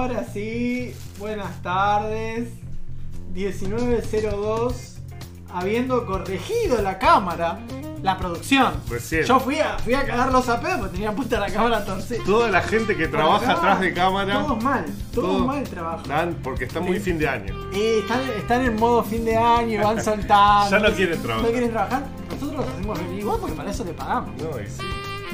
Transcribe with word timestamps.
Ahora 0.00 0.24
sí, 0.32 0.94
buenas 1.18 1.60
tardes. 1.62 2.48
1902, 3.34 4.96
habiendo 5.52 6.06
corregido 6.06 6.80
la 6.80 6.98
cámara, 6.98 7.58
la 8.02 8.16
producción. 8.16 8.72
Recién. 8.88 9.24
Yo 9.24 9.38
fui 9.38 9.58
a, 9.60 9.78
fui 9.78 9.92
a 9.92 10.06
cagar 10.06 10.32
los 10.32 10.48
apeos 10.48 10.78
porque 10.78 10.94
tenían 10.94 11.14
puesta 11.14 11.38
la 11.38 11.50
cámara 11.52 11.84
torcida. 11.84 12.24
Toda 12.24 12.50
la 12.50 12.62
gente 12.62 12.96
que 12.96 13.08
trabaja 13.08 13.52
atrás 13.52 13.80
de 13.80 13.92
cámara. 13.92 14.42
Todos 14.42 14.64
mal, 14.64 14.86
todos, 15.14 15.46
mal 15.46 15.64
trabajan. 15.64 16.34
porque 16.42 16.64
está 16.64 16.80
muy 16.80 16.98
fin 16.98 17.18
de 17.18 17.28
año. 17.28 17.54
Están, 17.70 18.64
en 18.64 18.76
modo 18.76 19.04
fin 19.04 19.22
de 19.26 19.36
año 19.36 19.80
y 19.80 19.84
van 19.84 20.02
soltando. 20.02 20.70
ya 20.70 20.78
no 20.78 20.96
quieren 20.96 21.20
trabajar. 21.20 21.44
No 21.46 21.52
quieren 21.52 21.70
trabajar. 21.72 22.02
Nosotros 22.30 22.56
los 22.56 22.68
hacemos 22.74 22.98
igual 23.18 23.38
porque 23.38 23.54
para 23.54 23.70
eso 23.70 23.84
le 23.84 23.92
pagamos. 23.92 24.30
No, 24.40 24.58
y 24.58 24.66
sí. 24.66 24.82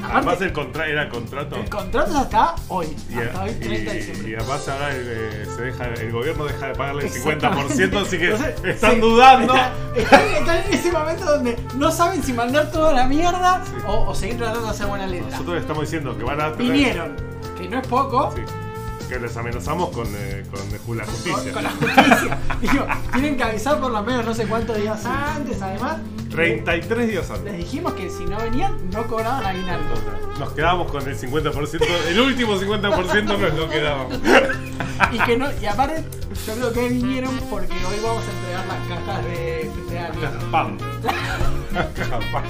Aparte- 0.07 0.17
Además 0.29 0.43
el 0.43 0.53
contra 0.53 0.87
era 0.89 1.09
contrato. 1.09 1.57
El 1.57 1.69
contrato 1.69 2.11
es 2.11 2.17
hasta 2.17 2.55
hoy, 2.69 2.87
Y, 3.11 3.15
hasta 3.19 3.43
hoy 3.43 3.51
30 3.53 3.91
de 3.93 3.97
y- 3.97 3.99
diciembre. 4.01 4.31
y 4.31 4.35
además 4.35 4.69
ahora 4.69 4.89
eh, 4.93 5.47
se 5.57 5.63
deja, 5.63 5.85
el 5.87 6.13
gobierno 6.13 6.45
deja 6.45 6.67
de 6.69 6.75
pagarle 6.75 7.03
el 7.03 7.09
Exactamente. 7.09 7.75
50%, 7.75 7.99
así 8.07 8.19
que 8.19 8.31
Entonces, 8.31 8.65
están 8.65 8.95
sí, 8.95 9.01
dudando. 9.01 9.55
está- 9.55 9.73
Están, 9.97 10.21
están 10.29 10.57
en 10.59 10.73
ese 10.73 10.93
momento 10.93 11.25
donde 11.25 11.57
no 11.77 11.91
saben 11.91 12.23
si 12.23 12.33
mandar 12.33 12.71
toda 12.71 12.93
la 12.93 13.07
mierda 13.07 13.63
Sí. 13.65 13.73
o, 13.87 14.09
o 14.11 14.15
seguir 14.15 14.37
tratando 14.39 14.63
de 14.65 14.71
hacer 14.71 14.87
buena 14.87 15.07
letra. 15.07 15.31
Nosotros 15.31 15.55
le 15.55 15.61
estamos 15.61 15.83
diciendo 15.83 16.17
que 16.17 16.25
van 16.25 16.41
a 16.41 16.53
tener- 16.53 16.73
Vinieron, 16.73 17.17
que 17.57 17.69
no 17.69 17.79
es 17.81 17.87
poco, 17.89 18.33
Sí. 18.37 18.43
Que 19.09 19.21
les 19.21 19.37
amenazamos 19.37 19.91
con, 19.91 20.07
eh, 20.17 20.43
con 20.85 20.97
la 20.99 21.05
justicia. 21.05 21.53
con 21.53 21.63
la 21.63 21.71
justicia. 21.71 22.39
Digo, 22.61 22.87
tienen 23.13 23.37
que 23.37 23.45
avisar 23.45 23.81
por 23.81 23.93
lo 23.93 24.03
menos 24.03 24.25
no 24.25 24.35
sé 24.35 24.47
cuántos 24.47 24.77
días 24.77 25.05
antes, 25.07 25.63
además. 25.63 25.99
33 26.31 27.09
días 27.09 27.29
Les 27.31 27.39
antes. 27.39 27.57
dijimos 27.57 27.93
que 27.95 28.11
si 28.11 28.25
no 28.25 28.37
venían, 28.37 28.91
no 28.91 29.07
cobraban 29.07 29.47
aguinaldo. 29.47 29.95
Nos 30.41 30.53
quedamos 30.53 30.91
con 30.91 31.09
el 31.09 31.17
50%, 31.17 31.87
el 32.09 32.21
último 32.21 32.57
50% 32.57 33.25
nos 33.39 33.55
lo 33.55 33.69
quedábamos. 33.69 34.19
Y 35.13 35.19
que 35.19 35.37
no, 35.37 35.47
y 35.61 35.67
aparte, 35.67 36.03
yo 36.47 36.55
creo 36.55 36.73
que 36.73 36.89
vinieron 36.89 37.37
porque 37.51 37.75
hoy 37.75 38.01
vamos 38.03 38.23
a 38.25 38.31
entregar 38.33 38.67
las 38.67 38.89
cajas 38.89 39.25
de 39.27 39.71
fin 39.75 39.89
de 39.91 39.99
año. 39.99 40.51
Pam. 40.51 40.79
Pam. 42.33 42.45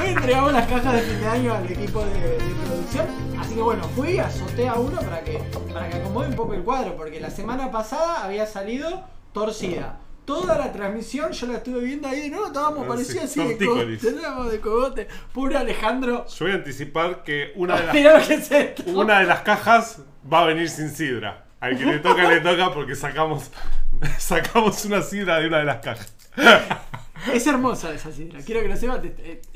Hoy 0.00 0.08
entregamos 0.10 0.52
las 0.52 0.66
cajas 0.68 0.92
de 0.92 1.00
fin 1.02 1.20
de 1.20 1.26
año 1.26 1.54
al 1.54 1.68
equipo 1.68 2.04
de, 2.04 2.14
de 2.14 2.54
producción. 2.64 3.06
Así 3.40 3.54
que 3.56 3.60
bueno, 3.62 3.82
fui, 3.96 4.18
azoté 4.18 4.68
a 4.68 4.74
uno 4.74 5.00
para 5.00 5.24
que, 5.24 5.42
para 5.74 5.90
que 5.90 5.96
acomode 5.96 6.28
un 6.28 6.36
poco 6.36 6.54
el 6.54 6.62
cuadro, 6.62 6.96
porque 6.96 7.20
la 7.20 7.30
semana 7.30 7.70
pasada 7.70 8.24
había 8.24 8.46
salido 8.46 9.04
torcida. 9.32 9.98
Toda 10.24 10.56
la 10.56 10.72
transmisión 10.72 11.32
yo 11.32 11.46
la 11.48 11.54
estuve 11.58 11.80
viendo 11.80 12.08
ahí 12.08 12.20
de 12.20 12.30
nuevo, 12.30 12.46
estábamos 12.46 12.84
Ah, 12.84 12.88
parecidos 12.88 13.28
sí, 13.28 13.40
así 13.40 13.54
de 13.54 13.98
teníamos 13.98 14.50
de 14.50 14.60
cogote. 14.60 15.08
Pobre 15.34 15.58
Alejandro. 15.58 16.24
Yo 16.26 16.44
voy 16.46 16.52
a 16.52 16.54
anticipar 16.54 17.24
que 17.24 17.52
una 17.56 17.78
de 17.78 18.02
las 18.02 18.20
lo 18.20 18.26
que 18.26 18.34
es. 18.34 18.74
Una 18.86 19.18
de 19.20 19.26
las 19.26 19.40
cajas 19.40 20.00
va 20.32 20.42
a 20.42 20.44
venir 20.46 20.70
sin 20.70 20.88
sidra. 20.90 21.44
Al 21.60 21.76
que 21.76 21.84
le 21.84 21.98
toca, 21.98 22.28
le 22.28 22.40
toca 22.40 22.72
porque 22.72 22.94
sacamos, 22.94 23.50
sacamos 24.18 24.84
una 24.84 25.02
sidra 25.02 25.40
de 25.40 25.48
una 25.48 25.58
de 25.58 25.64
las 25.64 25.78
cajas. 25.78 26.14
Es 27.32 27.46
hermosa 27.46 27.94
esa 27.94 28.12
sidra, 28.12 28.40
quiero 28.44 28.60
que 28.60 28.68
lo 28.68 28.76
sepas. 28.76 29.00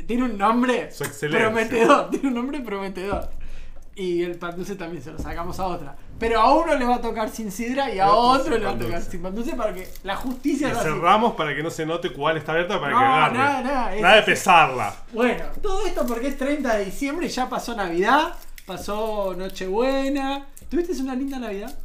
Tiene 0.07 0.23
un 0.25 0.39
nombre 0.39 0.89
prometedor. 1.21 2.09
Tiene 2.11 2.29
un 2.29 2.35
nombre 2.35 2.61
prometedor. 2.61 3.29
Y 3.99 4.23
el 4.23 4.39
pan 4.39 4.55
dulce 4.55 4.77
también 4.77 5.03
se 5.03 5.11
lo 5.11 5.19
sacamos 5.19 5.59
a 5.59 5.67
otra. 5.67 5.97
Pero 6.21 6.41
a 6.41 6.55
uno 6.55 6.77
le 6.77 6.85
va 6.85 6.95
a 6.95 7.01
tocar 7.01 7.29
sin 7.31 7.51
sidra 7.51 7.93
y 7.93 7.99
a 7.99 8.13
Otro 8.13 8.57
le 8.57 8.65
va 8.65 8.71
a 8.71 8.79
tocar 8.79 9.03
sin 9.03 9.21
pan 9.21 9.35
dulce 9.35 9.57
para 9.57 9.75
que 9.75 9.89
la 10.05 10.15
justicia 10.15 10.71
hace. 10.71 10.83
cerramos 10.83 11.35
para 11.35 11.53
que 11.53 11.65
no 11.65 11.71
se 11.71 11.85
note 11.85 12.13
cuál 12.13 12.37
está 12.37 12.53
abierta 12.53 12.79
para 12.81 12.93
No, 12.93 12.99
que 13.01 13.05
agarre. 13.05 13.39
nada, 13.39 13.61
nada, 13.63 13.97
Nada 14.01 14.15
de 14.15 14.23
pesarla. 14.23 14.95
Bueno, 15.13 15.47
todo 15.61 15.85
esto 15.85 16.07
porque 16.07 16.29
es 16.29 16.39
30 16.39 16.77
de 16.77 16.85
diciembre 16.85 17.29
ya 17.29 17.49
pasó 17.49 17.75
Navidad, 17.75 18.35
pasó 18.65 19.35
Nochebuena. 19.37 20.47
¿Tuviste 20.71 20.93
una 21.03 21.17
linda 21.17 21.41
Navidad? 21.41 21.77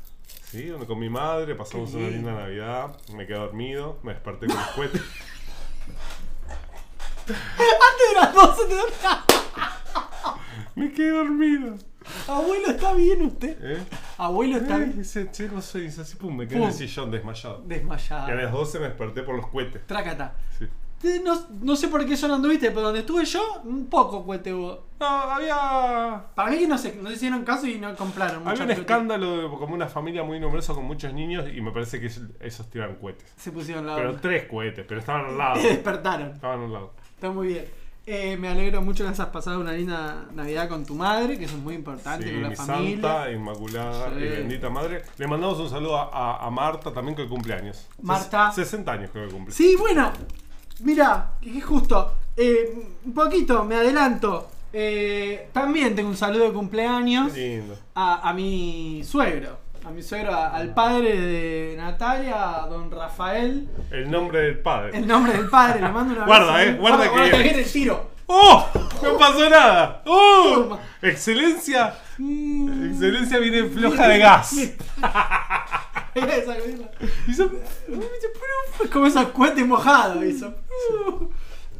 Sí, 0.51 0.71
con 0.85 0.99
mi 0.99 1.09
madre, 1.09 1.55
pasamos 1.55 1.89
Qué 1.89 1.97
una 1.97 2.09
linda 2.09 2.31
Navidad. 2.33 2.95
Me 3.15 3.25
quedé 3.25 3.39
dormido, 3.39 3.97
me 4.03 4.13
desperté 4.13 4.45
con 4.45 4.55
los 4.55 4.67
cohetes. 4.67 5.01
Antes 7.27 8.09
de 8.09 8.15
las 8.21 8.33
12 8.35 8.65
te 8.67 8.75
dormía. 8.75 9.23
me 10.75 10.91
quedé 10.93 11.09
dormido. 11.09 11.75
Abuelo, 12.27 12.67
¿está 12.67 12.93
bien 12.93 13.21
usted? 13.23 13.57
¿Eh? 13.61 13.83
Abuelo, 14.17 14.57
¿está 14.57 14.75
Eh, 14.77 14.85
bien? 14.85 15.01
Ese 15.01 15.31
chico 15.31 15.61
soy 15.61 15.87
así, 15.87 16.15
pum, 16.17 16.35
me 16.35 16.47
quedé 16.47 16.57
en 16.57 16.63
el 16.63 16.69
Pum. 16.69 16.77
sillón 16.77 17.11
desmayado. 17.11 17.61
Y 17.61 17.65
a 17.73 17.75
Desmayado. 17.77 18.35
las 18.35 18.51
12 18.51 18.79
me 18.79 18.85
desperté 18.87 19.23
por 19.23 19.35
los 19.35 19.47
cohetes. 19.47 19.85
Trácata. 19.87 20.35
Sí. 20.57 20.65
Eh, 21.05 21.21
No, 21.21 21.37
no 21.61 21.75
sé 21.75 21.89
por 21.89 22.05
qué 22.05 22.15
no 22.27 22.35
anduviste, 22.35 22.69
pero 22.71 22.83
donde 22.83 23.01
estuve 23.01 23.25
yo, 23.25 23.61
un 23.65 23.87
poco 23.87 24.23
cuete 24.23 24.53
hubo. 24.53 24.85
No, 25.01 25.05
había 25.05 26.23
Para 26.33 26.49
mí 26.51 26.59
que 26.59 26.67
no 26.67 26.77
se, 26.77 26.95
no 26.95 27.09
se 27.09 27.15
hicieron 27.15 27.43
caso 27.43 27.67
y 27.67 27.77
no 27.77 27.93
compraron. 27.95 28.37
Había 28.47 28.51
muchos 28.51 28.65
un 28.65 28.71
escándalo 28.71 29.37
de 29.37 29.49
como 29.49 29.73
una 29.75 29.87
familia 29.89 30.23
muy 30.23 30.39
numerosa 30.39 30.73
con 30.73 30.85
muchos 30.85 31.13
niños 31.13 31.45
y 31.53 31.59
me 31.59 31.71
parece 31.71 31.99
que 31.99 32.05
esos- 32.07 32.29
esos 32.39 32.69
tiran 32.69 32.95
cohetes. 32.95 33.29
Se 33.35 33.51
pusieron 33.51 33.85
la 33.85 33.95
Pero 33.95 34.09
onda. 34.11 34.21
tres 34.21 34.45
cohetes, 34.47 34.85
pero 34.87 35.01
estaban 35.01 35.25
al 35.25 35.37
lado. 35.37 35.59
Y 35.59 35.63
despertaron. 35.63 36.31
Estaban 36.31 36.61
al 36.61 36.71
lado. 36.71 36.93
Está 37.15 37.29
muy 37.31 37.47
bien. 37.47 37.65
Eh, 38.05 38.35
me 38.35 38.49
alegro 38.49 38.81
mucho 38.81 39.05
que 39.05 39.11
hayas 39.11 39.27
pasado 39.29 39.61
una 39.61 39.71
linda 39.71 40.25
Navidad 40.33 40.67
con 40.67 40.85
tu 40.85 40.93
madre, 40.93 41.37
que 41.39 41.45
eso 41.45 41.55
es 41.55 41.61
muy 41.63 41.73
importante, 41.75 42.25
Sí, 42.27 42.33
con 42.33 42.43
la 42.43 42.49
mi 42.49 42.55
familia. 42.57 42.91
santa, 43.01 43.31
inmaculada 43.31 44.09
Sí. 44.09 44.15
y 44.25 44.27
bendita 44.27 44.69
madre. 44.69 45.03
Le 45.17 45.25
mandamos 45.27 45.57
un 45.59 45.69
saludo 45.69 45.97
a, 45.97 46.09
a- 46.11 46.45
a 46.45 46.49
Marta 46.49 46.91
también 46.91 47.15
que 47.15 47.27
cumple 47.29 47.53
años. 47.53 47.87
Marta. 48.01 48.49
Ses- 48.51 48.65
60 48.65 48.91
años 48.91 49.09
creo 49.13 49.27
que 49.27 49.33
cumple. 49.33 49.53
Sí, 49.55 49.77
bueno, 49.79 50.11
mira, 50.81 51.31
que 51.41 51.61
justo, 51.61 52.13
eh, 52.35 52.75
un 53.05 53.13
poquito, 53.13 53.63
me 53.63 53.75
adelanto. 53.75 54.49
Eh, 54.73 55.49
también 55.53 55.95
tengo 55.95 56.09
un 56.09 56.17
saludo 56.17 56.43
de 56.45 56.51
cumpleaños 56.51 57.31
Qué 57.31 57.59
lindo. 57.59 57.77
a, 57.95 58.27
a 58.29 58.33
mi 58.33 59.01
suegro. 59.05 59.62
A 59.85 59.89
mi 59.91 60.01
suegro, 60.01 60.31
a- 60.33 60.49
al 60.55 60.73
padre 60.73 61.19
de 61.19 61.75
Natalia, 61.77 62.63
a 62.63 62.67
don 62.67 62.89
Rafael. 62.89 63.67
El 63.91 64.09
nombre 64.09 64.39
del 64.41 64.59
padre. 64.59 64.97
El 64.97 65.05
nombre 65.07 65.33
del 65.33 65.49
padre, 65.49 65.81
le 65.81 65.89
mando 65.89 66.13
una 66.15 66.25
Guarda, 66.25 66.63
eh, 66.63 66.73
guarda 66.75 67.11
que- 67.11 67.37
viene 67.43 67.59
el 67.59 67.71
tiro. 67.71 68.11
¡Oh! 68.27 68.65
No 69.03 69.17
pasó 69.17 69.49
nada. 69.49 70.01
¡Oh! 70.05 70.77
Excelencia. 71.01 71.93
Mm, 72.17 72.91
Excelencia 72.93 73.37
viene 73.39 73.65
floja 73.69 74.07
de 74.07 74.19
gas. 74.19 74.53
Hizo- 77.27 77.51
como 78.91 79.07
esos 79.07 79.25
cohetes 79.29 79.65
mojados. 79.67 80.23
Hizo. 80.25 80.53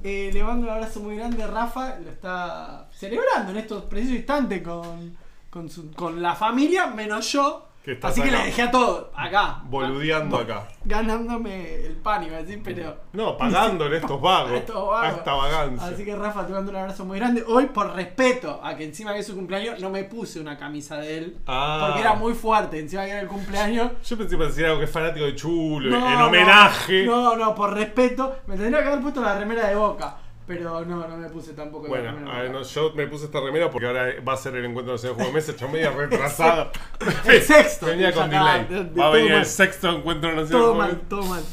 Eh, 0.04 0.32
le 0.34 0.44
mando 0.44 0.66
un 0.68 0.74
abrazo 0.74 1.00
muy 1.00 1.16
grande. 1.16 1.46
Rafa 1.48 1.96
lo 2.04 2.10
está 2.10 2.88
celebrando 2.92 3.52
en 3.52 3.58
estos 3.60 3.84
precisos 3.86 4.18
instantes 4.18 4.62
con, 4.62 5.16
con, 5.50 5.70
su- 5.70 5.92
con 5.94 6.22
la 6.22 6.36
familia, 6.36 6.88
menos 6.88 7.32
yo. 7.32 7.70
Que 7.84 7.92
estás 7.92 8.12
Así 8.12 8.22
que 8.22 8.30
acá. 8.30 8.38
le 8.40 8.46
dejé 8.46 8.62
a 8.62 8.72
todo 8.72 9.12
acá. 9.14 9.62
Boludeando 9.66 10.38
acá. 10.38 10.66
Ganándome 10.86 11.86
el 11.86 11.98
pan, 11.98 12.24
iba 12.24 12.38
a 12.38 12.42
decir, 12.42 12.62
pero. 12.64 12.96
No, 13.12 13.38
pagándole 13.38 13.98
estos 13.98 14.22
vagos. 14.22 14.52
a 14.54 14.56
estos 14.56 14.88
vagos. 14.88 15.04
A 15.04 15.10
esta 15.10 15.34
vagancia. 15.34 15.88
Así 15.90 16.06
que 16.06 16.16
Rafa, 16.16 16.48
te 16.48 16.54
mando 16.54 16.72
un 16.72 16.78
abrazo 16.78 17.04
muy 17.04 17.20
grande. 17.20 17.44
Hoy, 17.46 17.66
por 17.66 17.94
respeto 17.94 18.62
a 18.64 18.78
que 18.78 18.86
encima 18.86 19.12
que 19.14 19.20
es 19.20 19.28
su 19.28 19.36
cumpleaños, 19.36 19.82
no 19.82 19.90
me 19.90 20.06
puse 20.06 20.40
una 20.40 20.58
camisa 20.58 20.96
de 20.98 21.18
él. 21.18 21.38
Ah. 21.46 21.88
Porque 21.88 22.00
era 22.00 22.14
muy 22.14 22.34
fuerte. 22.34 22.80
Encima 22.80 23.04
que 23.04 23.12
era 23.12 23.20
el 23.20 23.28
cumpleaños. 23.28 23.92
Yo 24.06 24.18
pensé 24.18 24.38
que 24.38 24.44
decir 24.46 24.66
algo 24.66 24.80
que 24.80 24.86
es 24.86 24.92
fanático 24.92 25.26
de 25.26 25.36
Chulo, 25.36 25.90
No, 25.90 26.14
en 26.14 26.22
homenaje. 26.22 27.06
No, 27.06 27.36
no, 27.36 27.54
por 27.54 27.74
respeto. 27.74 28.38
Me 28.48 28.56
tendría 28.56 28.82
que 28.82 28.88
haber 28.88 29.02
puesto 29.02 29.22
la 29.22 29.38
remera 29.38 29.68
de 29.68 29.76
boca. 29.76 30.16
Pero 30.46 30.84
no, 30.86 31.08
no 31.08 31.18
me 31.18 31.30
puse 31.30 31.54
tampoco 31.54 31.84
la 31.86 31.90
Bueno, 31.90 32.12
remera 32.12 32.32
a 32.32 32.36
de 32.36 32.42
ver, 32.44 32.52
Boca. 32.52 32.60
no, 32.64 32.66
yo 32.68 32.94
me 32.96 33.08
puse 33.08 33.26
esta 33.26 33.40
remera 33.40 33.70
porque 33.70 33.88
ahora 33.88 34.08
va 34.28 34.34
a 34.34 34.38
ser 34.38 34.56
el 34.58 34.66
encuentro 34.66 34.94
nacional 34.94 35.16
de 35.18 35.24
juego 35.24 35.30
de 35.32 35.42
mesa, 35.42 35.52
hecho 35.54 35.70
media 35.70 35.92
retrasado. 35.96 36.72
El 37.26 37.42
sexto. 37.42 37.86
Venía 37.86 38.12
con 38.14 38.30
delay. 38.30 38.66
de- 38.68 38.84
de 38.84 39.00
Va 39.00 39.08
a 39.08 39.12
venir 39.12 39.32
el 39.32 39.38
mal. 39.38 39.46
sexto 39.46 39.90
encuentro 39.90 40.30
nacional 40.34 40.50
Todo 40.52 40.60
de 40.60 40.74
juego 40.74 40.80
mal, 40.80 40.92
de 40.92 41.06
todo 41.08 41.24
mal. 41.24 41.44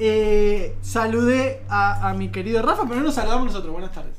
Eh, 0.00 0.76
saludé 0.80 1.62
a, 1.68 2.08
a 2.08 2.14
mi 2.14 2.30
querido 2.30 2.60
Rafa, 2.62 2.82
pero 2.84 2.96
no 2.96 3.02
nos 3.06 3.14
saludamos 3.14 3.46
nosotros. 3.46 3.72
Buenas 3.72 3.92
tardes. 3.92 4.16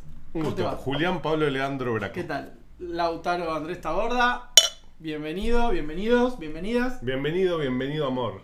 Julián 0.77 1.21
Pablo 1.21 1.49
Leandro 1.49 1.93
Braco. 1.95 2.13
¿Qué 2.13 2.23
tal? 2.23 2.53
Lautaro 2.79 3.53
Andrés 3.53 3.81
Taborda. 3.81 4.51
Bienvenido, 4.99 5.69
bienvenidos, 5.71 6.39
bienvenidas. 6.39 7.03
Bienvenido, 7.03 7.57
bienvenido, 7.57 8.07
amor. 8.07 8.41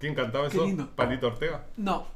¿Quién 0.00 0.14
cantaba 0.14 0.48
Qué 0.48 0.56
eso? 0.56 0.66
lindo. 0.66 0.88
¿Palito 0.96 1.28
Ortega? 1.28 1.64
No. 1.76 2.06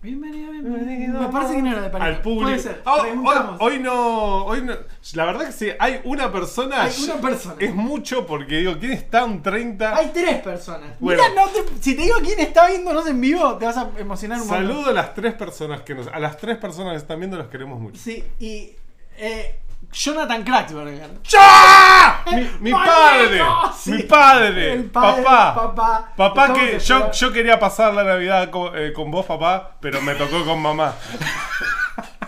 Bienvenido, 0.00 0.52
bienvenido. 0.52 1.20
Me 1.20 1.26
parece 1.28 1.56
que 1.56 1.62
no 1.62 1.72
era 1.72 1.88
de. 1.88 1.96
Al 1.98 2.22
público. 2.22 2.44
Puede 2.44 2.58
ser. 2.60 2.82
Ah, 2.84 2.94
hoy, 2.94 3.00
Preguntamos. 3.08 3.56
hoy 3.60 3.78
no, 3.80 4.44
hoy 4.44 4.62
no. 4.62 4.74
La 5.14 5.24
verdad 5.24 5.46
que 5.46 5.52
sí, 5.52 5.70
hay 5.76 6.00
una 6.04 6.30
persona. 6.30 6.84
Hay 6.84 6.92
una 7.02 7.16
persona. 7.20 7.56
Es 7.58 7.74
mucho 7.74 8.24
porque 8.24 8.58
digo, 8.58 8.76
¿quién 8.78 8.92
está 8.92 9.24
un 9.24 9.42
30? 9.42 9.96
Hay 9.96 10.10
tres 10.14 10.36
personas. 10.40 10.90
Bueno. 11.00 11.20
No 11.34 11.48
te- 11.48 11.64
si 11.82 11.96
te 11.96 12.02
digo 12.02 12.14
quién 12.22 12.38
está 12.38 12.68
viéndonos 12.68 13.08
en 13.08 13.20
vivo, 13.20 13.56
te 13.58 13.64
vas 13.66 13.76
a 13.76 13.90
emocionar 13.98 14.40
un 14.40 14.46
montón. 14.46 14.66
Saludo 14.68 14.90
a 14.90 14.92
las 14.92 15.14
tres 15.14 15.34
personas 15.34 15.80
que 15.80 15.96
nos. 15.96 16.06
A 16.06 16.20
las 16.20 16.36
tres 16.36 16.58
personas 16.58 16.92
que 16.92 16.98
están 16.98 17.18
viendo 17.18 17.36
los 17.36 17.48
queremos 17.48 17.80
mucho. 17.80 18.00
Sí, 18.00 18.22
y. 18.38 18.76
Eh, 19.16 19.58
Jonathan 19.90 20.44
Kratzberger. 20.44 21.10
¡Ya! 21.24 22.22
Mi, 22.26 22.46
mi 22.60 22.72
padre, 22.72 23.40
Sí. 23.76 23.90
mi 23.92 24.02
padre, 24.02 24.72
El 24.74 24.84
padre, 24.84 25.22
papá, 25.22 25.54
papá. 25.54 26.12
papá 26.16 26.52
que 26.52 26.78
yo, 26.78 27.10
yo 27.10 27.32
quería 27.32 27.58
pasar 27.58 27.94
la 27.94 28.04
Navidad 28.04 28.50
con, 28.50 28.76
eh, 28.78 28.92
con 28.92 29.10
vos, 29.10 29.24
papá, 29.26 29.76
pero 29.80 30.00
me 30.02 30.14
tocó 30.14 30.44
con 30.44 30.60
mamá. 30.60 30.92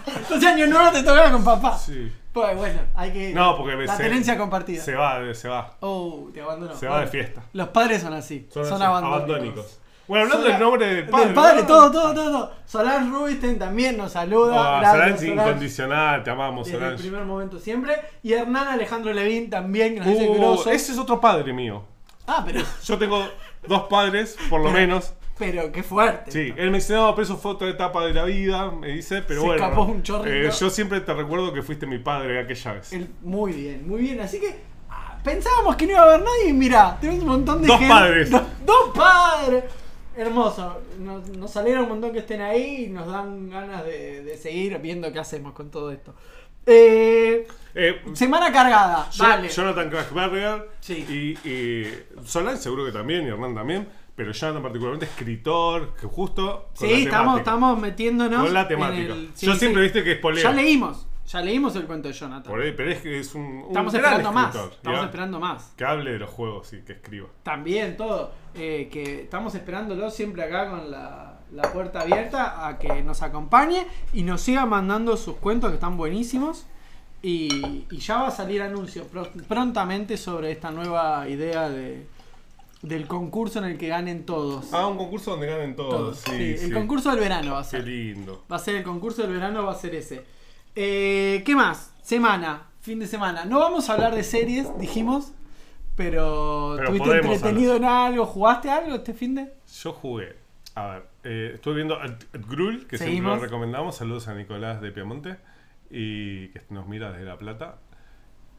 Entonces 0.06 0.48
año 0.48 0.66
nuevo 0.66 0.90
te 0.90 1.02
tocaba 1.02 1.30
con 1.30 1.44
papá. 1.44 1.78
Sí. 1.78 2.12
Pues 2.32 2.56
bueno, 2.56 2.80
hay 2.94 3.12
que. 3.12 3.32
No, 3.34 3.56
porque 3.56 3.74
La 3.76 3.96
se- 3.96 4.04
tenencia 4.04 4.38
compartida. 4.38 4.82
Se 4.82 4.94
va, 4.94 5.18
se 5.34 5.48
va. 5.48 5.72
Oh, 5.80 6.28
te 6.32 6.40
abandonó. 6.40 6.74
Se 6.76 6.86
va 6.86 7.00
de 7.00 7.08
fiesta. 7.08 7.42
Los 7.52 7.68
padres 7.68 8.02
son 8.02 8.12
así. 8.14 8.48
Son, 8.52 8.62
así, 8.62 8.72
abandónicos. 8.82 9.16
abandónicos. 9.16 9.80
Bueno, 10.10 10.24
hablando 10.24 10.48
del 10.48 10.58
nombre 10.58 10.86
del 10.94 11.08
padre. 11.08 11.24
Del 11.26 11.34
padre, 11.34 11.60
¿no? 11.62 11.66
todo, 11.68 11.90
todo, 11.92 12.14
todo. 12.14 12.52
Solange 12.66 13.10
Rubinstein 13.10 13.58
también 13.60 13.96
nos 13.96 14.10
saluda. 14.12 14.56
Ah, 14.78 14.80
Gracias, 14.80 14.92
Solange 14.92 15.26
Solange, 15.28 15.48
incondicional, 15.50 16.24
te 16.24 16.30
amamos, 16.30 16.66
Desde 16.66 16.78
el 16.78 16.84
Solange. 16.84 17.02
primer 17.04 17.24
momento 17.24 17.58
siempre. 17.60 17.94
Y 18.24 18.32
Hernán 18.32 18.66
Alejandro 18.68 19.12
Levín 19.12 19.48
también, 19.50 19.94
que 19.94 20.00
nos 20.00 20.08
dice 20.08 20.28
Uh, 20.28 20.34
grosso. 20.34 20.70
ese 20.70 20.90
es 20.92 20.98
otro 20.98 21.20
padre 21.20 21.52
mío. 21.52 21.84
Ah, 22.26 22.42
pero, 22.44 22.60
Yo 22.84 22.98
tengo 22.98 23.24
dos 23.68 23.84
padres, 23.84 24.36
por 24.48 24.60
lo 24.60 24.72
menos. 24.72 25.14
pero 25.38 25.70
qué 25.70 25.82
fuerte. 25.84 26.32
Sí, 26.32 26.52
él 26.56 26.72
me 26.72 26.78
dice, 26.78 26.94
no, 26.94 27.14
pero 27.14 27.22
eso 27.22 27.36
fue 27.36 27.52
otra 27.52 27.68
etapa 27.68 28.04
de 28.04 28.12
la 28.12 28.24
vida, 28.24 28.68
me 28.72 28.88
dice, 28.88 29.22
pero 29.22 29.42
Se 29.42 29.46
bueno. 29.46 29.62
escapó 29.64 29.82
un 29.84 30.02
eh, 30.26 30.50
yo 30.58 30.70
siempre 30.70 31.00
te 31.02 31.14
recuerdo 31.14 31.52
que 31.52 31.62
fuiste 31.62 31.86
mi 31.86 31.98
padre 31.98 32.40
aquella 32.40 32.72
vez. 32.72 32.92
El- 32.92 33.10
muy 33.22 33.52
bien, 33.52 33.88
muy 33.88 34.00
bien. 34.02 34.20
Así 34.20 34.40
que 34.40 34.60
ah, 34.90 35.18
pensábamos 35.22 35.76
que 35.76 35.86
no 35.86 35.92
iba 35.92 36.00
a 36.00 36.04
haber 36.04 36.20
nadie 36.22 36.48
y 36.48 36.52
mirá, 36.52 36.98
tenemos 37.00 37.22
un 37.22 37.28
montón 37.28 37.62
de 37.62 37.68
Dos 37.68 37.78
gente. 37.78 37.94
padres. 37.94 38.30
Dos 38.66 38.90
padres. 38.94 39.64
Hermoso. 40.16 40.80
Nos, 40.98 41.28
nos 41.30 41.56
alegra 41.56 41.82
un 41.82 41.88
montón 41.88 42.12
que 42.12 42.18
estén 42.20 42.40
ahí 42.40 42.84
y 42.84 42.88
nos 42.88 43.06
dan 43.06 43.48
ganas 43.50 43.84
de, 43.84 44.22
de 44.22 44.36
seguir 44.36 44.76
viendo 44.78 45.12
qué 45.12 45.18
hacemos 45.18 45.52
con 45.52 45.70
todo 45.70 45.90
esto. 45.92 46.14
Eh, 46.66 47.46
Eh, 47.74 48.02
semana 48.14 48.52
cargada. 48.52 49.08
yo- 49.10 49.24
Dale. 49.24 49.48
Jonathan 49.48 49.88
Krachberger 49.90 50.68
Sí. 50.80 51.04
y, 51.44 51.48
y 51.48 51.92
Solange 52.24 52.60
seguro 52.62 52.84
que 52.84 52.92
también, 52.92 53.24
y 53.24 53.28
Hernán 53.28 53.54
también, 53.54 53.88
pero 54.16 54.32
Jonathan 54.32 54.62
particularmente 54.62 55.06
escritor, 55.06 55.94
que 55.94 56.06
justo 56.06 56.68
con 56.76 56.88
Sí, 56.88 56.92
la 56.94 56.98
estamos, 56.98 57.24
temática. 57.36 57.38
estamos 57.40 57.78
metiéndonos. 57.80 58.44
Con 58.44 58.54
la 58.54 58.68
temática. 58.68 59.14
el- 59.14 59.30
sí, 59.34 59.46
Yo 59.46 59.52
sí. 59.54 59.58
siempre 59.60 59.82
viste 59.82 60.02
que 60.04 60.10
es 60.12 60.16
Ya 60.16 60.22
polea. 60.22 60.52
leímos. 60.52 61.06
Ya 61.32 61.40
leímos 61.42 61.76
el 61.76 61.84
cuento 61.86 62.08
de 62.08 62.14
Jonathan. 62.14 62.50
Por 62.50 62.60
ahí, 62.60 62.72
pero 62.76 62.90
es 62.90 63.00
que 63.00 63.20
es 63.20 63.34
un, 63.34 63.42
un 63.42 63.64
Estamos 63.68 63.92
gran 63.92 64.04
esperando 64.04 64.32
más. 64.32 64.54
Estamos 64.54 64.98
¿ya? 65.00 65.04
esperando 65.06 65.38
más. 65.40 65.72
Que 65.76 65.84
hable 65.84 66.12
de 66.12 66.18
los 66.18 66.30
juegos 66.30 66.72
y 66.72 66.80
que 66.82 66.94
escriba. 66.94 67.28
También 67.44 67.96
todo. 67.96 68.32
eh, 68.54 68.88
que 68.90 69.22
estamos 69.22 69.54
esperándolo 69.54 70.10
siempre 70.10 70.42
acá 70.42 70.68
con 70.68 70.90
la, 70.90 71.38
la 71.52 71.62
puerta 71.72 72.00
abierta 72.00 72.66
a 72.66 72.78
que 72.78 73.02
nos 73.04 73.22
acompañe 73.22 73.86
y 74.12 74.24
nos 74.24 74.40
siga 74.40 74.66
mandando 74.66 75.16
sus 75.16 75.36
cuentos 75.36 75.70
que 75.70 75.74
están 75.74 75.96
buenísimos. 75.96 76.66
Y, 77.22 77.84
y 77.90 77.98
ya 77.98 78.22
va 78.22 78.28
a 78.28 78.30
salir 78.32 78.62
anuncio 78.62 79.04
pro- 79.06 79.28
prontamente 79.46 80.16
sobre 80.16 80.50
esta 80.50 80.70
nueva 80.70 81.28
idea 81.28 81.68
de, 81.68 82.06
del 82.82 83.06
concurso 83.06 83.58
en 83.58 83.66
el 83.66 83.78
que 83.78 83.88
ganen 83.88 84.24
todos. 84.24 84.72
Ah, 84.72 84.86
un 84.86 84.96
concurso 84.96 85.32
donde 85.32 85.46
ganen 85.46 85.76
todos. 85.76 85.90
Todos, 85.92 86.18
Sí, 86.20 86.30
sí, 86.56 86.58
sí. 86.58 86.64
El 86.64 86.72
concurso 86.74 87.10
del 87.10 87.20
verano 87.20 87.52
va 87.52 87.60
a 87.60 87.62
Qué 87.64 87.68
ser. 87.68 87.86
lindo. 87.86 88.42
Va 88.50 88.56
a 88.56 88.58
ser 88.58 88.74
el 88.76 88.82
concurso 88.82 89.22
del 89.22 89.32
verano, 89.32 89.64
va 89.64 89.72
a 89.72 89.76
ser 89.76 89.94
ese. 89.94 90.24
Eh, 90.74 91.42
¿Qué 91.44 91.54
más? 91.54 91.92
Semana, 92.02 92.62
fin 92.80 92.98
de 92.98 93.06
semana. 93.06 93.44
No 93.44 93.58
vamos 93.58 93.88
a 93.90 93.94
hablar 93.94 94.14
de 94.14 94.22
series, 94.24 94.66
dijimos. 94.78 95.32
Pero, 95.96 96.74
Pero 96.76 96.88
¿tuviste 96.88 97.10
entretenido 97.18 97.76
en 97.76 97.84
algo? 97.84 98.24
¿Jugaste 98.24 98.70
algo 98.70 98.94
este 98.96 99.12
fin 99.12 99.34
de? 99.34 99.52
Yo 99.82 99.92
jugué. 99.92 100.36
A 100.74 100.86
ver, 100.86 101.06
eh, 101.24 101.50
estuve 101.54 101.74
viendo 101.74 102.00
At- 102.00 102.22
At 102.34 102.40
Grul, 102.48 102.86
que 102.86 102.96
siempre 102.96 103.34
lo 103.34 103.38
recomendamos. 103.38 103.96
Saludos 103.96 104.28
a 104.28 104.34
Nicolás 104.34 104.80
de 104.80 104.92
Piamonte. 104.92 105.36
Y 105.90 106.48
que 106.48 106.62
nos 106.70 106.86
mira 106.86 107.10
desde 107.10 107.24
La 107.24 107.36
Plata. 107.36 107.76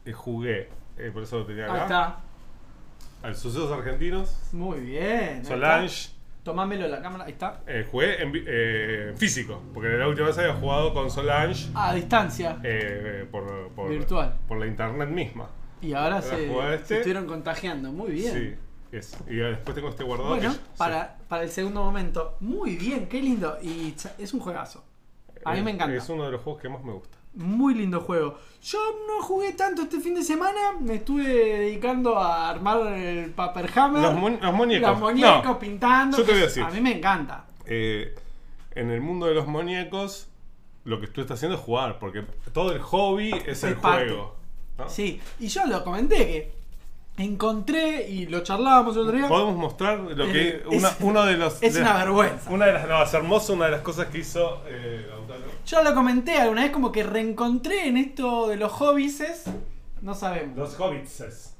Eh, 0.04 0.12
jugué, 0.12 0.68
por 1.12 1.22
eso 1.22 1.38
lo 1.38 1.46
tenía 1.46 1.64
Ahí 1.64 1.70
acá. 1.70 1.82
está. 1.82 2.20
Al 3.26 3.34
Sucesos 3.34 3.72
Argentinos. 3.72 4.38
Muy 4.52 4.80
bien. 4.80 5.38
ahí 5.38 5.44
Solange. 5.44 6.10
Tomámelo 6.42 6.88
la 6.88 7.00
cámara, 7.00 7.24
ahí 7.24 7.32
está. 7.32 7.60
Eh, 7.66 7.86
jugué 7.90 8.20
en, 8.20 8.32
vi- 8.32 8.44
eh, 8.46 9.08
en 9.10 9.16
físico, 9.16 9.62
porque 9.72 9.88
la 9.90 10.08
última 10.08 10.26
vez 10.26 10.38
había 10.38 10.54
jugado 10.54 10.92
con 10.92 11.08
Solange 11.10 11.68
A 11.74 11.94
distancia. 11.94 12.58
eh, 12.64 13.26
por, 13.30 13.68
por- 13.76 13.88
Virtual. 13.90 14.34
por 14.48 14.58
la 14.58 14.66
internet 14.66 15.08
misma. 15.08 15.48
Y 15.80 15.92
ahora 15.94 16.16
¿Ahora 16.16 16.22
se, 16.22 16.36
se 16.48 16.74
este? 16.74 16.94
estuvieron 16.96 17.26
contagiando. 17.26 17.92
Muy 17.92 18.10
bien. 18.12 18.32
Sí, 18.90 18.96
es. 18.96 19.16
Y 19.28 19.36
después 19.36 19.74
tengo 19.76 19.88
este 19.88 20.02
guardado. 20.04 20.30
Bueno, 20.30 20.52
que- 20.52 20.58
para, 20.76 21.16
para 21.28 21.44
el 21.44 21.50
segundo 21.50 21.82
momento. 21.84 22.36
Muy 22.40 22.76
bien, 22.76 23.08
qué 23.08 23.20
lindo. 23.22 23.56
Y 23.62 23.92
cha- 23.94 24.14
es 24.18 24.34
un 24.34 24.40
juegazo. 24.40 24.84
A 25.44 25.52
mí 25.52 25.60
eh, 25.60 25.62
me 25.62 25.70
encanta. 25.72 25.94
Es 25.96 26.08
uno 26.08 26.24
de 26.24 26.32
los 26.32 26.40
juegos 26.40 26.60
que 26.62 26.68
más 26.68 26.82
me 26.82 26.92
gusta. 26.92 27.18
Muy 27.34 27.74
lindo 27.74 28.00
juego. 28.00 28.38
Yo 28.62 28.78
no 29.08 29.22
jugué 29.24 29.52
tanto 29.54 29.82
este 29.82 30.00
fin 30.00 30.14
de 30.14 30.22
semana. 30.22 30.72
Me 30.80 30.96
estuve 30.96 31.24
dedicando 31.24 32.18
a 32.18 32.50
armar 32.50 32.86
el 32.92 33.30
Paperhammer. 33.30 34.02
Los, 34.02 34.14
mon- 34.14 34.38
los 34.40 34.52
muñecos. 34.54 34.90
Los 34.90 35.00
muñecos 35.00 35.44
No, 35.44 35.58
pintando. 35.58 36.16
yo 36.18 36.24
te 36.24 36.32
voy 36.32 36.40
a 36.40 36.44
decir. 36.44 36.62
A 36.62 36.70
mí 36.70 36.80
me 36.80 36.96
encanta. 36.96 37.46
eh, 37.66 38.14
en 38.74 38.90
el 38.90 39.00
mundo 39.00 39.26
de 39.26 39.34
los 39.34 39.46
muñecos, 39.46 40.28
lo 40.84 41.00
que 41.00 41.06
tú 41.06 41.20
estás 41.20 41.38
haciendo 41.38 41.56
es 41.58 41.62
jugar, 41.62 41.98
porque 41.98 42.24
todo 42.52 42.72
el 42.72 42.80
hobby 42.80 43.30
es 43.46 43.62
el 43.64 43.76
parte. 43.76 44.06
juego. 44.08 44.36
¿no? 44.78 44.88
Sí, 44.88 45.20
y 45.40 45.48
yo 45.48 45.66
lo 45.66 45.84
comenté 45.84 46.16
que 46.16 46.52
encontré 47.16 48.08
y 48.08 48.26
lo 48.26 48.40
charlábamos 48.42 48.96
el 48.96 49.02
otro 49.02 49.16
día. 49.16 49.28
Podemos 49.28 49.56
mostrar 49.56 49.98
lo 50.00 50.26
que 50.32 50.48
Eh, 50.48 50.62
una, 50.66 50.88
es- 50.88 50.96
uno 51.00 51.24
de 51.24 51.36
los 51.36 51.62
Es 51.62 51.74
de- 51.74 51.80
una 51.82 51.96
vergüenza. 51.98 52.50
una 52.50 52.66
de 52.66 52.72
las 52.72 52.88
no, 52.88 53.02
es 53.02 53.14
hermoso 53.14 53.52
una 53.54 53.66
de 53.66 53.70
las 53.72 53.80
cosas 53.82 54.06
que 54.08 54.18
hizo 54.18 54.62
eh, 54.66 55.06
Lautaro. 55.08 55.42
Yo 55.66 55.82
lo 55.82 55.94
comenté 55.94 56.36
alguna 56.36 56.62
vez 56.62 56.70
como 56.72 56.90
que 56.90 57.02
reencontré 57.02 57.86
en 57.86 57.96
esto 57.96 58.48
de 58.48 58.56
los 58.56 58.72
hobbies. 58.72 59.44
No 60.00 60.14
sabemos. 60.14 60.56
Los 60.58 60.80
hobbitses. 60.80 61.50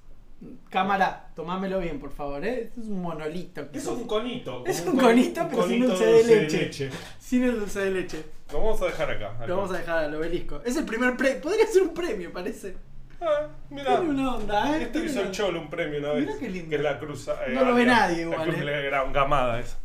Cámara, 0.71 1.29
tomámelo 1.37 1.79
bien, 1.79 2.01
por 2.01 2.11
favor, 2.11 2.45
¿eh? 2.45 2.73
Es 2.77 2.89
un 2.89 3.01
monolito. 3.01 3.65
Es 3.73 3.87
un 3.87 4.09
conito. 4.09 4.65
Es 4.67 4.81
un 4.81 4.97
con- 4.97 5.01
conito, 5.05 5.47
pero 5.49 5.69
sin 5.69 5.87
dulce 5.87 6.05
de 6.05 6.25
leche. 6.25 6.91
Sin 7.21 7.45
el 7.45 7.61
dulce 7.61 7.79
de 7.81 7.91
leche. 7.93 8.25
Lo 8.51 8.59
vamos 8.59 8.83
a 8.83 8.87
dejar 8.87 9.11
acá. 9.13 9.31
acá. 9.37 9.47
Lo 9.47 9.57
vamos 9.59 9.71
a 9.73 9.79
dejar 9.79 9.99
al 9.99 10.15
obelisco. 10.17 10.61
Es 10.65 10.77
el 10.77 10.85
primer 10.85 11.17
premio. 11.17 11.41
Podría 11.41 11.65
ser 11.69 11.83
un 11.83 11.95
premio, 11.95 12.33
parece. 12.33 12.75
Ah, 13.25 13.49
mira. 13.71 13.97
Tiene 14.00 14.11
una 14.11 14.35
onda, 14.37 14.76
¿eh? 14.79 14.83
Este 14.85 15.05
hizo 15.05 15.21
el 15.21 15.26
una- 15.26 15.31
Cholo 15.33 15.61
un 15.61 15.71
premio 15.71 15.99
una 16.00 16.12
vez. 16.12 16.26
Mirá 16.26 16.38
qué 16.38 16.50
lindo. 16.50 16.69
Que 16.71 16.76
es 16.76 16.83
la 16.83 16.99
cruz. 16.99 17.29
eh, 17.29 17.33
No 17.55 17.64
lo 17.64 17.75
ve 17.75 17.85
nadie 17.87 18.17
La 18.17 18.23
igual, 18.23 18.49
cruz 18.49 18.57
eh. 18.61 18.91
gamada 19.12 19.61
esa. 19.61 19.79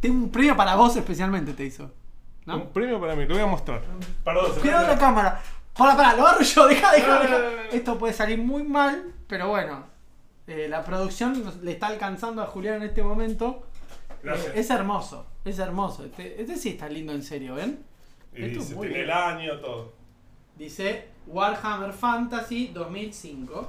Tengo 0.00 0.16
un 0.24 0.30
premio 0.30 0.56
para 0.56 0.74
vos 0.76 0.96
especialmente, 0.96 1.52
te 1.52 1.64
hizo. 1.64 1.90
¿No? 2.46 2.56
Un 2.56 2.68
premio 2.72 2.98
para 3.00 3.14
mí, 3.14 3.26
lo 3.26 3.34
voy 3.34 3.42
a 3.42 3.46
mostrar. 3.46 3.82
Perdón, 4.24 4.52
Cuidado 4.60 4.86
la 4.88 4.98
cámara. 4.98 5.40
Para, 5.76 5.96
para, 5.96 6.16
lo 6.16 6.26
agarro 6.26 6.42
yo, 6.42 6.66
deja, 6.68 6.92
deja, 6.92 7.20
deja. 7.20 7.38
Esto 7.72 7.98
puede 7.98 8.12
salir 8.14 8.38
muy 8.38 8.62
mal, 8.62 9.12
pero 9.28 9.48
bueno. 9.48 9.84
eh, 10.46 10.66
la 10.68 10.82
producción 10.82 11.44
nos- 11.44 11.58
le 11.58 11.72
está 11.72 11.86
alcanzando 11.88 12.42
a 12.42 12.46
Julián 12.46 12.76
en 12.76 12.82
este 12.84 13.02
momento. 13.02 13.66
Gracias. 14.22 14.48
Eh, 14.56 14.60
es 14.60 14.70
hermoso, 14.70 15.26
es 15.44 15.58
hermoso. 15.58 16.04
Este, 16.04 16.40
este 16.40 16.56
sí 16.56 16.70
está 16.70 16.88
lindo 16.88 17.12
en 17.12 17.22
serio, 17.22 17.54
¿ven? 17.54 17.84
Y 18.34 18.44
Esto 18.46 18.58
es 18.60 18.64
dice, 18.68 18.74
muy 18.74 18.88
tiene 18.88 19.04
bien. 19.04 19.10
el 19.10 19.16
año, 19.16 19.60
todo. 19.60 19.92
Dice 20.56 21.08
Warhammer 21.26 21.92
Fantasy 21.92 22.68
2005. 22.74 23.68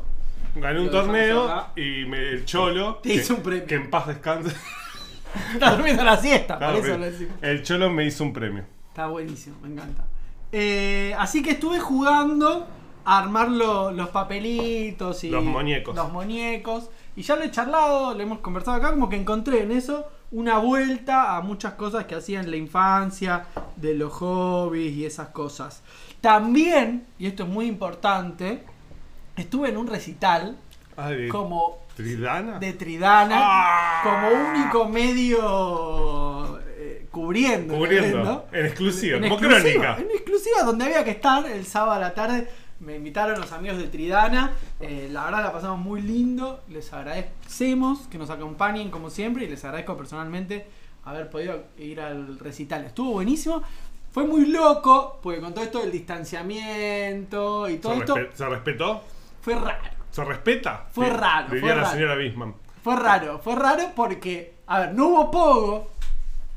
Gané 0.55 0.79
un 0.79 0.85
Lo 0.87 0.91
dejamos 0.91 1.05
torneo 1.07 1.43
acá. 1.45 1.71
y 1.79 2.05
me- 2.05 2.29
el 2.29 2.45
Cholo. 2.45 2.95
Te 2.95 3.09
que- 3.09 3.15
hizo 3.15 3.35
un 3.35 3.41
premio. 3.41 3.65
Que 3.67 3.75
en 3.75 3.89
paz 3.89 4.07
descanse. 4.07 4.55
Está 5.53 5.71
durmiendo 5.75 6.03
la 6.03 6.17
siesta, 6.17 6.57
Claro, 6.57 6.77
por 6.79 6.85
eso 6.89 6.97
lo 6.97 7.05
decimos. 7.05 7.35
el 7.41 7.63
Cholo 7.63 7.89
me 7.89 8.05
hizo 8.05 8.23
un 8.23 8.33
premio. 8.33 8.65
Está 8.89 9.07
buenísimo, 9.07 9.55
me 9.61 9.69
encanta. 9.69 10.03
Eh, 10.51 11.15
así 11.17 11.41
que 11.41 11.51
estuve 11.51 11.79
jugando 11.79 12.67
a 13.05 13.19
armar 13.19 13.49
lo- 13.49 13.91
los 13.91 14.09
papelitos 14.09 15.23
y 15.23 15.29
Los 15.29 15.43
muñecos. 15.43 15.95
Los 15.95 16.11
muñecos. 16.11 16.89
Y 17.15 17.21
ya 17.21 17.35
lo 17.37 17.43
he 17.43 17.51
charlado, 17.51 18.13
lo 18.13 18.19
hemos 18.21 18.39
conversado 18.39 18.77
acá, 18.77 18.89
como 18.91 19.07
que 19.09 19.15
encontré 19.15 19.61
en 19.63 19.71
eso 19.71 20.09
una 20.31 20.57
vuelta 20.59 21.35
a 21.37 21.41
muchas 21.41 21.73
cosas 21.73 22.05
que 22.05 22.15
hacía 22.15 22.39
en 22.41 22.51
la 22.51 22.57
infancia, 22.57 23.45
de 23.77 23.95
los 23.95 24.11
hobbies 24.13 24.93
y 24.93 25.05
esas 25.05 25.29
cosas. 25.29 25.81
También, 26.21 27.05
y 27.19 27.27
esto 27.27 27.43
es 27.43 27.49
muy 27.49 27.65
importante, 27.65 28.63
estuve 29.35 29.69
en 29.69 29.77
un 29.77 29.87
recital 29.87 30.57
como 31.31 31.79
Tridana. 31.95 32.59
de 32.59 32.73
Tridana 32.73 33.35
Ah. 33.41 34.01
como 34.03 34.49
único 34.51 34.85
medio 34.87 36.59
eh, 36.77 37.07
cubriendo. 37.11 37.75
Cubriendo, 37.75 38.23
¿no? 38.23 38.43
en 38.51 38.65
exclusiva, 38.67 39.19
como 39.19 39.33
exclusiva, 39.35 39.61
crónica. 39.61 39.97
En 39.99 40.11
exclusiva, 40.11 40.63
donde 40.63 40.85
había 40.85 41.03
que 41.03 41.11
estar 41.11 41.45
el 41.49 41.65
sábado 41.65 41.93
a 41.93 41.99
la 41.99 42.13
tarde. 42.13 42.47
Me 42.79 42.95
invitaron 42.95 43.39
los 43.39 43.51
amigos 43.51 43.77
de 43.77 43.87
Tridana. 43.87 44.53
eh, 44.79 45.07
la 45.11 45.25
verdad 45.25 45.43
la 45.43 45.51
pasamos 45.53 45.79
muy 45.79 46.01
lindo. 46.01 46.63
Les 46.67 46.91
agradecemos 46.93 48.07
que 48.07 48.17
nos 48.17 48.29
acompañen 48.31 48.89
como 48.89 49.09
siempre. 49.11 49.45
Y 49.45 49.47
les 49.49 49.63
agradezco 49.65 49.95
personalmente 49.97 50.65
haber 51.05 51.29
podido 51.29 51.63
ir 51.77 52.01
al 52.01 52.39
recital. 52.39 52.83
Estuvo 52.85 53.11
buenísimo. 53.11 53.61
Fue 54.11 54.25
muy 54.25 54.45
loco, 54.47 55.19
porque 55.23 55.39
con 55.39 55.53
todo 55.53 55.63
esto 55.63 55.79
del 55.79 55.91
distanciamiento 55.91 57.69
y 57.69 57.77
todo 57.77 57.93
¿Se, 57.93 57.99
esto, 57.99 58.15
se 58.33 58.45
respetó? 58.49 59.01
fue 59.41 59.55
raro. 59.55 59.81
¿Se 60.11 60.23
respeta? 60.25 60.87
Fue 60.91 61.05
Sí, 61.05 61.11
raro, 61.15 61.45
Diría 61.47 61.61
fue 61.61 61.69
la 61.69 61.75
raro. 61.83 61.93
señora 61.93 62.15
Bisman. 62.15 62.55
Fue 62.83 62.95
raro, 62.95 63.39
fue 63.39 63.55
raro 63.55 63.83
porque, 63.95 64.55
a 64.67 64.79
ver, 64.81 64.93
no 64.93 65.07
hubo 65.07 65.31
pogo. 65.31 65.91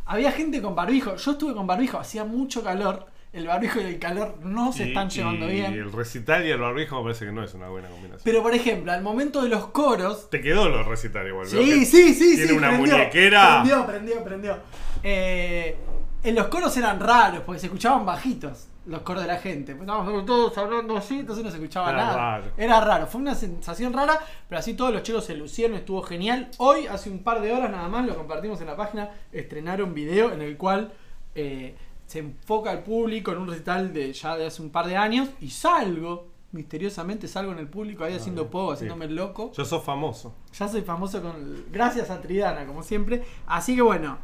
Había 0.06 0.32
gente 0.32 0.60
con 0.60 0.74
barbijo. 0.74 1.16
Yo 1.16 1.30
estuve 1.32 1.54
con 1.54 1.66
barbijo, 1.66 1.98
hacía 1.98 2.24
mucho 2.24 2.62
calor. 2.62 3.06
El 3.32 3.46
barbijo 3.48 3.80
y 3.80 3.84
el 3.84 3.98
calor 3.98 4.36
no 4.42 4.72
se 4.72 4.84
Y- 4.84 4.88
están 4.88 5.10
llevando 5.10 5.48
y 5.48 5.54
bien. 5.54 5.72
el 5.72 5.90
recital 5.92 6.46
y 6.46 6.50
el 6.50 6.58
barbijo 6.60 6.96
me 6.98 7.02
parece 7.04 7.26
que 7.26 7.32
no 7.32 7.42
es 7.42 7.52
una 7.54 7.68
buena 7.68 7.88
combinación. 7.88 8.20
Pero 8.24 8.42
por 8.42 8.54
ejemplo, 8.54 8.92
al 8.92 9.02
momento 9.02 9.42
de 9.42 9.48
los 9.48 9.66
coros. 9.68 10.30
Te 10.30 10.40
quedó 10.40 10.68
lo 10.68 10.82
recital 10.84 11.26
igual. 11.26 11.46
Sí, 11.46 11.84
sí, 11.84 12.14
sí, 12.14 12.36
Tiene 12.36 12.46
sí. 12.52 12.56
una 12.56 12.68
prendió, 12.68 12.94
muñequera. 12.96 13.62
Prendió, 13.62 13.86
prendió, 13.86 14.24
prendió. 14.24 14.56
Eh, 15.02 15.76
en 16.24 16.34
los 16.34 16.48
coros 16.48 16.76
eran 16.76 16.98
raros 17.00 17.42
porque 17.44 17.60
se 17.60 17.66
escuchaban 17.66 18.04
bajitos. 18.04 18.68
los 18.86 19.00
coros 19.02 19.22
de 19.22 19.28
la 19.28 19.38
gente. 19.38 19.72
Estábamos 19.72 20.26
todos 20.26 20.56
hablando 20.58 20.96
así, 20.96 21.20
entonces 21.20 21.42
no 21.44 21.50
se 21.50 21.56
escuchaba 21.56 21.90
Era 21.90 21.98
nada. 21.98 22.16
raro. 22.16 22.52
Era 22.56 22.80
raro, 22.80 23.06
fue 23.06 23.20
una 23.20 23.34
sensación 23.34 23.92
rara, 23.92 24.18
pero 24.48 24.58
así 24.58 24.74
todos 24.74 24.92
los 24.92 25.02
chicos 25.02 25.24
se 25.24 25.34
lucieron, 25.36 25.76
estuvo 25.76 26.02
genial. 26.02 26.50
Hoy, 26.58 26.86
hace 26.86 27.08
un 27.10 27.20
par 27.22 27.40
de 27.40 27.52
horas 27.52 27.70
nada 27.70 27.88
más, 27.88 28.04
lo 28.06 28.14
compartimos 28.14 28.60
en 28.60 28.66
la 28.66 28.76
página, 28.76 29.10
estrenaron 29.32 29.94
video 29.94 30.32
en 30.32 30.42
el 30.42 30.56
cual 30.58 30.92
eh, 31.34 31.76
se 32.06 32.18
enfoca 32.18 32.70
al 32.70 32.82
público 32.82 33.32
en 33.32 33.38
un 33.38 33.48
recital 33.48 33.92
de 33.94 34.12
ya 34.12 34.36
de 34.36 34.46
hace 34.46 34.60
un 34.60 34.68
par 34.70 34.86
de 34.86 34.96
años 34.98 35.30
y 35.40 35.48
salgo, 35.48 36.28
misteriosamente 36.52 37.26
salgo 37.26 37.52
en 37.52 37.58
el 37.60 37.68
público 37.68 38.04
ahí 38.04 38.14
haciendo 38.14 38.42
bien, 38.42 38.50
pogo, 38.52 38.70
sí. 38.72 38.74
haciéndome 38.74 39.06
el 39.06 39.16
loco. 39.16 39.50
Yo 39.52 39.64
soy 39.64 39.80
famoso. 39.80 40.34
Ya 40.52 40.68
soy 40.68 40.82
famoso 40.82 41.22
con. 41.22 41.64
Gracias 41.72 42.10
a 42.10 42.20
Tridana, 42.20 42.66
como 42.66 42.82
siempre. 42.82 43.24
Así 43.46 43.74
que 43.74 43.82
bueno. 43.82 44.18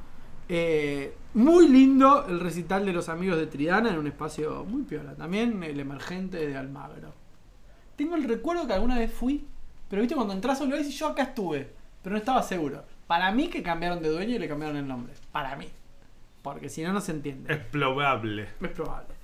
Eh, 0.52 1.14
muy 1.34 1.68
lindo 1.68 2.26
el 2.26 2.40
recital 2.40 2.84
de 2.84 2.92
los 2.92 3.08
amigos 3.08 3.38
de 3.38 3.46
Tridana 3.46 3.90
en 3.90 3.98
un 3.98 4.08
espacio 4.08 4.64
muy 4.64 4.82
piola. 4.82 5.14
También 5.14 5.62
el 5.62 5.78
emergente 5.78 6.44
de 6.44 6.56
Almagro. 6.56 7.14
Tengo 7.94 8.16
el 8.16 8.24
recuerdo 8.24 8.66
que 8.66 8.72
alguna 8.72 8.98
vez 8.98 9.12
fui. 9.12 9.46
Pero 9.88 10.02
viste 10.02 10.16
cuando 10.16 10.34
entras 10.34 10.58
solo 10.58 10.76
y 10.76 10.90
yo 10.90 11.06
acá 11.06 11.22
estuve. 11.22 11.72
Pero 12.02 12.14
no 12.14 12.18
estaba 12.18 12.42
seguro. 12.42 12.82
Para 13.06 13.30
mí 13.30 13.46
que 13.46 13.62
cambiaron 13.62 14.02
de 14.02 14.08
dueño 14.08 14.34
y 14.34 14.38
le 14.40 14.48
cambiaron 14.48 14.76
el 14.76 14.88
nombre. 14.88 15.12
Para 15.30 15.54
mí. 15.54 15.68
Porque 16.42 16.68
si 16.68 16.82
no, 16.82 16.92
no 16.92 17.00
se 17.00 17.12
entiende. 17.12 17.54
Es 17.54 17.60
probable. 17.60 18.48
Es 18.60 18.70
probable. 18.70 19.14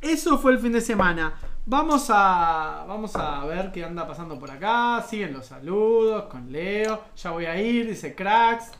Eso 0.00 0.38
fue 0.38 0.52
el 0.52 0.60
fin 0.60 0.70
de 0.70 0.80
semana. 0.80 1.34
Vamos 1.66 2.08
a, 2.08 2.84
vamos 2.86 3.16
a 3.16 3.44
ver 3.46 3.72
qué 3.72 3.84
anda 3.84 4.06
pasando 4.06 4.38
por 4.38 4.52
acá. 4.52 5.04
Siguen 5.08 5.32
los 5.32 5.46
saludos 5.46 6.26
con 6.26 6.52
Leo. 6.52 7.02
Ya 7.16 7.32
voy 7.32 7.46
a 7.46 7.60
ir, 7.60 7.88
dice 7.88 8.14
cracks. 8.14 8.70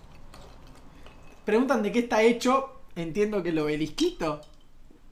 Preguntan 1.49 1.83
de 1.83 1.91
qué 1.91 2.01
está 2.01 2.21
hecho. 2.21 2.83
Entiendo 2.95 3.43
que 3.43 3.49
el 3.49 3.59
obelisquito. 3.59 4.43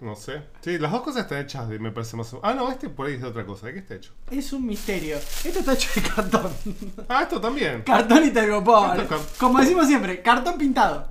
No 0.00 0.14
sé. 0.14 0.42
Sí, 0.60 0.76
las 0.78 0.92
dos 0.92 1.00
cosas 1.00 1.22
están 1.22 1.38
hechas 1.38 1.66
me 1.66 1.90
parece 1.90 2.14
más 2.14 2.30
Ah, 2.42 2.52
no, 2.52 2.70
este 2.70 2.90
por 2.90 3.06
ahí 3.06 3.14
es 3.14 3.22
de 3.22 3.28
otra 3.28 3.46
cosa. 3.46 3.68
¿De 3.68 3.72
qué 3.72 3.78
está 3.78 3.94
hecho? 3.94 4.12
Es 4.30 4.52
un 4.52 4.66
misterio. 4.66 5.16
Esto 5.16 5.60
está 5.60 5.72
hecho 5.72 5.88
de 5.94 6.02
cartón. 6.06 6.52
Ah, 7.08 7.22
esto 7.22 7.40
también. 7.40 7.80
cartón 7.84 8.22
y 8.26 8.30
telgopor. 8.32 8.90
Esto 8.90 9.02
es 9.04 9.08
car- 9.08 9.38
Como 9.38 9.60
decimos 9.60 9.86
siempre, 9.86 10.20
cartón 10.20 10.58
pintado. 10.58 11.08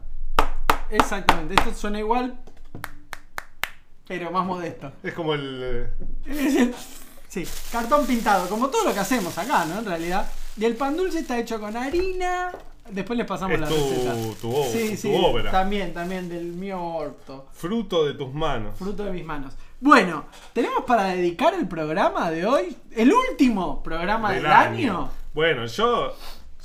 Exactamente. 0.91 1.55
Esto 1.55 1.73
suena 1.73 1.97
igual. 1.97 2.39
Pero 4.07 4.29
más 4.29 4.45
modesto. 4.45 4.91
Es 5.01 5.15
como 5.15 5.33
el. 5.33 5.89
eh, 6.27 6.71
Sí, 7.29 7.47
cartón 7.71 8.05
pintado, 8.05 8.47
como 8.47 8.69
todo 8.69 8.83
lo 8.85 8.93
que 8.93 8.99
hacemos 8.99 9.35
acá, 9.39 9.65
¿no? 9.65 9.79
En 9.79 9.85
realidad. 9.85 10.29
Y 10.55 10.65
el 10.65 10.75
pan 10.75 10.95
dulce 10.95 11.17
está 11.17 11.39
hecho 11.39 11.59
con 11.59 11.75
harina. 11.75 12.51
Después 12.89 13.17
les 13.17 13.25
pasamos 13.27 13.55
Es 13.55 13.61
la 13.61 13.67
tu- 13.67 13.73
receta. 13.75 14.13
tu 14.41 14.63
sí, 14.71 14.89
tu 14.91 14.95
sí, 14.97 15.15
obra. 15.19 15.51
También, 15.51 15.93
también 15.93 16.29
del 16.29 16.45
mío 16.53 16.81
orto. 16.81 17.47
Fruto 17.51 18.05
de 18.05 18.13
tus 18.13 18.33
manos. 18.33 18.77
Fruto 18.77 19.03
de 19.05 19.11
mis 19.11 19.25
manos. 19.25 19.53
Bueno, 19.81 20.25
tenemos 20.53 20.83
para 20.85 21.05
dedicar 21.05 21.53
el 21.53 21.67
programa 21.67 22.29
de 22.31 22.45
hoy, 22.45 22.75
el 22.95 23.11
último 23.11 23.81
programa 23.83 24.31
del, 24.31 24.45
año. 24.45 25.09
Bueno, 25.33 25.65
yo. 25.65 26.13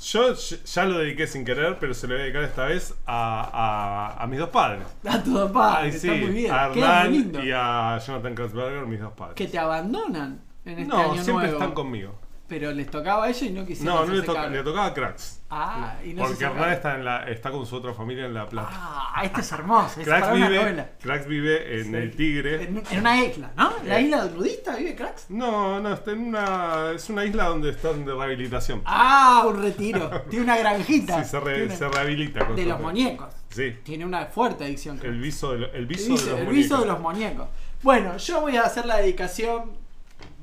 Yo 0.03 0.33
ya 0.33 0.85
lo 0.85 0.97
dediqué 0.97 1.27
sin 1.27 1.45
querer, 1.45 1.77
pero 1.79 1.93
se 1.93 2.07
lo 2.07 2.15
voy 2.15 2.21
a 2.21 2.23
dedicar 2.23 2.43
esta 2.43 2.65
vez 2.65 2.91
a, 3.05 4.15
a, 4.17 4.23
a 4.23 4.25
mis 4.25 4.39
dos 4.39 4.49
padres. 4.49 4.81
A 5.07 5.21
tu 5.21 5.31
papá, 5.35 5.77
Ay, 5.81 5.89
está 5.89 5.99
sí, 6.01 6.07
muy 6.21 6.31
bien. 6.31 6.51
a 6.51 6.65
Hernán 6.69 7.31
y 7.43 7.51
a 7.51 7.99
Jonathan 7.99 8.33
Kratzberger, 8.33 8.87
mis 8.87 8.99
dos 8.99 9.13
padres. 9.13 9.35
Que 9.35 9.45
te 9.45 9.59
abandonan 9.59 10.41
en 10.65 10.79
este 10.79 10.85
no, 10.91 10.97
año 10.97 11.13
siempre 11.23 11.33
nuevo. 11.49 11.53
están 11.53 11.73
conmigo. 11.75 12.15
Pero 12.51 12.73
les 12.73 12.91
tocaba 12.91 13.23
a 13.23 13.29
ellos 13.29 13.43
y 13.43 13.49
no 13.51 13.65
quisieron 13.65 13.95
No, 13.95 14.05
no 14.05 14.13
le, 14.13 14.21
toca, 14.23 14.47
le 14.47 14.61
tocaba 14.61 14.87
a 14.87 14.93
Cracks. 14.93 15.39
Ah, 15.49 15.95
y 16.03 16.13
no 16.13 16.23
Porque 16.25 16.43
Hernán 16.43 16.73
está, 16.73 16.95
en 16.95 17.05
la, 17.05 17.23
está 17.29 17.49
con 17.49 17.65
su 17.65 17.77
otra 17.77 17.93
familia 17.93 18.25
en 18.25 18.33
La 18.33 18.45
Plata. 18.49 18.67
Ah, 18.73 19.21
este 19.23 19.39
es 19.39 19.51
hermoso. 19.53 20.01
Es 20.01 20.05
Cracks, 20.05 20.21
para 20.23 20.33
una 20.35 20.49
vive, 20.49 20.59
novela. 20.61 20.89
Cracks 21.01 21.27
vive 21.27 21.79
en 21.79 21.85
Sí. 21.91 21.95
El 21.95 22.15
Tigre. 22.17 22.63
En, 22.63 22.83
en 22.91 22.99
una 22.99 23.23
isla, 23.23 23.51
¿no? 23.55 23.71
La 23.85 23.99
Eh. 23.99 24.03
isla 24.03 24.25
nudista 24.25 24.75
vive 24.75 24.95
Cracks. 24.95 25.27
No, 25.29 25.79
no, 25.79 25.93
está 25.93 26.11
en 26.11 26.19
una. 26.27 26.91
Es 26.93 27.09
una 27.09 27.23
isla 27.23 27.45
donde 27.45 27.69
están 27.69 28.03
de 28.03 28.13
rehabilitación. 28.13 28.81
Ah, 28.83 29.45
un 29.47 29.61
retiro. 29.63 30.09
Tiene 30.29 30.43
una 30.43 30.57
granjita. 30.57 31.23
Sí, 31.23 31.29
se, 31.29 31.39
re- 31.39 31.55
Tiene- 31.59 31.77
se 31.77 31.87
rehabilita. 31.87 32.45
con 32.47 32.55
de 32.57 32.65
los 32.65 32.81
muñecos. 32.81 33.33
Sí, 33.49 33.77
Tiene 33.83 34.05
una 34.05 34.25
fuerte 34.25 34.65
adicción. 34.65 34.99
el 35.03 35.21
viso 35.21 35.53
de, 35.53 35.59
lo- 35.59 35.67
el 35.67 35.75
El 35.75 35.85
viso 35.85 36.03
de 36.03 36.09
los 36.17 36.23
el 36.27 36.31
muñecos. 36.33 36.53
viso 36.53 36.81
de 36.81 36.85
los 36.85 36.99
muñecos. 36.99 37.47
Bueno, 37.81 38.17
yo 38.17 38.41
voy 38.41 38.57
a 38.57 38.63
hacer 38.63 38.85
la 38.85 38.97
dedicación. 38.97 39.79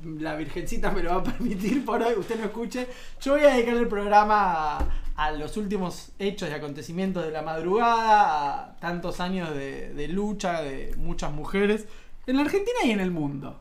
La 0.03 0.35
Virgencita 0.35 0.91
me 0.91 1.03
lo 1.03 1.09
va 1.11 1.15
a 1.17 1.23
permitir 1.23 1.83
por 1.85 2.01
hoy, 2.01 2.13
usted 2.17 2.39
no 2.39 2.45
escuche. 2.45 2.87
Yo 3.21 3.33
voy 3.33 3.43
a 3.43 3.53
dedicar 3.53 3.75
el 3.75 3.87
programa 3.87 4.77
a, 4.77 4.87
a 5.15 5.31
los 5.31 5.57
últimos 5.57 6.11
hechos 6.19 6.49
y 6.49 6.53
acontecimientos 6.53 7.25
de 7.25 7.31
la 7.31 7.41
madrugada, 7.41 8.59
a 8.59 8.77
tantos 8.79 9.19
años 9.19 9.53
de, 9.53 9.93
de 9.93 10.07
lucha 10.07 10.61
de 10.61 10.93
muchas 10.97 11.31
mujeres 11.31 11.87
en 12.27 12.35
la 12.35 12.43
Argentina 12.43 12.79
y 12.85 12.91
en 12.91 12.99
el 12.99 13.11
mundo. 13.11 13.59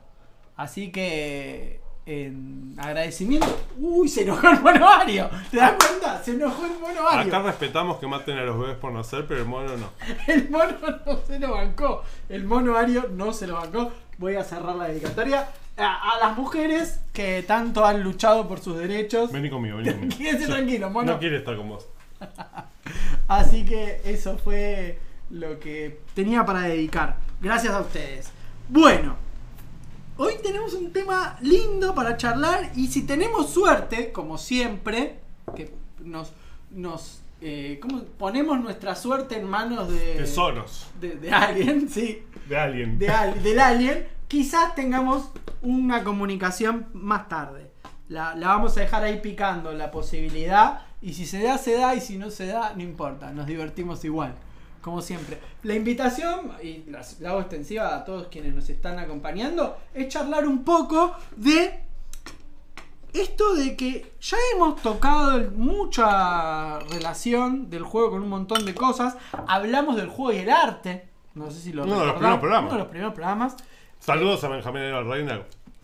Así 0.57 0.91
que, 0.93 1.81
en 2.09 2.75
agradecimiento. 2.79 3.47
¡Uy! 3.79 4.09
Se 4.09 4.23
enojó 4.23 4.49
el 4.49 4.61
monoario. 4.61 5.29
¿Te 5.51 5.59
das 5.59 5.73
cuenta? 5.73 6.23
Se 6.23 6.33
enojó 6.33 6.65
el 6.65 6.79
monoario. 6.79 7.37
Acá 7.37 7.43
respetamos 7.43 7.99
que 7.99 8.07
maten 8.07 8.39
a 8.39 8.45
los 8.45 8.59
bebés 8.59 8.77
por 8.77 8.93
nacer, 8.93 9.27
pero 9.29 9.41
el 9.41 9.47
mono 9.47 9.77
no. 9.77 9.91
El 10.27 10.49
mono 10.49 10.79
no 11.05 11.19
se 11.27 11.39
lo 11.39 11.53
bancó. 11.53 12.03
El 12.29 12.45
mono 12.45 12.77
Ario 12.77 13.09
no 13.13 13.33
se 13.33 13.47
lo 13.47 13.55
bancó. 13.55 13.93
Voy 14.17 14.37
a 14.37 14.45
cerrar 14.45 14.75
la 14.77 14.89
dedicatoria 14.89 15.49
a, 15.79 16.13
a 16.13 16.19
las 16.29 16.37
mujeres 16.37 17.01
que 17.13 17.43
tanto 17.43 17.85
han 17.85 18.03
luchado 18.03 18.47
por 18.49 18.61
sus 18.61 18.77
derechos. 18.79 19.33
Vení 19.33 19.51
conmigo, 19.51 19.79
vení 19.79 19.91
conmigo. 19.93 20.15
Sí. 20.39 20.47
tranquilo, 20.47 20.91
mono. 20.91 21.13
No 21.13 21.19
quiere 21.19 21.39
estar 21.39 21.57
con 21.57 21.69
vos. 21.69 21.87
Así 23.29 23.65
que 23.65 24.01
eso 24.05 24.37
fue 24.39 24.99
lo 25.31 25.59
que 25.61 26.01
tenía 26.15 26.45
para 26.45 26.63
dedicar. 26.63 27.17
Gracias 27.41 27.75
a 27.75 27.81
ustedes. 27.81 28.31
Bueno, 28.69 29.17
hoy 30.17 30.35
tenemos 30.43 30.73
un 30.75 30.93
tema 30.93 31.37
lindo 31.41 31.95
para 31.95 32.17
charlar 32.17 32.71
y 32.75 32.89
si 32.89 33.03
tenemos 33.07 33.51
suerte, 33.51 34.13
como 34.13 34.39
siempre, 34.39 35.21
que 35.55 35.73
nos, 36.03 36.33
nos 36.71 37.23
eh, 37.41 37.79
¿cómo? 37.81 38.03
ponemos 38.19 38.59
nuestra 38.61 38.95
suerte 38.97 39.37
en 39.37 39.45
manos 39.45 39.89
de, 39.91 40.17
Tesoros 40.17 40.89
de, 41.01 41.11
de 41.17 41.31
alguien, 41.31 41.89
sí, 41.91 42.23
de 42.49 42.57
alguien. 42.59 42.99
de 42.99 43.07
del 43.43 43.61
alien, 43.61 44.09
quizás 44.29 44.75
tengamos 44.75 45.31
una 45.63 46.05
comunicación 46.05 46.89
más 46.93 47.29
tarde. 47.29 47.73
La, 48.09 48.35
la 48.35 48.49
vamos 48.49 48.77
a 48.77 48.81
dejar 48.81 49.05
ahí 49.05 49.21
picando 49.21 49.73
la 49.73 49.91
posibilidad. 49.91 50.83
Y 51.01 51.15
si 51.15 51.27
se 51.27 51.43
da, 51.43 51.59
se 51.59 51.77
da. 51.77 51.95
Y 51.95 52.01
si 52.01 52.17
no 52.17 52.31
se 52.31 52.47
da, 52.47 52.73
no 52.75 52.83
importa. 52.83 53.33
Nos 53.33 53.47
divertimos 53.47 54.05
igual. 54.05 54.35
Como 54.81 55.03
siempre. 55.03 55.39
La 55.65 55.75
invitación, 55.75 56.53
y 56.63 56.85
la, 56.89 57.03
la 57.21 57.31
hago 57.31 57.41
extensiva 57.41 57.95
a 57.97 58.05
todos 58.05 58.29
quienes 58.29 58.55
nos 58.55 58.69
están 58.71 58.99
acompañando, 58.99 59.77
es 59.93 60.09
charlar 60.09 60.47
un 60.47 60.65
poco 60.65 61.15
de 61.37 61.81
esto 63.13 63.55
de 63.55 63.77
que 63.77 64.15
ya 64.21 64.37
hemos 64.55 64.81
tocado 64.81 65.51
mucha 65.51 66.79
relación 66.79 67.71
del 67.71 67.83
juego 67.83 68.13
con 68.13 68.23
un 68.23 68.29
montón 68.29 68.65
de 68.65 68.75
cosas. 68.75 69.17
Hablamos 69.47 69.97
del 69.97 70.09
juego 70.09 70.33
y 70.33 70.43
el 70.43 70.51
arte. 70.51 71.09
No 71.35 71.51
sé 71.51 71.61
si 71.61 71.73
lo 71.73 71.85
Uno 71.85 72.01
de 72.01 72.07
los 72.07 72.15
primeros 72.15 72.39
programas. 72.39 72.71
Uno 72.71 72.79
de 72.79 72.85
los 72.85 72.91
primeros 72.91 73.15
programas. 73.15 73.57
Saludos 74.01 74.43
a 74.45 74.49
Benjamín 74.49 74.83
de 74.83 74.91
la 74.93 75.03
Reina. 75.03 75.43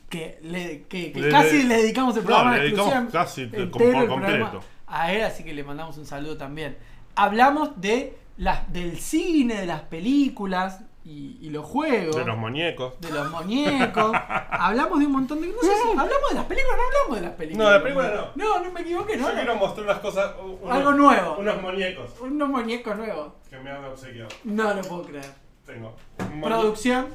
Que, 0.08 0.38
le, 0.42 0.82
que, 0.82 1.12
que 1.12 1.20
Le- 1.20 1.30
casi 1.30 1.62
le- 1.62 1.68
le 1.68 1.76
dedicamos 1.82 2.16
el 2.16 2.22
No, 2.22 2.26
programa 2.28 2.56
le 2.56 2.62
dedicamos 2.64 3.12
casi 3.12 3.46
por 3.46 3.70
completo. 4.08 4.60
a 4.86 5.12
él, 5.12 5.22
así 5.24 5.42
que 5.44 5.52
le 5.52 5.64
mandamos 5.64 5.98
un 5.98 6.06
saludo 6.06 6.36
también. 6.36 6.76
Hablamos 7.16 7.80
de 7.80 8.16
las, 8.36 8.72
del 8.72 8.98
cine, 8.98 9.54
de 9.60 9.66
las 9.66 9.82
películas 9.82 10.80
y, 11.04 11.38
y 11.40 11.50
los 11.50 11.66
juegos. 11.66 12.16
De 12.16 12.24
los 12.24 12.36
muñecos. 12.38 12.98
de 13.00 13.10
los 13.10 13.28
muñecos. 13.30 14.12
hablamos 14.50 15.00
de 15.00 15.06
un 15.06 15.12
montón 15.12 15.40
de. 15.40 15.48
No 15.48 15.54
sé 15.60 15.68
si 15.82 15.88
hablamos 15.90 16.28
de 16.30 16.34
las 16.36 16.44
películas, 16.44 16.76
no 16.76 16.82
hablamos 16.84 17.16
de 17.16 17.22
las 17.26 17.32
películas. 17.36 17.66
No, 17.66 17.72
de 17.72 17.80
películas 17.80 18.12
no. 18.36 18.60
No, 18.62 18.70
me 18.72 18.80
equivoqué, 18.82 19.16
¿no? 19.16 19.28
Yo 19.28 19.34
quiero 19.34 19.56
mostrar 19.56 19.84
unas 19.86 19.98
cosas. 19.98 20.32
unos- 20.40 20.72
Algo 20.76 20.92
nuevo. 20.92 21.36
Unos 21.38 21.60
muñecos 21.60 22.10
Unos 22.20 22.48
muñecos 22.48 22.96
nuevos. 22.96 23.32
que 23.50 23.58
me 23.58 23.70
han 23.70 23.84
obsequiado. 23.84 24.28
No 24.44 24.72
lo 24.74 24.82
puedo 24.82 25.02
creer. 25.02 25.26
Tengo 25.66 25.94
un, 26.32 26.40
Producción, 26.40 27.06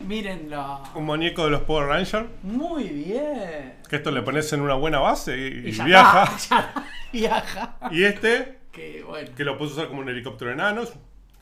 mírenlo. 0.00 0.82
un 0.94 1.04
muñeco 1.04 1.44
de 1.44 1.50
los 1.50 1.62
Power 1.62 1.86
Rangers. 1.88 2.26
Muy 2.42 2.84
bien. 2.84 3.74
Que 3.88 3.96
esto 3.96 4.10
le 4.10 4.22
pones 4.22 4.52
en 4.52 4.60
una 4.60 4.74
buena 4.74 4.98
base 4.98 5.36
y, 5.36 5.68
y 5.68 5.72
ya 5.72 5.84
viaja. 5.84 6.24
está, 6.36 6.72
ya 6.74 6.84
viaja. 7.12 7.76
Y 7.90 8.04
este, 8.04 8.58
Que 8.72 9.02
bueno. 9.06 9.30
que 9.36 9.44
lo 9.44 9.56
puedes 9.58 9.74
usar 9.74 9.88
como 9.88 10.00
un 10.00 10.08
helicóptero 10.08 10.52
enano. 10.52 10.82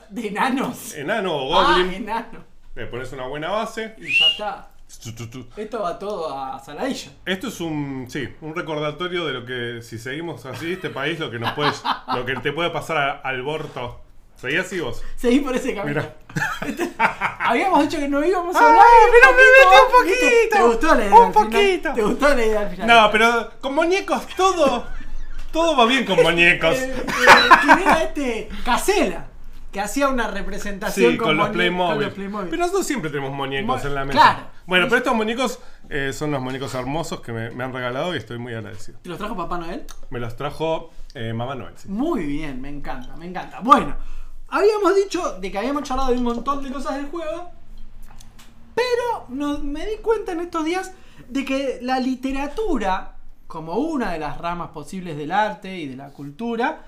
De 0.09 0.27
enanos. 0.27 0.93
Enano 0.95 1.35
o 1.35 1.55
Ah, 1.59 1.73
goblin. 1.77 1.93
enano. 1.93 2.43
Le 2.75 2.85
pones 2.87 3.11
una 3.13 3.27
buena 3.27 3.49
base. 3.49 3.95
Y 3.97 4.17
ya 4.17 4.25
está. 4.31 4.71
Esto 5.57 5.81
va 5.83 5.99
todo 5.99 6.35
a 6.35 6.57
Saladillo. 6.57 7.11
Esto 7.23 7.49
es 7.49 7.61
un, 7.61 8.07
sí, 8.09 8.27
un 8.41 8.55
recordatorio 8.55 9.23
de 9.27 9.33
lo 9.33 9.45
que 9.45 9.83
si 9.83 9.99
seguimos 9.99 10.47
así 10.47 10.71
este 10.73 10.89
país 10.89 11.19
lo 11.19 11.29
que 11.29 11.37
nos 11.37 11.51
puede, 11.53 11.71
lo 12.15 12.25
que 12.25 12.33
te 12.37 12.51
puede 12.51 12.71
pasar 12.71 12.97
a- 12.97 13.11
al 13.19 13.43
borto. 13.43 14.01
Seguí 14.39 14.57
así 14.57 14.79
vos. 14.79 15.01
Seguí 15.15 15.39
por 15.39 15.55
ese 15.55 15.75
camino. 15.75 16.01
Mira. 16.01 16.15
Este- 16.65 16.91
habíamos 16.97 17.81
dicho 17.81 17.97
que 17.97 18.07
no 18.07 18.23
íbamos 18.23 18.55
a 18.55 18.59
Ay, 18.59 18.65
hablar. 18.65 18.85
pero 19.11 19.31
me 19.33 19.37
metí 19.37 19.75
un 19.85 19.91
poquito. 19.91 20.55
¿Te 20.57 20.63
gustó 20.63 20.95
la 20.95 21.05
idea? 21.05 21.15
Un 21.15 21.25
al 21.25 21.33
final? 21.33 21.43
poquito. 21.49 21.93
¿Te 21.93 22.01
gustó 22.03 22.35
la 22.35 22.45
idea 22.45 22.59
al 22.61 22.69
final? 22.69 22.87
No, 22.87 23.11
pero 23.11 23.51
con 23.59 23.75
muñecos 23.75 24.27
todo, 24.37 24.87
todo 25.51 25.75
va 25.77 25.85
bien 25.85 26.05
con 26.05 26.21
muñecos. 26.21 26.75
Eh, 26.75 26.93
eh, 26.95 27.49
¿Quién 27.63 27.79
era 27.79 28.03
este? 28.03 28.49
Casela. 28.63 29.25
que 29.71 29.79
hacía 29.81 30.07
una 30.09 30.27
representación 30.31 31.11
Sí, 31.11 31.17
con, 31.17 31.37
los 31.37 31.49
muñe- 31.49 31.51
Playmobil. 31.53 31.95
con 31.97 32.03
los 32.05 32.13
Playmobil. 32.13 32.49
Pero 32.49 32.61
nosotros 32.63 32.87
siempre 32.87 33.11
tenemos 33.11 33.31
muñecos 33.33 33.83
Mo- 33.83 33.87
en 33.89 33.95
la 33.95 34.05
mesa. 34.05 34.19
claro. 34.19 34.39
Bueno, 34.65 34.85
pero 34.85 34.97
estos 34.97 35.13
muñecos 35.15 35.59
eh, 35.89 36.11
son 36.13 36.29
unos 36.29 36.41
muñecos 36.41 36.73
hermosos 36.75 37.21
que 37.21 37.31
me, 37.31 37.49
me 37.51 37.63
han 37.63 37.71
regalado 37.73 38.13
y 38.15 38.17
estoy 38.17 38.37
muy 38.39 38.53
agradecido. 38.53 38.97
¿Te 39.03 39.09
los 39.09 39.17
trajo 39.19 39.35
Papá 39.35 39.57
Noel? 39.59 39.85
Me 40.09 40.19
los 40.19 40.35
trajo 40.35 40.91
eh, 41.13 41.33
Mamá 41.33 41.53
Noel. 41.55 41.73
sí. 41.77 41.87
Muy 41.87 42.23
bien, 42.25 42.59
me 42.61 42.69
encanta, 42.69 43.15
me 43.15 43.25
encanta. 43.27 43.59
Bueno, 43.61 43.95
habíamos 44.51 44.95
dicho 44.95 45.39
de 45.39 45.51
que 45.51 45.57
habíamos 45.57 45.83
charlado 45.83 46.11
de 46.11 46.17
un 46.17 46.23
montón 46.23 46.63
de 46.63 46.71
cosas 46.71 46.95
del 46.95 47.07
juego, 47.07 47.51
pero 48.75 49.59
me 49.61 49.85
di 49.85 49.97
cuenta 49.97 50.31
en 50.31 50.41
estos 50.41 50.65
días 50.65 50.91
de 51.27 51.45
que 51.45 51.79
la 51.81 51.99
literatura, 51.99 53.17
como 53.47 53.75
una 53.77 54.11
de 54.11 54.19
las 54.19 54.37
ramas 54.37 54.69
posibles 54.69 55.17
del 55.17 55.31
arte 55.31 55.77
y 55.77 55.87
de 55.87 55.95
la 55.95 56.09
cultura, 56.09 56.85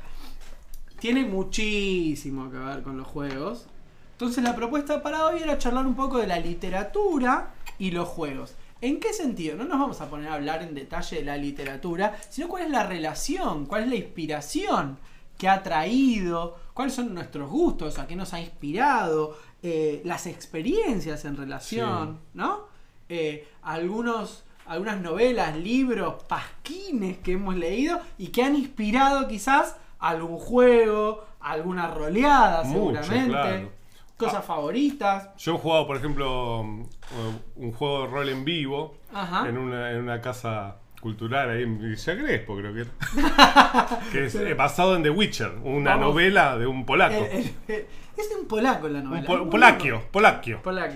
tiene 1.00 1.26
muchísimo 1.26 2.50
que 2.50 2.58
ver 2.58 2.84
con 2.84 2.98
los 2.98 3.08
juegos. 3.08 3.66
Entonces 4.14 4.44
la 4.44 4.56
propuesta 4.56 5.02
para 5.02 5.26
hoy 5.26 5.42
era 5.42 5.58
charlar 5.58 5.88
un 5.88 5.96
poco 5.96 6.20
de 6.20 6.28
la 6.28 6.40
literatura 6.40 7.56
y 7.80 7.92
los 7.92 8.08
juegos. 8.08 8.56
¿En 8.80 9.00
qué 9.00 9.14
sentido? 9.14 9.58
No 9.58 9.66
nos 9.66 9.80
vamos 9.80 10.02
a 10.02 10.10
poner 10.10 10.30
a 10.30 10.36
hablar 10.36 10.64
en 10.64 10.74
detalle 10.74 11.18
de 11.18 11.24
la 11.24 11.38
literatura, 11.38 12.18
sino 12.30 12.48
cuál 12.48 12.64
es 12.64 12.70
la 12.70 12.84
relación, 12.84 13.66
cuál 13.66 13.84
es 13.84 13.90
la 13.90 13.96
inspiración 13.96 14.98
que 15.42 15.50
ha 15.50 15.64
traído, 15.64 16.56
cuáles 16.76 16.94
son 16.94 17.16
nuestros 17.16 17.50
gustos, 17.50 17.98
a 17.98 18.06
qué 18.06 18.16
nos 18.16 18.32
ha 18.36 18.40
inspirado, 18.40 19.36
eh, 19.64 20.00
las 20.06 20.28
experiencias 20.28 21.26
en 21.26 21.36
relación, 21.36 22.20
¿no? 22.36 22.66
Eh, 23.10 23.48
algunos, 23.64 24.44
algunas 24.68 25.02
novelas, 25.02 25.58
libros, 25.58 26.22
pasquines 26.26 27.18
que 27.18 27.32
hemos 27.32 27.56
leído 27.56 28.00
y 28.20 28.28
que 28.28 28.44
han 28.44 28.56
inspirado 28.56 29.28
quizás 29.28 29.78
algún 29.98 30.38
juego, 30.38 31.26
alguna 31.40 31.88
roleada 31.88 32.62
Mucho, 32.64 33.02
seguramente, 33.02 33.32
claro. 33.32 33.70
cosas 34.18 34.36
Ah. 34.36 34.42
favoritas. 34.44 35.30
Yo 35.38 35.56
he 35.56 35.58
jugado, 35.58 35.88
por 35.88 35.98
ejemplo, 35.98 36.60
um, 36.62 36.86
un 37.56 37.72
juego 37.72 38.02
de 38.04 38.08
rol 38.10 38.30
en 38.30 38.46
vivo 38.46 38.94
en 39.48 39.58
una, 39.58 39.90
en 39.92 39.98
una 40.04 40.22
casa 40.22 40.76
cultural 41.02 41.50
ahí 41.50 41.64
en 41.64 41.78
Villa 41.80 42.18
Crespo, 42.18 42.56
creo 42.56 42.74
que 42.74 42.82
era. 42.82 44.00
que 44.12 44.26
es 44.28 44.36
eh, 44.36 44.54
basado 44.54 44.96
en 44.96 45.04
The 45.04 45.10
Witcher, 45.10 45.52
una 45.64 45.92
Vamos. 45.98 46.14
novela 46.14 46.58
de 46.58 46.68
un 46.68 46.86
polaco. 46.86 47.16
El- 47.16 47.32
el- 47.40 47.54
el- 47.68 47.86
es 48.18 48.30
de 48.30 48.36
un 48.36 48.48
polaco 48.48 48.88
la 48.88 49.02
novela. 49.02 49.22
un 49.30 49.44
po-. 49.46 49.50
Polacchio. 49.50 50.04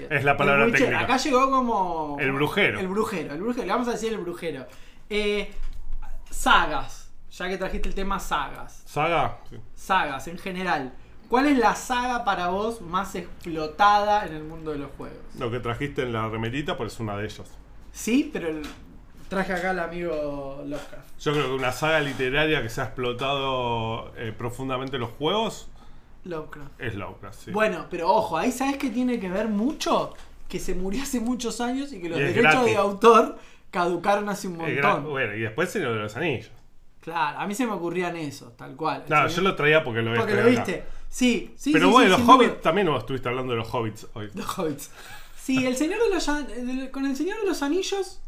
Es 0.09 0.23
la 0.23 0.37
palabra 0.37 0.63
El 0.65 0.71
Witcher. 0.71 0.87
técnica. 0.89 1.03
Acá 1.05 1.17
llegó 1.17 1.49
como. 1.51 2.17
El 2.19 2.31
brujero. 2.31 2.79
El 2.79 2.87
brujero, 2.87 3.33
el 3.33 3.41
brujero. 3.41 3.65
Le 3.65 3.71
vamos 3.73 3.87
a 3.87 3.91
decir 3.91 4.13
el 4.13 4.19
brujero. 4.19 4.67
Eh, 5.09 5.51
sagas. 6.29 7.11
Ya 7.31 7.49
que 7.49 7.57
trajiste 7.57 7.89
el 7.89 7.95
tema 7.95 8.19
sagas. 8.19 8.83
Saga, 8.85 9.39
sí. 9.49 9.57
Sagas 9.73 10.27
en 10.27 10.37
general. 10.37 10.93
¿Cuál 11.27 11.47
es 11.47 11.57
la 11.57 11.73
saga 11.75 12.23
para 12.23 12.47
vos 12.49 12.81
más 12.81 13.15
explotada 13.15 14.25
en 14.27 14.33
el 14.35 14.43
mundo 14.43 14.71
de 14.71 14.77
los 14.77 14.91
juegos? 14.91 15.17
lo 15.39 15.49
que 15.51 15.59
trajiste 15.59 16.03
en 16.03 16.13
la 16.13 16.29
remerita, 16.29 16.77
pues 16.77 16.93
es 16.93 16.99
una 16.99 17.17
de 17.17 17.25
ellas. 17.25 17.49
Sí, 17.91 18.29
pero 18.31 18.47
el- 18.49 18.61
traje 19.29 19.53
acá 19.53 19.71
al 19.71 19.79
amigo 19.79 20.63
Lovecraft. 20.65 21.19
Yo 21.19 21.31
creo 21.33 21.45
que 21.47 21.51
una 21.53 21.71
saga 21.71 21.99
literaria 21.99 22.61
que 22.61 22.69
se 22.69 22.81
ha 22.81 22.85
explotado 22.85 24.13
eh, 24.17 24.33
profundamente 24.37 24.95
en 24.97 25.01
los 25.01 25.11
juegos 25.11 25.67
Lovecraft. 26.23 26.79
es 26.79 26.95
Lovecraft, 26.95 27.39
sí. 27.45 27.51
Bueno, 27.51 27.85
pero 27.89 28.09
ojo, 28.11 28.37
ahí 28.37 28.51
sabes 28.51 28.77
que 28.77 28.89
tiene 28.89 29.19
que 29.19 29.29
ver 29.29 29.47
mucho 29.47 30.13
que 30.49 30.59
se 30.59 30.75
murió 30.75 31.03
hace 31.03 31.19
muchos 31.19 31.59
años 31.61 31.91
y 31.93 32.01
que 32.01 32.09
los 32.09 32.19
Y 32.19 32.21
derechos 32.23 32.43
gratis. 32.53 32.71
de 32.71 32.77
autor 32.77 33.37
caducaron 33.71 34.29
hace 34.29 34.47
un 34.47 34.57
montón. 34.57 35.03
bueno, 35.09 35.33
y 35.35 35.41
después 35.41 35.69
Señor 35.69 35.93
de 35.93 35.99
los 35.99 36.15
Anillos. 36.15 36.51
Claro, 37.01 37.39
a 37.39 37.45
mí 37.45 37.53
se 37.53 37.65
me 37.67 37.73
ocurrían 37.73 38.15
esos, 38.17 38.55
tal 38.57 38.75
cual. 38.75 39.03
Claro, 39.05 39.27
yo 39.29 39.41
lo 39.41 39.55
traía 39.55 39.83
porque 39.83 40.01
lo 40.01 40.15
Porque 40.15 40.31
este 40.31 40.43
lo 40.43 40.49
de 40.49 40.57
acá. 40.57 40.65
viste. 40.65 40.83
Sí, 41.09 41.53
sí. 41.55 41.71
Pero 41.71 41.87
sí, 41.87 41.91
bueno, 41.93 42.15
sí, 42.15 42.21
los 42.21 42.29
hobbits, 42.29 42.61
también 42.61 42.87
vos 42.87 42.99
estuviste 42.99 43.29
hablando 43.29 43.51
de 43.53 43.57
los 43.59 43.71
hobbits 43.73 44.07
hoy. 44.13 44.29
Los 44.35 44.57
hobbits. 44.57 44.89
Sí, 45.37 45.65
el 45.67 45.77
señor 45.77 45.99
de 46.01 46.09
los 46.15 46.25
con 46.91 47.05
el 47.05 47.15
Señor 47.15 47.39
de 47.39 47.45
los 47.45 47.61
Anillos 47.61 48.19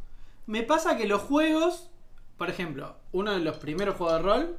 me 0.48 0.64
pasa 0.64 0.98
que 0.98 1.06
los 1.08 1.22
juegos, 1.22 1.90
por 2.38 2.50
ejemplo, 2.50 2.98
uno 3.12 3.32
de 3.34 3.40
los 3.40 3.58
primeros 3.58 3.96
juegos 3.96 4.18
de 4.18 4.24
rol, 4.24 4.58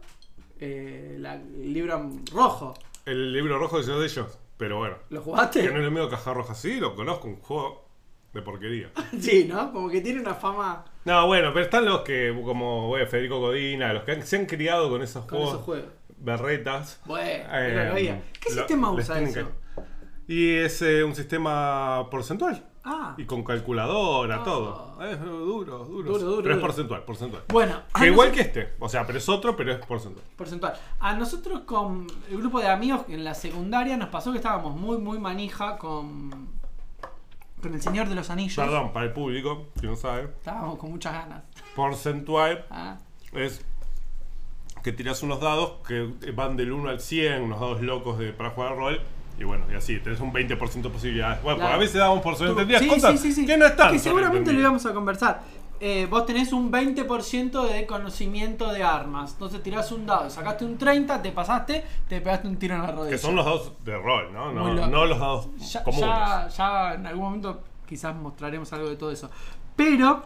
eh, 0.61 1.17
la- 1.19 1.35
el 1.35 1.73
libro 1.73 2.11
rojo, 2.33 2.75
El 3.07 3.33
libro 3.33 3.59
rojo 3.59 3.79
de 3.79 3.85
Señor 3.85 4.01
de 4.01 4.07
ellos. 4.07 4.39
Pero 4.59 4.79
bueno. 4.79 4.97
¿lo 5.11 5.23
jugaste? 5.23 5.61
Que 5.63 5.71
no 5.71 5.79
es 5.79 5.85
lo 5.85 5.91
mío 5.91 6.09
caja 6.11 6.35
roja, 6.35 6.55
sí, 6.55 6.79
lo 6.81 6.95
conozco, 6.97 7.29
un 7.29 7.37
juego 7.41 7.89
de 8.35 8.43
porquería. 8.43 8.91
Sí, 9.21 9.47
¿no? 9.49 9.73
Como 9.73 9.89
que 9.89 10.01
tiene 10.01 10.21
una 10.21 10.35
fama 10.35 10.85
No, 11.05 11.27
bueno, 11.29 11.51
pero 11.55 11.65
están 11.65 11.85
los 11.85 12.01
que, 12.03 12.37
como 12.45 12.89
bueno, 12.89 13.07
Federico 13.07 13.39
Godina, 13.39 13.93
los 13.93 14.03
que 14.03 14.13
han- 14.13 14.27
se 14.27 14.37
han 14.37 14.47
criado 14.47 14.91
con 14.91 15.01
esos 15.03 15.25
con 15.27 15.39
juegos, 15.39 15.49
esos 15.55 15.65
juegos. 15.65 15.89
berretas. 16.19 17.01
Bueno, 17.07 17.45
Eh. 17.53 18.21
¿Qué 18.41 18.51
lo- 18.53 18.57
sistema 18.57 18.91
usa 18.91 19.21
eso? 19.21 19.49
que- 19.77 20.33
Y 20.35 20.57
es 20.57 20.83
eh, 20.83 21.05
un 21.05 21.15
sistema 21.15 22.09
porcentual. 22.11 22.63
Ah, 22.91 23.15
Y 23.19 23.25
con 23.27 23.45
calculadora, 23.45 24.37
Ah. 24.37 24.43
todo. 24.45 24.99
Es 25.05 25.21
duro, 25.21 25.85
duro. 25.85 26.13
Duro, 26.13 26.19
duro, 26.19 26.43
Pero 26.43 26.55
es 26.55 26.61
porcentual, 26.61 27.03
porcentual. 27.05 27.43
bueno. 27.49 27.83
Que 27.95 28.07
igual 28.07 28.29
nosotros- 28.31 28.53
que 28.55 28.61
este. 28.61 28.75
O 28.79 28.89
sea, 28.89 29.07
pero 29.07 29.19
es 29.19 29.29
otro, 29.29 29.55
pero 29.57 29.73
es 29.73 29.79
porcentual. 29.85 30.25
Porcentual. 30.37 30.75
A 31.01 31.15
nosotros 31.15 31.61
con 31.67 32.07
el 32.31 32.39
grupo 32.39 32.61
de 32.61 32.69
amigos 32.69 33.03
en 33.09 33.25
la 33.25 33.35
secundaria 33.35 33.97
nos 33.97 34.09
pasó 34.09 34.33
que 34.33 34.39
estábamos 34.39 34.75
muy, 34.75 34.97
muy 34.99 35.19
manija 35.19 35.77
con, 35.77 36.49
con 37.61 37.75
el 37.75 37.83
Señor 37.83 38.09
de 38.09 38.15
los 38.15 38.31
Anillos. 38.31 38.57
Perdón, 38.57 38.93
para 38.93 39.07
el 39.07 39.13
público, 39.13 39.67
si 39.81 39.87
no 39.87 39.97
sabe. 39.97 40.23
Estábamos 40.25 40.79
con 40.79 40.91
muchas 40.91 41.13
ganas. 41.13 41.43
Porcentual 41.77 42.65
Ah, 42.71 42.97
es 43.33 43.65
que 44.83 44.93
tiras 44.93 45.23
unos 45.23 45.41
dados 45.41 45.75
que 45.87 46.15
van 46.33 46.57
del 46.57 46.73
1 46.73 46.89
al 46.89 47.01
100, 47.01 47.43
unos 47.43 47.61
dados 47.61 47.83
locos 47.83 48.19
de, 48.19 48.33
para 48.33 48.51
jugar 48.51 48.77
rol. 48.77 49.01
Y 49.39 49.45
bueno, 49.45 49.65
y 49.73 49.75
así, 49.77 49.99
tenés 50.01 50.19
un 50.21 50.33
20% 50.33 50.89
de 50.89 50.91
posibilidades. 50.91 51.43
Bueno, 51.43 51.59
Claro. 51.61 51.75
a 51.75 51.79
veces 51.79 51.95
damos 51.95 52.21
por 52.23 52.35
sobreentendidas 52.37 52.83
Sí, 52.83 52.89
cosas 52.89 53.13
sí, 53.13 53.19
sí, 53.19 53.33
sí. 53.33 53.47
que 53.47 53.57
no 53.57 53.67
están. 53.67 53.93
Que 53.93 53.99
seguramente 53.99 54.53
lo 54.53 54.59
íbamos 54.61 54.85
a 54.87 54.93
conversar. 54.93 55.43
Eh, 55.81 56.09
vos 56.11 56.27
tenés 56.27 56.53
un 56.53 56.73
20% 56.73 57.63
de 57.69 57.87
conocimiento 57.87 58.73
de 58.73 58.83
armas. 58.83 59.35
Entonces 59.35 59.63
tirás 59.63 59.93
un 59.93 60.07
dado, 60.07 60.29
sacaste 60.29 60.65
un 60.65 60.77
30, 60.77 61.23
te 61.23 61.31
pasaste, 61.31 61.85
te 62.09 62.21
pegaste 62.21 62.49
un 62.49 62.57
tiro 62.57 62.75
en 62.75 62.83
la 62.83 62.91
rodilla. 62.91 63.11
Que 63.13 63.19
son 63.19 63.37
los 63.37 63.45
dados 63.45 63.73
de 63.85 63.97
rol, 63.97 64.33
¿no? 64.33 64.51
No, 64.53 64.87
no 64.89 65.07
los 65.07 65.19
dados 65.21 65.47
ya, 65.71 65.85
comunes. 65.85 66.09
ya, 66.09 66.49
ya 66.49 66.95
en 66.95 67.07
algún 67.07 67.25
momento 67.27 67.61
quizás 67.87 68.17
mostraremos 68.17 68.73
algo 68.73 68.89
de 68.89 68.97
todo 68.97 69.13
eso. 69.13 69.31
Pero 69.77 70.25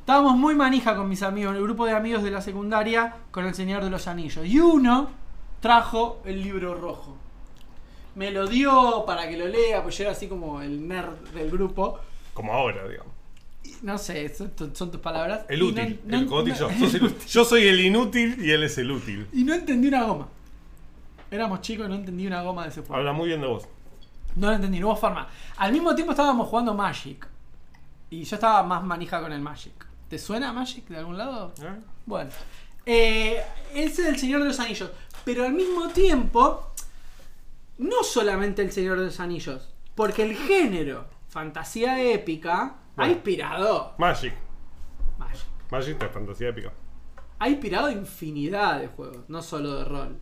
estábamos 0.00 0.36
muy 0.36 0.54
manija 0.54 0.94
con 0.94 1.08
mis 1.08 1.22
amigos, 1.22 1.56
el 1.56 1.62
grupo 1.62 1.86
de 1.86 1.92
amigos 1.92 2.22
de 2.22 2.30
la 2.30 2.42
secundaria, 2.42 3.14
con 3.30 3.46
el 3.46 3.54
Señor 3.54 3.82
de 3.82 3.88
los 3.88 4.06
Anillos. 4.08 4.44
Y 4.44 4.60
uno 4.60 5.08
trajo 5.60 6.20
el 6.26 6.42
libro 6.42 6.74
rojo. 6.74 7.16
Me 8.14 8.30
lo 8.30 8.46
dio 8.46 9.04
para 9.06 9.28
que 9.28 9.36
lo 9.36 9.46
lea, 9.48 9.82
pues 9.82 9.96
yo 9.98 10.04
era 10.04 10.12
así 10.12 10.26
como 10.28 10.60
el 10.60 10.86
nerd 10.86 11.16
del 11.34 11.50
grupo. 11.50 11.98
Como 12.34 12.52
ahora, 12.52 12.86
digamos. 12.88 13.12
Y 13.64 13.74
No 13.82 13.96
sé, 13.98 14.28
son, 14.34 14.52
son 14.74 14.90
tus 14.90 15.00
palabras. 15.00 15.44
El 15.48 15.60
Y 15.60 15.62
útil. 15.62 16.00
no- 16.04 16.16
el, 16.16 16.22
no- 16.24 16.28
como 16.28 16.44
te 16.44 16.52
digo, 16.52 16.70
no- 16.70 16.78
sos 16.78 16.94
el- 16.94 17.18
yo 17.28 17.44
soy 17.44 17.66
el 17.68 17.80
inútil 17.80 18.36
y 18.44 18.50
él 18.50 18.62
es 18.64 18.76
el 18.78 18.90
útil. 18.90 19.26
y 19.32 19.44
no 19.44 19.54
entendí 19.54 19.88
una 19.88 20.04
goma. 20.04 20.28
Éramos 21.30 21.60
chicos 21.62 21.86
y 21.86 21.88
no 21.88 21.94
entendí 21.94 22.26
una 22.26 22.42
goma 22.42 22.64
de 22.64 22.68
ese 22.68 22.80
juego. 22.80 22.96
Habla 22.96 23.12
muy 23.12 23.28
bien 23.28 23.40
de 23.40 23.46
vos. 23.46 23.64
No 24.36 24.48
lo 24.48 24.54
entendí, 24.54 24.80
no 24.80 24.88
hubo 24.88 24.96
forma. 24.96 25.28
Al 25.56 25.72
mismo 25.72 25.94
tiempo 25.94 26.12
estábamos 26.12 26.48
jugando 26.48 26.74
Magic. 26.74 27.26
Y 28.10 28.24
yo 28.24 28.36
estaba 28.36 28.62
más 28.62 28.82
manija 28.84 29.20
con 29.22 29.32
el 29.32 29.40
Magic. 29.40 29.86
¿Te 30.08 30.18
suena 30.18 30.52
Magic 30.52 30.86
de 30.88 30.98
algún 30.98 31.16
lado? 31.16 31.54
¿Eh? 31.62 31.80
Bueno. 32.04 32.30
Eh, 32.84 33.40
ese 33.74 34.02
es 34.02 34.08
el 34.08 34.18
Señor 34.18 34.40
de 34.42 34.48
los 34.48 34.60
Anillos. 34.60 34.90
Pero 35.24 35.44
al 35.44 35.52
mismo 35.54 35.88
tiempo, 35.88 36.71
no 37.82 38.02
solamente 38.02 38.62
el 38.62 38.72
Señor 38.72 38.98
de 38.98 39.06
los 39.06 39.20
Anillos. 39.20 39.68
Porque 39.94 40.22
el 40.22 40.36
género 40.36 41.06
fantasía 41.28 42.02
épica 42.02 42.76
ha 42.96 43.08
inspirado. 43.08 43.94
Magic. 43.98 44.34
Magic. 45.18 45.46
Magic 45.70 46.02
es 46.02 46.10
fantasía 46.10 46.48
épica. 46.48 46.72
Ha 47.38 47.48
inspirado 47.48 47.90
infinidad 47.90 48.80
de 48.80 48.88
juegos, 48.88 49.28
no 49.28 49.42
solo 49.42 49.76
de 49.76 49.84
rol. 49.84 50.18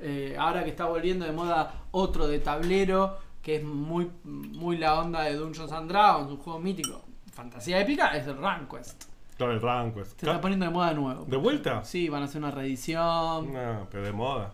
Eh, 0.00 0.36
ahora 0.38 0.64
que 0.64 0.70
está 0.70 0.86
volviendo 0.86 1.24
de 1.24 1.32
moda 1.32 1.86
otro 1.92 2.26
de 2.26 2.40
tablero, 2.40 3.18
que 3.40 3.56
es 3.56 3.64
muy, 3.64 4.10
muy 4.24 4.76
la 4.76 4.98
onda 4.98 5.22
de 5.22 5.36
Dungeons 5.36 5.70
and 5.72 5.88
Dragons, 5.88 6.30
un 6.30 6.38
juego 6.38 6.58
mítico. 6.58 7.04
Fantasía 7.32 7.80
épica 7.80 8.16
es 8.16 8.26
el 8.26 8.38
Ranquest. 8.38 9.04
Todo 9.36 9.50
el 9.50 9.60
Ranquest. 9.60 10.18
Se 10.20 10.26
está 10.26 10.40
poniendo 10.40 10.66
de 10.66 10.72
moda 10.72 10.90
de 10.90 10.94
nuevo. 10.94 11.24
¿De 11.24 11.36
vuelta? 11.36 11.84
Sí, 11.84 12.08
van 12.08 12.22
a 12.22 12.24
hacer 12.26 12.40
una 12.40 12.50
reedición. 12.50 13.52
No, 13.52 13.86
pero 13.90 14.04
de 14.04 14.12
moda. 14.12 14.52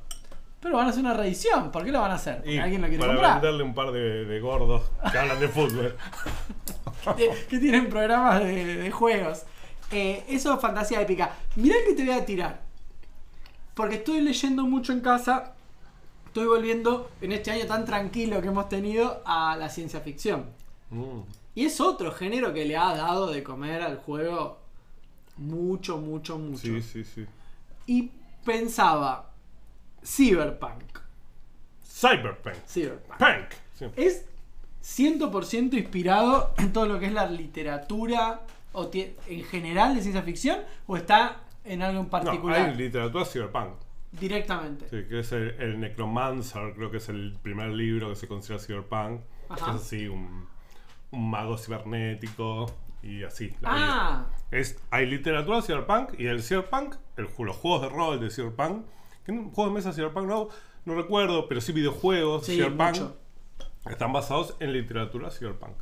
Pero 0.61 0.77
van 0.77 0.87
a 0.87 0.91
hacer 0.91 1.01
una 1.03 1.15
reedición. 1.15 1.71
¿Por 1.71 1.85
qué 1.85 1.91
lo 1.93 2.01
van 2.01 2.11
a 2.11 2.15
hacer? 2.15 2.37
Porque 2.37 2.55
Y 2.55 2.59
alguien 2.59 2.83
lo 2.83 2.89
quiere 2.89 3.01
para 3.01 3.15
comprar. 3.15 3.35
venderle 3.41 3.63
un 3.65 3.75
par 3.75 3.93
de, 3.93 4.25
de 4.27 4.41
gordos 4.41 4.83
que 5.11 5.19
hablan 5.19 5.41
de 5.41 5.49
fútbol. 5.49 5.97
que, 7.17 7.31
que 7.49 7.59
tienen 7.59 7.89
programas 7.89 8.41
de, 8.41 8.77
de 8.77 8.91
juegos. 8.91 9.45
Eh, 9.91 10.25
eso 10.29 10.55
es 10.55 10.61
fantasía 10.61 11.01
épica. 11.01 11.35
Mirá 11.57 11.77
el 11.79 11.85
que 11.87 11.95
te 11.95 12.05
voy 12.05 12.15
a 12.15 12.25
tirar. 12.25 12.61
Porque 13.75 13.97
estoy 13.97 14.21
leyendo 14.21 14.65
mucho 14.65 14.93
en 14.93 15.01
casa. 15.01 15.55
Estoy 16.27 16.47
volviendo 16.47 17.11
en 17.21 17.33
este 17.33 17.51
año 17.51 17.67
tan 17.67 17.85
tranquilo 17.85 18.41
que 18.43 18.49
hemos 18.49 18.69
tenido 18.69 19.23
a 19.25 19.57
la 19.57 19.69
ciencia 19.69 20.01
ficción. 20.01 20.45
Mm. 20.91 21.21
Y 21.55 21.65
es 21.65 21.81
otro 21.81 22.13
género 22.13 22.53
que 22.53 22.65
le 22.67 22.77
ha 22.77 22.95
dado 22.95 23.29
de 23.29 23.43
comer 23.43 23.83
al 23.83 23.97
juego 23.97 24.59
mucho, 25.39 25.97
mucho, 25.99 26.39
mucho. 26.39 26.61
Sí, 26.61 26.83
sí, 26.83 27.03
sí. 27.03 27.27
Y 27.87 28.11
pensaba, 28.45 29.30
Cyberpunk. 30.05 30.99
Cyberpunk. 31.85 32.57
Cyberpunk. 32.67 33.19
Punk. 33.19 33.49
Sí. 33.75 33.87
Es 33.97 34.25
100% 34.83 35.75
inspirado 35.75 36.55
en 36.59 36.73
todo 36.73 36.87
lo 36.87 36.99
que 36.99 37.07
es 37.07 37.13
la 37.13 37.27
literatura 37.27 38.43
o 38.73 38.91
en 38.95 39.45
general 39.45 39.95
de 39.95 40.03
ciencia 40.03 40.23
ficción 40.23 40.61
o 40.87 40.97
está 40.97 41.39
en 41.65 41.83
algo 41.83 42.01
en 42.01 42.05
No, 42.07 42.11
particular 42.11 42.61
hay 42.71 42.75
literatura 42.77 43.25
cyberpunk. 43.25 43.75
directamente. 44.13 44.89
Sí, 44.89 45.09
que 45.09 45.21
es 45.21 45.33
el, 45.33 45.51
el 45.61 45.81
Necromancer, 45.81 46.73
creo 46.75 46.91
que 46.91 46.97
es 46.99 47.09
el 47.09 47.37
primer 47.43 47.69
libro 47.71 48.09
que 48.11 48.17
se 48.17 48.29
considera 48.29 48.63
cyberpunk. 48.63 49.21
Ajá. 49.49 49.75
Es 49.75 49.83
así, 49.83 50.07
un, 50.09 50.47
un 51.11 51.31
mago 51.31 51.59
cibernético 51.59 52.67
y 53.03 53.25
así. 53.25 53.49
la 53.61 53.75
vida. 53.75 53.87
Ah, 53.89 54.27
Es, 54.51 54.79
hay 54.91 55.07
literatura 55.07 55.61
cyberpunk 55.63 56.19
y 56.19 56.27
el 56.27 56.43
cyberpunk, 56.43 56.95
el, 57.17 57.29
los 57.39 57.57
juegos 57.57 57.83
de 57.83 57.89
rol 57.89 58.21
de 58.21 58.31
cyberpunk, 58.31 58.87
que 59.25 59.33
un 59.33 59.51
juego 59.51 59.71
de 59.71 59.75
mesa 59.77 59.93
cyberpunk 59.93 60.27
no, 60.27 60.49
no 60.85 60.95
recuerdo, 60.95 61.49
pero 61.49 61.61
sí 61.61 61.73
videojuegos 61.73 62.47
sí, 62.47 62.57
cyberpunk 62.57 62.89
mucho. 62.91 63.17
están 63.87 64.13
basados 64.13 64.57
en 64.61 64.73
literatura 64.73 65.31
cyberpunk. 65.31 65.77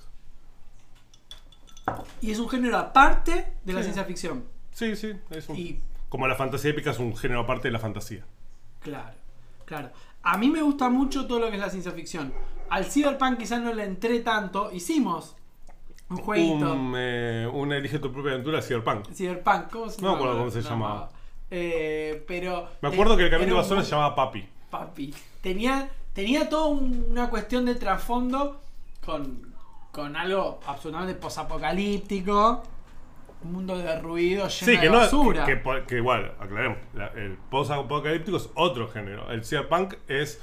Y 2.20 2.30
es 2.30 2.38
un 2.38 2.48
género 2.48 2.76
aparte 2.78 3.52
de 3.64 3.72
la 3.72 3.80
Sí. 3.80 3.84
ciencia 3.84 4.04
ficción. 4.04 4.44
Sí, 4.72 4.94
sí, 4.96 5.12
es 5.30 5.48
un- 5.48 5.56
Y 5.56 5.80
como 6.08 6.26
la 6.28 6.34
fantasía 6.34 6.70
épica 6.70 6.90
es 6.90 6.98
un 6.98 7.16
género 7.16 7.40
aparte 7.40 7.68
de 7.68 7.72
la 7.72 7.78
fantasía. 7.78 8.24
Claro, 8.80 9.16
claro. 9.64 9.90
A 10.22 10.36
mí 10.36 10.50
me 10.50 10.62
gusta 10.62 10.88
mucho 10.90 11.26
todo 11.26 11.38
lo 11.40 11.48
que 11.48 11.54
es 11.54 11.60
la 11.60 11.70
ciencia 11.70 11.92
ficción. 11.92 12.32
Al 12.70 12.84
Cyberpunk 12.84 13.38
quizás 13.38 13.62
no 13.62 13.72
le 13.72 13.84
entré 13.84 14.20
tanto. 14.20 14.70
Hicimos 14.72 15.36
un 16.10 16.18
jueguito. 16.18 16.72
Un, 16.74 16.94
eh, 16.96 17.48
un 17.50 17.72
elige 17.72 17.98
tu 17.98 18.12
propia 18.12 18.32
aventura 18.32 18.60
cyberpunk. 18.60 19.06
Cyberpunk, 19.14 19.70
¿cómo 19.70 19.88
se 19.88 20.02
No 20.02 20.08
me 20.10 20.14
acuerdo 20.16 20.34
llama? 20.34 20.38
cómo 20.40 20.50
se 20.50 20.62
llamaba. 20.68 21.10
Eh, 21.50 22.24
pero. 22.26 22.68
Me 22.82 22.88
acuerdo 22.88 23.16
que 23.16 23.24
el 23.24 23.30
camino 23.30 23.50
de 23.52 23.56
basura 23.56 23.82
se 23.82 23.90
llamaba 23.90 24.14
Papi. 24.14 24.46
Papi. 24.70 25.14
Tenía, 25.40 25.88
tenía 26.12 26.48
toda 26.48 26.66
un- 26.66 27.06
una 27.10 27.30
cuestión 27.30 27.64
de 27.64 27.74
trasfondo 27.74 28.60
con, 29.04 29.54
con 29.92 30.16
algo 30.16 30.60
absolutamente 30.66 31.14
posapocalíptico. 31.14 32.62
Un 33.44 33.52
mundo 33.52 33.78
de 33.78 33.98
ruido 34.00 34.48
lleno 34.48 34.50
Sí, 34.50 34.72
de 34.72 34.80
que 34.80 34.90
no 34.90 34.98
basura. 34.98 35.44
que, 35.44 35.62
que- 35.62 35.84
que 35.86 35.96
igual, 35.98 36.32
aclaremos, 36.40 36.78
la- 36.92 37.06
el 37.14 37.38
post-apocalíptico 37.50 38.36
es 38.36 38.50
otro 38.54 38.88
género. 38.88 39.30
El 39.30 39.44
cyberpunk 39.44 39.94
es 40.08 40.40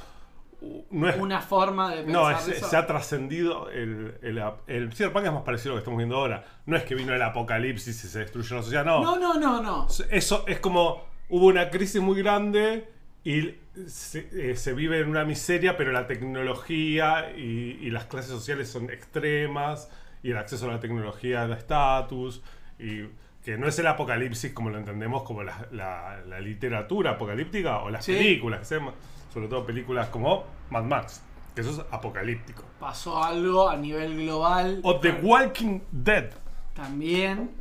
no 0.92 1.10
es 1.10 1.18
una 1.18 1.42
forma 1.42 1.94
de 1.96 2.04
no, 2.06 2.28
pensar 2.28 2.50
es- 2.52 2.58
eso. 2.58 2.70
se 2.70 2.78
ha 2.78 2.86
trascendido 2.88 3.70
el, 3.70 4.16
el, 4.22 4.42
el 4.68 4.94
cyberpunk 4.94 5.26
es 5.26 5.32
más 5.32 5.44
parecido 5.44 5.72
a 5.72 5.74
lo 5.74 5.78
que 5.78 5.84
estamos 5.84 5.98
viendo 5.98 6.16
ahora. 6.18 6.44
No 6.66 6.76
es 6.78 6.84
que 6.84 6.96
vino 6.96 7.14
el 7.14 7.22
apocalipsis 7.22 8.04
y 8.04 8.08
se 8.08 8.20
destruyó 8.20 8.56
la 8.58 8.62
sociedad, 8.64 8.86
no. 8.86 9.02
No, 9.04 9.18
no, 9.20 9.40
no, 9.40 9.62
no. 9.62 9.88
Eso 10.10 10.44
es 10.48 10.60
como 10.60 11.04
hubo 11.30 11.48
una 11.48 11.70
crisis 11.70 12.02
muy 12.02 12.22
grande 12.22 12.88
y 13.24 13.56
se, 13.88 14.30
eh, 14.52 14.56
se 14.56 14.74
vive 14.74 15.00
en 15.00 15.10
una 15.10 15.26
miseria, 15.26 15.76
pero 15.78 15.92
la 15.92 16.08
tecnología 16.08 17.32
y, 17.36 17.78
y 17.82 17.90
las 17.90 18.06
clases 18.06 18.32
sociales 18.32 18.70
son 18.70 18.90
extremas 18.90 19.90
y 20.24 20.32
el 20.32 20.38
acceso 20.38 20.70
a 20.70 20.74
la 20.74 20.80
tecnología 20.80 21.48
da 21.48 21.56
estatus 21.58 22.42
y 22.80 23.04
que 23.44 23.58
no 23.58 23.68
es 23.68 23.78
el 23.78 23.86
apocalipsis 23.88 24.54
como 24.54 24.70
lo 24.72 24.78
entendemos 24.80 25.22
como 25.24 25.44
la, 25.44 25.68
la- 25.72 26.22
la 26.28 26.40
literatura 26.40 27.12
apocalíptica 27.12 27.80
o 27.84 27.90
las 27.92 28.06
Sí. 28.06 28.14
películas, 28.14 28.60
que 28.62 28.66
sean, 28.66 28.90
sobre 29.34 29.48
todo 29.48 29.66
películas 29.66 30.10
como 30.10 30.46
Mad 30.70 30.84
Max, 30.84 31.22
que 31.54 31.62
eso 31.62 31.72
es 31.72 31.80
apocalíptico. 31.92 32.64
Pasó 32.80 33.24
algo 33.24 33.70
a 33.70 33.78
nivel 33.78 34.18
global. 34.18 34.80
O 34.84 35.00
The 35.00 35.20
Walking 35.22 35.80
Dead, 35.92 36.32
También. 36.74 37.52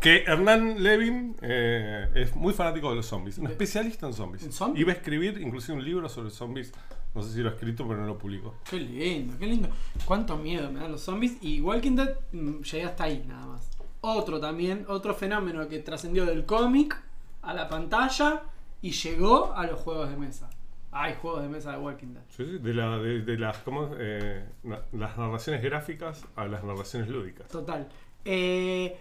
Que 0.00 0.24
Hernán 0.24 0.82
Levin 0.82 1.36
eh, 1.40 2.10
es 2.14 2.34
muy 2.34 2.52
fanático 2.52 2.90
de 2.90 2.96
los 2.96 3.06
zombies, 3.06 3.38
un 3.38 3.46
especialista 3.46 4.06
en 4.06 4.12
zombies. 4.12 4.42
¿En 4.42 4.52
zombies? 4.52 4.80
Iba 4.80 4.92
a 4.92 4.96
escribir 4.96 5.40
inclusive 5.40 5.78
un 5.78 5.84
libro 5.84 6.08
sobre 6.08 6.30
zombies. 6.30 6.72
No 7.14 7.22
sé 7.22 7.32
si 7.32 7.40
lo 7.40 7.50
ha 7.50 7.52
escrito, 7.52 7.86
pero 7.86 8.00
no 8.00 8.06
lo 8.06 8.18
publicó. 8.18 8.56
Qué 8.68 8.80
lindo, 8.80 9.38
qué 9.38 9.46
lindo. 9.46 9.68
Cuánto 10.04 10.36
miedo 10.36 10.70
me 10.70 10.80
dan 10.80 10.90
los 10.90 11.00
zombies. 11.00 11.36
Y 11.40 11.60
Walking 11.60 11.94
Dead 11.94 12.16
mm, 12.32 12.60
llegué 12.62 12.84
hasta 12.84 13.04
ahí 13.04 13.24
nada 13.26 13.46
más. 13.46 13.70
Otro 14.00 14.40
también, 14.40 14.84
otro 14.88 15.14
fenómeno 15.14 15.66
que 15.68 15.78
trascendió 15.78 16.26
del 16.26 16.44
cómic 16.44 17.00
a 17.40 17.54
la 17.54 17.68
pantalla 17.68 18.42
y 18.82 18.90
llegó 18.90 19.54
a 19.54 19.66
los 19.66 19.80
juegos 19.80 20.10
de 20.10 20.16
mesa. 20.16 20.50
Hay 20.96 21.14
juegos 21.20 21.42
de 21.42 21.48
mesa 21.48 21.72
de 21.72 21.78
Walking 21.78 22.14
Dead. 22.14 22.22
Sí, 22.28 22.44
sí, 22.44 22.58
de, 22.58 22.72
la, 22.74 22.98
de, 22.98 23.22
de 23.22 23.36
las, 23.38 23.58
¿cómo? 23.58 23.90
Eh, 23.98 24.44
na- 24.62 24.82
las 24.92 25.18
narraciones 25.18 25.60
gráficas 25.62 26.24
a 26.36 26.46
las 26.46 26.62
narraciones 26.62 27.08
lúdicas. 27.08 27.48
Total. 27.48 27.88
Eh, 28.24 28.96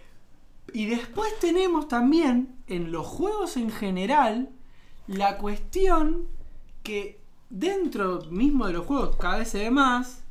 y 0.74 0.86
después 0.88 1.38
tenemos 1.40 1.88
también 1.88 2.56
en 2.68 2.92
los 2.92 3.06
juegos 3.06 3.58
en 3.58 3.70
general 3.70 4.50
la 5.08 5.38
cuestión 5.38 6.28
que 6.82 7.22
dentro 7.50 8.22
mismo 8.32 8.66
de 8.68 8.74
los 8.74 8.86
juegos 8.86 9.16
cada 9.18 9.38
vez 9.38 9.50
se 9.50 9.60
ve 9.60 9.72
más 9.72 10.24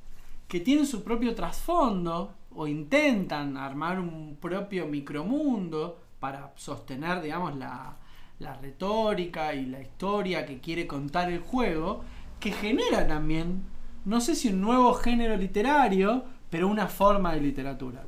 que 0.48 0.59
tienen 0.61 0.87
su 0.87 1.05
propio 1.05 1.35
trasfondo 1.35 2.35
o 2.55 2.66
intentan 2.66 3.57
armar 3.57 4.01
un 4.01 4.37
propio 4.40 4.87
micromundo 4.87 6.01
para 6.18 6.53
sostener, 6.57 7.22
digamos, 7.22 7.57
la, 7.57 7.96
la 8.42 8.55
retórica 8.55 9.55
y 9.55 9.66
la 9.66 9.81
historia 9.81 10.44
que 10.44 10.59
quiere 10.61 10.87
contar 10.87 11.31
el 11.31 11.40
juego, 11.40 12.05
que 12.40 12.52
genera 12.52 13.07
también, 13.07 13.62
no 14.05 14.20
sé 14.20 14.35
si 14.35 14.48
un 14.48 14.61
nuevo 14.61 14.92
género 14.94 15.37
literario, 15.37 16.24
pero 16.50 16.68
una 16.68 16.88
forma 16.88 17.33
de 17.35 17.40
literatura. 17.40 18.02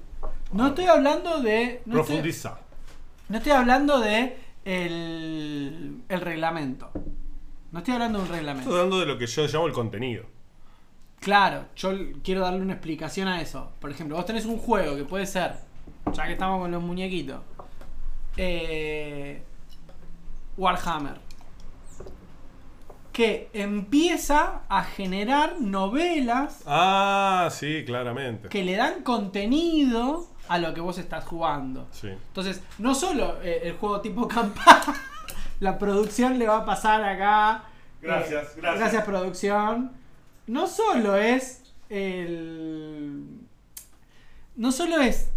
No 0.53 0.69
estoy 0.69 0.87
hablando 0.87 1.41
de... 1.41 1.83
No 1.87 2.01
estoy, 2.01 2.17
Profundiza. 2.17 2.59
no 3.29 3.37
estoy 3.39 3.53
hablando 3.53 4.01
de 4.01 4.37
el, 4.65 6.03
el 6.09 6.21
reglamento. 6.21 6.91
No 7.73 7.79
estoy 7.79 7.95
hablando 7.95 8.19
de 8.19 8.25
un 8.25 8.31
reglamento. 8.31 8.69
Estoy 8.71 8.81
hablando 8.81 9.01
de 9.01 9.07
lo 9.07 9.19
que 9.19 9.27
yo 9.27 9.47
llamo 9.47 9.67
el 9.67 9.73
contenido. 9.73 10.25
Claro, 11.21 11.67
yo 11.77 11.91
quiero 12.23 12.43
darle 12.43 12.61
una 12.61 12.75
explicación 12.75 13.29
a 13.29 13.41
eso. 13.41 13.73
Por 13.81 13.91
ejemplo, 13.91 14.17
vos 14.17 14.27
tenés 14.27 14.45
un 14.47 14.59
juego 14.59 14.95
que 14.97 15.05
puede 15.05 15.27
ser, 15.27 15.55
ya 16.13 16.27
que 16.27 16.33
estamos 16.33 16.61
con 16.61 16.71
los 16.71 16.83
muñequitos, 16.83 17.41
eh, 18.37 19.43
Warhammer, 20.57 21.19
que 23.13 23.49
empieza 23.53 24.63
a 24.69 24.83
generar 24.83 25.61
novelas 25.61 26.63
Ah, 26.67 27.49
sí, 27.53 27.85
claramente. 27.87 28.49
que 28.49 28.65
le 28.65 28.77
dan 28.77 29.03
contenido 29.03 30.27
a 30.49 30.59
lo 30.59 30.75
que 30.75 30.81
vos 30.81 30.99
estás 30.99 31.25
jugando. 31.25 31.87
Sí. 31.93 32.09
Entonces, 32.09 32.61
no 32.79 32.95
solo 32.95 33.39
eh, 33.43 33.61
el 33.65 33.75
juego 33.77 34.01
tipo 34.01 34.27
campaña, 34.29 34.95
la 35.61 35.79
producción 35.79 36.39
le 36.39 36.47
va 36.47 36.59
a 36.59 36.65
pasar 36.65 37.03
acá. 37.05 37.65
Gracias, 38.03 38.45
eh, 38.45 38.61
gracias. 38.61 38.79
Gracias, 38.81 39.05
producción. 39.05 39.93
No 40.47 40.67
solo 40.67 41.17
es 41.17 41.63
el. 41.89 43.25
No 44.57 44.73
solo 44.73 45.01
es 45.01 45.31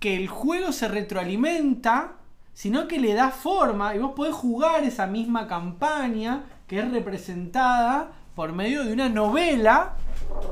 que 0.00 0.16
el 0.16 0.28
juego 0.28 0.72
se 0.72 0.88
retroalimenta, 0.88 2.12
sino 2.52 2.88
que 2.88 2.98
le 2.98 3.14
da 3.14 3.30
forma 3.30 3.94
y 3.94 3.98
vos 3.98 4.12
podés 4.14 4.34
jugar 4.34 4.84
esa 4.84 5.06
misma 5.06 5.46
campaña 5.46 6.44
que 6.66 6.78
es 6.78 6.90
representada 6.90 8.12
por 8.34 8.52
medio 8.52 8.84
de 8.84 8.92
una 8.92 9.08
novela 9.08 9.94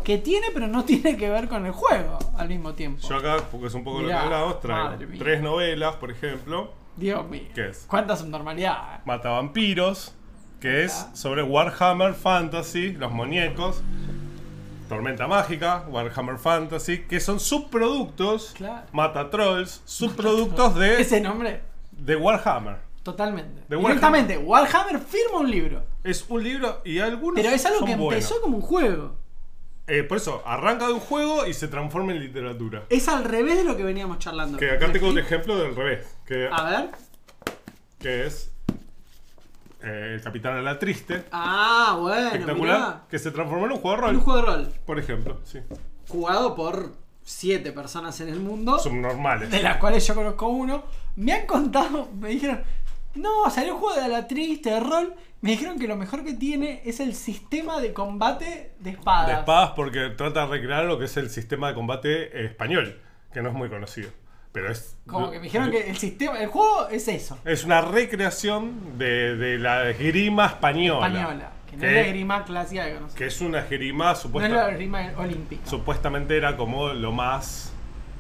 que 0.05 0.19
tiene 0.19 0.49
pero 0.53 0.67
no 0.67 0.85
tiene 0.87 1.17
que 1.17 1.31
ver 1.31 1.49
con 1.49 1.67
el 1.67 1.73
juego 1.73 2.19
al 2.37 2.49
mismo 2.49 2.75
tiempo. 2.75 3.07
Yo 3.07 3.17
acá, 3.17 3.37
porque 3.51 3.67
es 3.69 3.75
un 3.75 3.85
poco 3.85 4.01
Mirá, 4.01 4.23
lo 4.25 4.29
que 4.29 4.35
hablamos, 4.35 4.61
traigo 4.61 5.19
tres 5.19 5.43
novelas, 5.43 5.97
por 5.97 6.11
ejemplo. 6.11 6.73
Dios 6.97 7.29
mío. 7.29 7.43
¿Qué 7.55 7.69
es? 7.69 7.85
¿Cuánta 7.89 8.17
subnormalidad? 8.17 9.05
Matavampiros, 9.05 10.15
que 10.61 10.85
es 10.85 11.07
sobre 11.13 11.43
Warhammer 11.43 12.15
Fantasy, 12.15 12.93
los 12.93 13.13
muñecos. 13.13 13.83
Tormenta 14.89 15.27
Mágica, 15.29 15.85
Warhammer 15.89 16.39
Fantasy, 16.39 17.03
que 17.03 17.21
son 17.21 17.39
subproductos, 17.39 18.55
Claro. 18.57 18.87
Mata 18.93 19.29
Trolls, 19.29 19.83
subproductos 19.85 20.75
de, 20.77 21.01
Ese 21.01 21.21
nombre, 21.21 21.61
de 21.99 22.17
Warhammer. 22.17 22.77
totalmente. 23.03 23.63
De 23.69 23.77
Directamente, 23.77 24.37
Warhammer 24.39 24.99
firma 25.01 25.39
un 25.41 25.51
libro. 25.51 25.83
Es 26.05 26.25
un 26.29 26.43
libro 26.43 26.81
y 26.85 26.99
algunos 26.99 27.37
Pero 27.43 27.55
es 27.55 27.65
algo 27.67 27.79
son 27.81 27.89
que 27.89 27.97
buenos. 27.97 28.15
empezó 28.15 28.41
como 28.41 28.57
un 28.57 28.63
juego. 28.63 29.17
Eh, 29.87 30.03
por 30.03 30.19
eso, 30.19 30.43
arranca 30.45 30.87
de 30.87 30.93
un 30.93 31.01
juego 31.01 31.47
y 31.47 31.55
se 31.55 31.67
transforma 31.69 32.13
en 32.13 32.21
literatura. 32.21 32.85
Es 32.91 33.09
al 33.09 33.25
revés 33.25 33.57
de 33.57 33.65
lo 33.65 33.77
que 33.77 33.83
veníamos 33.85 34.19
charlando. 34.19 34.59
Que 34.59 34.71
acá 34.73 34.87
¿Me 34.89 34.93
tengo 34.93 35.09
un 35.09 35.19
ejemplo 35.19 35.57
del 35.57 35.75
revés, 35.75 36.07
que, 36.27 36.49
A 36.53 36.63
ver. 36.69 36.91
que 37.99 38.27
es 38.27 38.51
eh, 39.83 40.13
el 40.17 40.23
Capitán 40.23 40.57
a 40.57 40.63
la 40.63 40.79
Triste, 40.79 41.25
Ah, 41.33 41.97
bueno, 42.01 42.27
espectacular, 42.29 42.79
mirá. 42.79 43.03
que 43.09 43.19
se 43.19 43.31
transformó 43.31 43.65
en 43.67 43.73
un 43.73 43.79
juego 43.79 43.97
de 43.97 44.03
Un 44.03 44.15
rol, 44.17 44.21
juego 44.25 44.41
de 44.41 44.47
rol. 44.47 44.73
por 44.85 44.99
ejemplo. 44.99 45.39
Sí. 45.45 45.61
Jugado 46.09 46.55
por 46.55 46.93
siete 47.23 47.73
personas 47.73 48.21
en 48.21 48.29
el 48.29 48.41
mundo. 48.41 48.79
Subnormales. 48.79 49.51
de 49.51 49.63
las 49.63 49.77
cuales 49.79 50.07
yo 50.07 50.15
conozco 50.15 50.49
uno, 50.49 50.83
me 51.19 51.33
han 51.33 51.47
contado, 51.47 52.09
me 52.21 52.31
dijeron, 52.31 52.63
no, 53.15 53.51
salió 53.51 53.75
un 53.75 53.81
juego 53.81 54.01
de 54.01 54.09
la 54.09 54.27
triste, 54.27 54.71
de 54.71 54.81
rol, 54.81 55.15
me 55.41 55.51
dijeron 55.51 55.79
que 55.79 55.87
lo 55.87 55.97
mejor 55.97 56.25
que 56.25 56.35
tiene 56.35 56.81
es 56.85 57.01
el 57.01 57.15
sistema 57.15 57.81
de 57.81 57.93
combate 57.93 58.73
de 58.79 58.91
espadas. 58.91 59.27
de 59.29 59.33
espadas 59.35 59.71
porque 59.77 60.11
trata 60.11 60.47
de 60.47 60.53
recrear 60.53 60.85
lo 60.85 60.99
que 60.99 61.05
es 61.07 61.17
el 61.17 61.31
sistema 61.31 61.69
de 61.69 61.75
combate 61.75 62.45
español, 62.45 63.01
que 63.33 63.43
no 63.43 63.49
es 63.51 63.55
muy 63.55 63.69
conocido. 63.69 64.11
Pero 64.51 64.73
es. 64.73 64.97
Como 65.07 65.31
que 65.31 65.39
me 65.39 65.45
dijeron 65.45 65.71
que 65.71 65.91
el 65.91 65.97
sistema, 65.99 66.41
el 66.41 66.49
juego 66.49 66.89
es 66.89 67.07
eso. 67.07 67.39
Es 67.45 67.65
una 67.65 67.83
recreación 67.83 68.97
de, 68.99 69.37
de 69.37 69.59
la 69.59 69.91
esgrima 69.91 70.47
española. 70.47 71.07
Española. 71.07 71.53
Que 71.69 71.77
no 71.77 71.83
¿Qué? 71.83 71.89
es 71.89 71.93
la 71.95 72.01
esgrima 72.01 72.45
clásica 72.45 72.85
que 72.87 72.93
conocemos. 72.95 73.15
Que 73.15 73.27
es 73.27 73.41
una 73.43 73.59
esgrima 73.61 74.15
No 74.33 74.45
es 74.45 74.51
la 74.51 74.71
esgrima 74.71 75.13
olímpica. 75.19 75.67
supuestamente 75.69 76.37
era 76.37 76.57
como 76.57 76.89
lo 76.89 77.13
más 77.13 77.73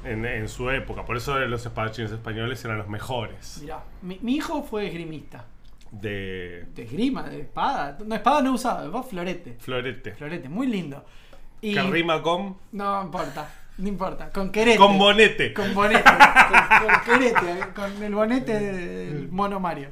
en, 0.04 0.24
en 0.24 0.48
su 0.48 0.70
época. 0.70 1.04
Por 1.04 1.16
eso 1.16 1.38
los 1.38 1.64
espadachines 1.64 2.12
españoles 2.12 2.64
eran 2.64 2.78
los 2.78 2.88
mejores. 2.88 3.58
Mirá, 3.62 3.82
mi, 4.02 4.18
mi 4.22 4.36
hijo 4.36 4.62
fue 4.62 4.86
esgrimista. 4.86 5.44
De 5.90 6.66
De 6.74 6.82
esgrima, 6.82 7.22
de 7.24 7.40
espada. 7.40 7.96
No, 8.04 8.14
espada 8.14 8.42
no 8.42 8.52
usaba, 8.52 9.02
florete. 9.02 9.56
florete. 9.58 10.12
Florete, 10.14 10.48
muy 10.48 10.66
lindo. 10.66 11.04
Y 11.60 11.74
Que 11.74 11.82
rima 11.82 12.20
con. 12.22 12.56
No 12.72 13.02
importa, 13.02 13.50
no 13.78 13.88
importa. 13.88 14.30
Con 14.30 14.50
querete. 14.52 14.76
Con 14.76 14.98
bonete. 14.98 15.52
Con 15.54 15.74
bonete. 15.74 16.02
con, 16.04 16.88
con 16.88 17.00
querete, 17.04 17.64
con 17.74 18.02
el 18.02 18.14
bonete 18.14 18.58
del 18.60 19.28
mono 19.30 19.58
Mario. 19.60 19.88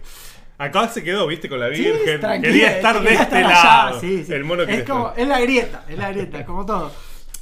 Acá 0.58 0.88
se 0.88 1.02
quedó, 1.02 1.26
viste, 1.26 1.48
con 1.50 1.60
la 1.60 1.68
Sí, 1.74 1.82
Virgen. 1.82 2.20
tranquila, 2.20 2.52
Quería 2.52 2.76
estar 2.76 2.94
de 2.96 3.02
quería 3.02 3.22
este 3.22 3.40
estar 3.40 3.64
lado. 3.64 4.00
sí, 4.00 4.24
sí. 4.24 4.32
El 4.32 4.44
mono 4.44 4.62
es 4.62 4.84
como, 4.84 5.12
es 5.16 5.28
la 5.28 5.40
grieta, 5.40 5.84
es 5.88 5.98
la 5.98 6.10
grieta, 6.12 6.44
como 6.46 6.64
todo. 6.64 6.92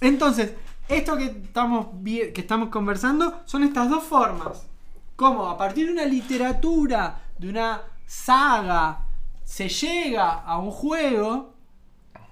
Entonces, 0.00 0.53
esto 0.88 1.16
que 1.16 1.25
estamos, 1.27 1.88
que 2.05 2.33
estamos 2.37 2.68
conversando 2.68 3.40
son 3.47 3.64
estas 3.64 3.88
dos 3.88 4.05
formas. 4.05 4.66
Como 5.16 5.49
a 5.49 5.57
partir 5.57 5.87
de 5.87 5.92
una 5.92 6.05
literatura, 6.05 7.23
de 7.38 7.49
una 7.49 7.83
saga, 8.07 9.07
se 9.44 9.68
llega 9.68 10.40
a 10.40 10.59
un 10.59 10.70
juego 10.70 11.55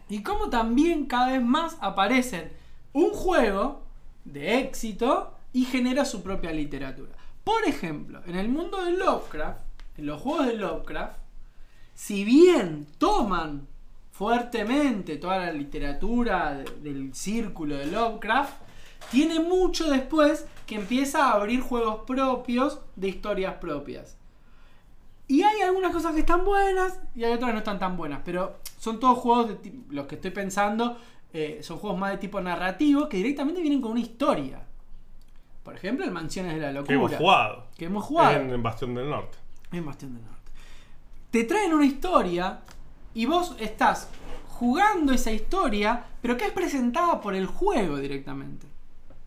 y 0.08 0.22
cómo 0.22 0.50
también 0.50 1.06
cada 1.06 1.28
vez 1.28 1.42
más 1.42 1.76
aparecen 1.80 2.52
un 2.92 3.10
juego 3.10 3.82
de 4.24 4.58
éxito 4.58 5.34
y 5.52 5.64
genera 5.64 6.04
su 6.04 6.22
propia 6.22 6.52
literatura. 6.52 7.12
Por 7.44 7.64
ejemplo, 7.64 8.22
en 8.26 8.36
el 8.36 8.48
mundo 8.48 8.84
de 8.84 8.92
Lovecraft, 8.92 9.60
en 9.96 10.06
los 10.06 10.20
juegos 10.20 10.46
de 10.46 10.54
Lovecraft, 10.54 11.18
si 11.94 12.24
bien 12.24 12.86
toman 12.98 13.66
fuertemente 14.12 15.16
toda 15.16 15.38
la 15.38 15.52
literatura 15.52 16.54
de- 16.54 16.64
del 16.90 17.14
círculo 17.14 17.76
de 17.76 17.86
Lovecraft, 17.86 18.52
tiene 19.10 19.40
mucho 19.40 19.90
después 19.90 20.46
que 20.66 20.76
empieza 20.76 21.26
a 21.26 21.32
abrir 21.32 21.60
juegos 21.60 22.04
propios 22.06 22.78
de 22.94 23.08
historias 23.08 23.54
propias. 23.54 24.16
Y 25.26 25.42
hay 25.42 25.62
algunas 25.62 25.92
cosas 25.92 26.12
que 26.14 26.20
están 26.20 26.44
buenas 26.44 27.00
y 27.14 27.24
hay 27.24 27.32
otras 27.32 27.48
que 27.48 27.52
no 27.54 27.58
están 27.58 27.78
tan 27.78 27.96
buenas, 27.96 28.20
pero 28.24 28.58
son 28.78 29.00
todos 29.00 29.18
juegos 29.18 29.48
de 29.62 29.72
los 29.90 30.06
que 30.06 30.16
estoy 30.16 30.30
pensando, 30.30 30.98
eh, 31.32 31.60
son 31.62 31.78
juegos 31.78 31.98
más 31.98 32.12
de 32.12 32.18
tipo 32.18 32.40
narrativo 32.40 33.08
que 33.08 33.16
directamente 33.16 33.60
vienen 33.62 33.80
con 33.80 33.92
una 33.92 34.00
historia. 34.00 34.62
Por 35.62 35.74
ejemplo, 35.74 36.04
el 36.04 36.10
Mansiones 36.10 36.54
de 36.54 36.60
la 36.60 36.72
Locura. 36.72 36.88
Que 36.88 36.94
hemos 36.94 37.14
jugado. 37.16 37.66
Que 37.78 37.84
hemos 37.86 38.04
jugado 38.04 38.36
En, 38.40 38.50
en 38.52 38.62
Bastión 38.62 38.94
del 38.94 39.08
Norte. 39.08 39.38
en 39.72 39.86
Bastión 39.86 40.14
del 40.14 40.22
Norte. 40.24 40.50
Te 41.30 41.44
traen 41.44 41.72
una 41.72 41.86
historia 41.86 42.60
y 43.14 43.26
vos 43.26 43.54
estás 43.58 44.08
jugando 44.48 45.12
esa 45.12 45.32
historia, 45.32 46.04
pero 46.20 46.36
que 46.36 46.46
es 46.46 46.52
presentada 46.52 47.20
por 47.20 47.34
el 47.34 47.46
juego 47.46 47.96
directamente. 47.98 48.66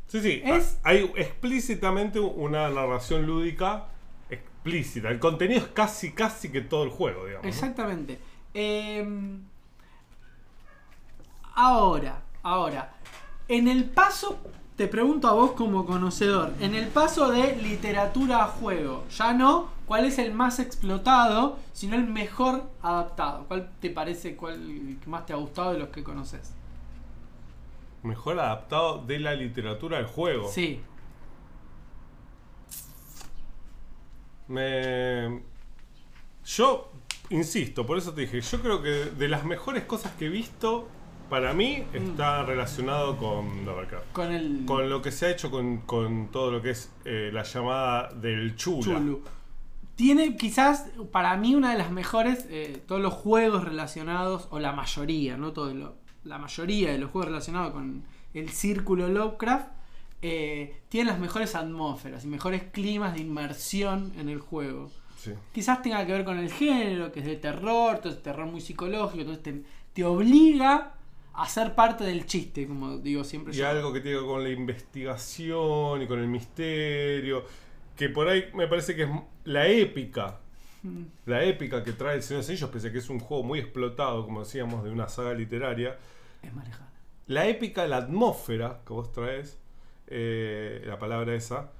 Sí, 0.07 0.21
sí. 0.21 0.41
Es- 0.45 0.77
Hay 0.83 1.11
explícitamente 1.15 2.19
una 2.19 2.69
narración 2.69 3.25
lúdica 3.25 3.85
explícita. 4.29 5.09
El 5.09 5.19
contenido 5.19 5.59
es 5.61 5.67
casi, 5.67 6.11
casi 6.13 6.49
que 6.51 6.61
todo 6.61 6.83
el 6.83 6.89
juego, 6.89 7.25
digamos. 7.25 7.43
¿no? 7.43 7.49
Exactamente. 7.49 8.19
Eh, 8.53 9.05
ahora, 11.55 12.21
ahora, 12.43 12.93
en 13.47 13.67
el 13.67 13.85
paso, 13.85 14.39
te 14.75 14.87
pregunto 14.87 15.27
a 15.27 15.33
vos 15.33 15.51
como 15.51 15.85
conocedor, 15.85 16.53
en 16.59 16.75
el 16.75 16.87
paso 16.87 17.29
de 17.31 17.55
literatura 17.57 18.43
a 18.43 18.47
juego, 18.47 19.05
ya 19.15 19.33
no 19.33 19.69
cuál 19.85 20.05
es 20.05 20.17
el 20.19 20.33
más 20.33 20.59
explotado, 20.59 21.59
sino 21.73 21.95
el 21.95 22.07
mejor 22.07 22.69
adaptado. 22.81 23.45
¿Cuál 23.47 23.69
te 23.79 23.89
parece, 23.89 24.35
cuál 24.35 24.97
más 25.05 25.25
te 25.25 25.33
ha 25.33 25.37
gustado 25.37 25.73
de 25.73 25.79
los 25.79 25.89
que 25.89 26.03
conoces? 26.03 26.53
Mejor 28.03 28.39
adaptado 28.39 29.03
de 29.05 29.19
la 29.19 29.33
literatura 29.33 29.97
al 29.97 30.05
juego. 30.05 30.49
Sí. 30.49 30.81
Me... 34.47 35.41
Yo 36.45 36.91
insisto, 37.29 37.85
por 37.85 37.97
eso 37.97 38.13
te 38.13 38.21
dije, 38.21 38.41
yo 38.41 38.61
creo 38.61 38.81
que 38.83 38.89
de 38.89 39.27
las 39.27 39.43
mejores 39.43 39.83
cosas 39.85 40.11
que 40.13 40.27
he 40.27 40.29
visto, 40.29 40.87
para 41.29 41.53
mí, 41.53 41.83
está 41.93 42.43
relacionado 42.43 43.17
con 43.17 43.65
Lovecraft. 43.65 44.11
Con 44.11 44.31
el 44.31 44.65
Con 44.67 44.89
lo 44.89 45.01
que 45.01 45.11
se 45.11 45.25
ha 45.25 45.29
hecho 45.31 45.49
con, 45.49 45.77
con 45.79 46.27
todo 46.31 46.51
lo 46.51 46.61
que 46.61 46.71
es 46.71 46.91
eh, 47.03 47.31
la 47.33 47.41
llamada 47.41 48.13
del 48.13 48.55
chula. 48.55 48.83
Chulu. 48.83 49.23
Tiene 49.95 50.35
quizás 50.35 50.87
para 51.11 51.37
mí 51.37 51.55
una 51.55 51.71
de 51.71 51.77
las 51.77 51.91
mejores, 51.91 52.47
eh, 52.49 52.81
todos 52.85 53.01
los 53.01 53.13
juegos 53.13 53.63
relacionados, 53.63 54.47
o 54.51 54.59
la 54.59 54.73
mayoría, 54.73 55.37
no 55.37 55.53
todo 55.53 55.73
lo, 55.73 55.95
la 56.23 56.37
mayoría 56.37 56.91
de 56.91 56.97
los 56.97 57.11
juegos 57.11 57.27
relacionados 57.27 57.71
con 57.71 58.03
el 58.33 58.49
círculo 58.49 59.07
Lovecraft, 59.07 59.69
eh, 60.21 60.81
tienen 60.89 61.07
las 61.07 61.19
mejores 61.19 61.55
atmósferas 61.55 62.25
y 62.25 62.27
mejores 62.27 62.63
climas 62.71 63.13
de 63.13 63.21
inmersión 63.21 64.11
en 64.17 64.27
el 64.29 64.39
juego. 64.39 64.89
Sí. 65.17 65.31
Quizás 65.53 65.81
tenga 65.81 66.05
que 66.05 66.11
ver 66.11 66.25
con 66.25 66.37
el 66.37 66.51
género, 66.51 67.11
que 67.11 67.21
es 67.21 67.25
de 67.25 67.35
terror, 67.37 67.99
todo 67.99 68.11
es 68.11 68.21
terror 68.21 68.45
muy 68.47 68.59
psicológico, 68.61 69.21
entonces 69.21 69.43
te, 69.43 69.63
te 69.93 70.03
obliga 70.03 70.93
a 71.33 71.47
ser 71.47 71.75
parte 71.75 72.03
del 72.03 72.25
chiste, 72.25 72.67
como 72.67 72.97
digo 72.97 73.23
siempre 73.23 73.53
Y 73.53 73.57
yo. 73.57 73.67
algo 73.67 73.91
que 73.93 73.99
tiene 73.99 74.17
que 74.17 74.23
ver 74.23 74.31
con 74.31 74.43
la 74.43 74.49
investigación 74.49 76.01
y 76.01 76.07
con 76.07 76.19
el 76.19 76.27
misterio. 76.27 77.43
Que 77.95 78.09
por 78.09 78.27
ahí 78.27 78.49
me 78.53 78.67
parece 78.67 78.95
que 78.95 79.03
es 79.03 79.09
la 79.45 79.67
épica. 79.67 80.39
La 81.25 81.43
épica 81.43 81.83
que 81.83 81.93
trae 81.93 82.15
el 82.15 82.23
Señor 82.23 82.45
de 82.45 82.67
pese 82.67 82.87
a 82.89 82.91
que 82.91 82.99
es 82.99 83.09
un 83.09 83.19
juego 83.19 83.43
muy 83.43 83.59
explotado, 83.59 84.23
como 84.23 84.41
decíamos, 84.41 84.83
de 84.83 84.91
una 84.91 85.07
saga 85.07 85.33
literaria. 85.33 85.97
Es 86.43 86.53
marejada. 86.53 86.91
La 87.27 87.47
épica, 87.47 87.87
la 87.87 87.97
atmósfera 87.97 88.81
que 88.85 88.93
vos 88.93 89.11
traes, 89.11 89.57
eh, 90.07 90.83
la 90.85 90.99
palabra 90.99 91.33
esa, 91.33 91.71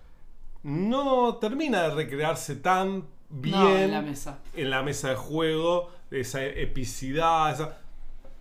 no 0.64 1.36
termina 1.36 1.84
de 1.84 1.94
recrearse 1.94 2.56
tan 2.56 3.06
bien 3.30 3.60
No, 3.60 3.78
en 3.78 3.92
la 3.92 4.02
mesa. 4.02 4.40
en 4.56 4.70
la 4.72 4.82
mesa 4.82 5.10
de 5.10 5.16
juego, 5.16 5.92
esa 6.10 6.44
epicidad, 6.44 7.54
esa... 7.54 7.78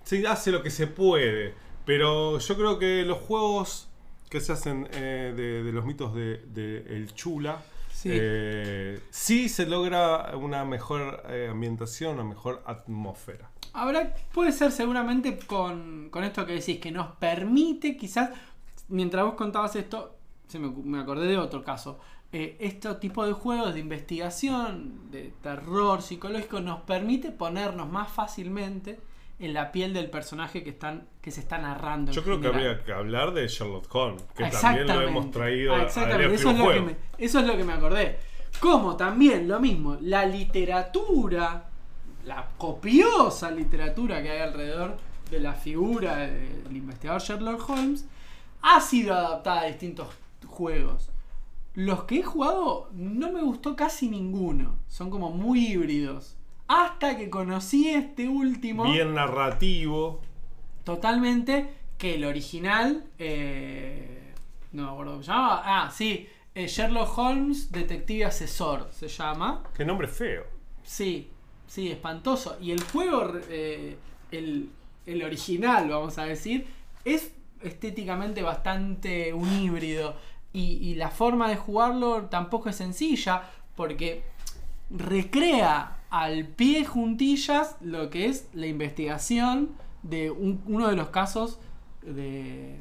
se 0.05 0.27
hace 0.27 0.51
lo 0.51 0.63
que 0.63 0.71
se 0.71 0.87
puede, 0.87 1.55
pero 1.85 2.39
yo 2.39 2.57
creo 2.57 2.79
que 2.79 3.03
los 3.05 3.19
juegos 3.19 3.89
que 4.35 4.41
se 4.41 4.53
hacen 4.53 4.89
eh, 4.93 5.33
de, 5.37 5.63
de 5.63 5.73
los 5.73 5.85
mitos 5.87 6.13
de, 6.15 6.39
de 6.47 6.79
el 6.97 7.15
chula, 7.15 7.63
Sí. 7.91 8.09
eh, 8.13 9.01
sí 9.11 9.49
se 9.49 9.65
logra 9.65 10.37
una 10.37 10.65
mejor 10.65 11.23
eh, 11.29 11.49
ambientación, 11.51 12.15
una 12.15 12.25
mejor 12.25 12.61
atmósfera. 12.67 13.49
Ahora 13.73 14.13
puede 14.33 14.51
ser 14.51 14.73
seguramente 14.73 15.39
con, 15.39 16.09
con 16.11 16.25
esto 16.25 16.45
que 16.45 16.55
decís, 16.55 16.81
que 16.81 16.91
nos 16.91 17.15
permite 17.17 17.97
quizás, 17.97 18.31
mientras 18.89 19.25
vos 19.25 19.35
contabas 19.35 19.77
esto, 19.77 20.17
se 20.49 20.59
me, 20.59 20.69
me 20.69 20.99
acordé 20.99 21.29
de 21.29 21.39
otro 21.39 21.63
caso, 21.63 22.01
eh, 22.33 22.57
este 22.59 22.93
tipo 22.97 23.25
de 23.25 23.33
juegos 23.33 23.73
de 23.73 23.81
investigación, 23.81 25.11
de 25.13 25.33
terror 25.41 26.03
psicológico, 26.03 26.61
nos 26.61 26.81
permite 26.81 27.31
ponernos 27.31 27.89
más 27.89 28.11
fácilmente 28.13 28.99
en 29.39 29.53
la 29.53 29.73
piel 29.73 29.93
del 29.93 30.11
personaje 30.11 30.63
que, 30.63 30.71
están, 30.71 31.09
que 31.21 31.31
se 31.31 31.41
está 31.41 31.59
narrando. 31.59 32.13
Yo 32.13 32.23
creo 32.23 32.41
que 32.41 32.47
habría 32.47 32.83
que 32.85 32.93
hablar 32.93 33.33
de 33.35 33.47
Sherlock 33.49 33.93
Holmes, 33.95 34.23
que 34.37 34.45
también 34.51 34.87
lo 34.87 35.03
hemos 35.03 35.31
traído 35.31 35.75
Ah, 35.75 35.81
a- 35.81 35.83
Exactamente, 35.83 36.35
eso 36.35 36.51
es, 36.51 36.59
lo 36.59 36.71
que 36.73 36.81
me, 36.81 36.97
eso 37.19 37.39
es 37.41 37.47
lo 37.47 37.57
que 37.57 37.65
me 37.65 37.73
acordé. 37.73 38.19
Como 38.61 38.97
también 38.97 39.49
lo 39.49 39.59
mismo, 39.61 39.97
la 40.01 40.25
literatura, 40.25 41.65
la 42.25 42.49
copiosa 42.57 43.51
literatura 43.51 44.23
que 44.23 44.31
hay 44.31 44.41
alrededor 44.41 44.97
de 45.31 45.41
la 45.41 45.55
figura 45.55 46.17
del 46.19 46.77
investigador 46.77 47.21
Sherlock 47.21 47.69
Holmes, 47.69 48.07
ha 48.63 48.81
sido 48.81 49.15
adaptada 49.15 49.63
a 49.63 49.67
distintos 49.67 50.09
juegos. 50.47 51.11
Los 51.75 52.05
que 52.05 52.21
he 52.21 52.23
jugado 52.23 52.89
no 52.93 53.33
me 53.33 53.43
gustó 53.43 53.75
casi 53.75 54.09
ninguno. 54.09 54.79
Son 54.87 55.11
como 55.11 55.31
muy 55.31 55.67
híbridos. 55.73 56.37
Hasta 56.69 57.17
que 57.17 57.29
conocí 57.31 57.89
este 57.91 58.29
último 58.29 58.85
Bien 58.85 59.15
narrativo. 59.15 60.21
totalmente 60.85 61.69
que 61.99 62.15
el 62.17 62.25
original 62.25 63.05
eh, 63.19 64.33
no 64.73 64.85
me 64.85 64.91
acuerdo 64.91 65.13
cómo 65.13 65.23
se 65.23 65.31
llama 65.31 65.63
ah 65.65 65.91
sí 65.91 66.29
eh, 66.55 66.67
Sherlock 66.67 67.17
Holmes 67.19 67.71
detective 67.71 68.25
asesor 68.25 68.89
se 68.93 69.09
llama 69.09 69.63
Qué 69.77 69.85
nombre 69.85 70.09
feo. 70.09 70.45
sí 70.83 71.31
sí 71.67 71.91
espantoso 71.91 72.57
y 72.61 72.71
el 72.73 72.83
juego 72.83 73.33
eh, 73.49 73.97
el, 74.33 74.71
el 75.07 75.23
original 75.23 75.89
vamos 75.89 76.19
a 76.19 76.25
decir 76.25 76.67
es 77.05 77.33
estéticamente 77.63 78.43
bastante 78.43 79.33
un 79.33 79.51
híbrido 79.63 80.17
y, 80.53 80.77
y 80.89 80.95
la 80.97 81.11
forma 81.11 81.49
de 81.49 81.57
jugarlo 81.57 82.25
tampoco 82.27 82.69
es 82.69 82.77
sencilla 82.77 83.43
porque 83.77 84.23
recrea 84.91 85.94
al 86.23 86.47
pie 86.47 86.85
juntillas 86.85 87.75
lo 87.81 88.09
que 88.09 88.27
es 88.27 88.49
la 88.55 88.67
investigación 88.69 89.71
de 90.05 90.31
un- 90.31 90.63
uno 90.67 90.87
de 90.89 90.95
los 90.95 91.09
casos 91.09 91.59
de, 92.03 92.81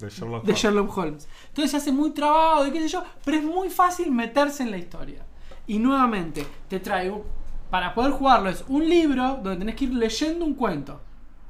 De 0.00 0.08
Sherlock 0.08 0.44
de 0.44 0.52
Holmes. 0.52 0.62
Sherlock 0.62 0.96
Holmes. 0.98 1.28
Entonces 1.48 1.70
se 1.70 1.76
hace 1.76 1.92
muy 1.92 2.10
trabado, 2.12 2.64
de 2.64 2.72
qué 2.72 2.80
sé 2.80 2.88
yo, 2.88 3.04
pero 3.24 3.36
es 3.36 3.44
muy 3.44 3.68
fácil 3.68 4.10
meterse 4.10 4.62
en 4.62 4.70
la 4.70 4.78
historia. 4.78 5.24
Y 5.66 5.78
nuevamente, 5.78 6.46
te 6.68 6.80
traigo 6.80 7.24
para 7.70 7.94
poder 7.94 8.12
jugarlo 8.12 8.48
es 8.48 8.64
un 8.68 8.88
libro 8.88 9.40
donde 9.42 9.56
tenés 9.56 9.74
que 9.74 9.84
ir 9.86 9.94
leyendo 9.94 10.44
un 10.44 10.54
cuento. 10.54 11.00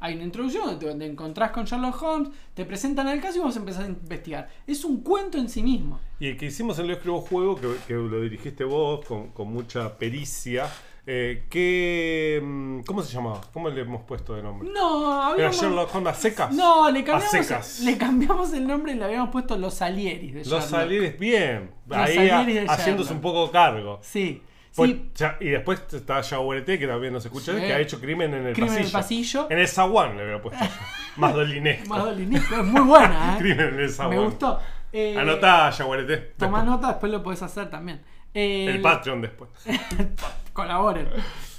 Hay 0.04 0.16
una 0.16 0.24
introducción 0.24 0.66
donde 0.66 0.86
te- 0.86 0.94
te 0.98 1.06
encontrás 1.06 1.50
con 1.50 1.64
Sherlock 1.64 2.02
Holmes, 2.02 2.28
te 2.52 2.66
presentan 2.66 3.08
el 3.08 3.22
caso 3.22 3.38
y 3.38 3.40
vos 3.40 3.56
empezás 3.56 3.84
a 3.84 3.86
investigar. 3.86 4.48
Es 4.66 4.84
un 4.84 5.00
cuento 5.00 5.38
en 5.38 5.48
sí 5.48 5.62
mismo. 5.62 5.98
Y 6.20 6.28
el 6.28 6.36
que 6.36 6.44
hicimos 6.46 6.78
en 6.78 6.88
Lo 6.88 6.92
Escribo 6.92 7.22
Juego, 7.22 7.56
que, 7.56 7.68
que 7.88 7.94
lo 7.94 8.20
dirigiste 8.20 8.64
vos 8.64 9.02
con, 9.06 9.28
con 9.28 9.50
mucha 9.50 9.96
pericia, 9.96 10.68
eh, 11.06 11.44
que, 11.50 12.38
mm, 12.42 12.80
¿cómo 12.80 13.00
se 13.02 13.14
llamaba? 13.14 13.40
¿Cómo 13.52 13.70
le 13.70 13.80
hemos 13.80 14.02
puesto 14.02 14.34
de 14.34 14.42
nombre? 14.42 14.68
No, 14.70 15.14
¿Era 15.14 15.26
habíamos... 15.28 15.56
Sherlock 15.60 15.94
Holmes 15.94 16.12
a 16.12 16.16
secas? 16.16 16.52
No, 16.54 16.90
le 16.90 17.00
A 17.00 17.04
cambiamos, 17.04 17.30
secas. 17.30 17.80
le 17.80 17.96
cambiamos 17.96 18.52
el 18.52 18.66
nombre 18.66 18.92
y 18.92 18.96
le 18.96 19.04
habíamos 19.04 19.30
puesto 19.30 19.56
Los 19.56 19.72
Salieris 19.72 20.32
de 20.34 20.38
Los 20.40 20.48
Sherlock. 20.48 20.68
Salieres, 20.68 21.18
bien. 21.18 21.70
Los 21.86 21.96
Ahí 21.98 22.14
Salieris 22.28 22.68
a- 22.68 22.74
haciéndose 22.74 23.12
un 23.14 23.20
poco 23.22 23.50
cargo. 23.50 24.00
Sí. 24.02 24.42
Sí, 24.76 25.10
ya- 25.14 25.37
y 25.40 25.50
después 25.50 25.82
está 25.92 26.20
Yaguareté, 26.20 26.78
que 26.78 26.87
también 26.88 27.12
nos 27.12 27.24
escucha, 27.24 27.52
Sí. 27.54 27.60
que 27.60 27.72
ha 27.72 27.78
hecho 27.78 28.00
crimen 28.00 28.34
en 28.34 28.46
el 28.48 28.54
Crimen 28.54 28.72
en 28.72 28.76
pasillo. 28.76 28.87
el 28.87 28.92
pasillo. 28.92 29.46
En 29.50 29.58
el 29.58 29.68
zaguán 29.68 30.16
le 30.16 30.22
hubiera 30.24 30.42
puesto. 30.42 30.64
Más 31.16 31.32
dolinesco. 31.34 31.88
Más 31.88 32.04
dolinesco, 32.04 32.56
es 32.56 32.64
muy 32.64 32.80
buena, 32.82 33.34
¿eh? 33.34 33.38
crimen 33.38 33.60
en 33.68 33.74
el 33.74 33.87
Me 33.87 33.88
zaguán. 33.88 34.24
gustó. 34.24 34.58
Eh, 34.92 35.16
Anotá, 35.18 35.70
Yaguareté. 35.70 36.32
Después- 36.38 36.64
nota, 36.64 36.88
después 36.88 37.12
lo 37.12 37.22
podés 37.22 37.42
hacer 37.42 37.70
también. 37.70 38.00
Eh, 38.34 38.66
El 38.68 38.80
Patreon 38.80 39.20
después. 39.22 39.50
Colaboren. 40.52 41.08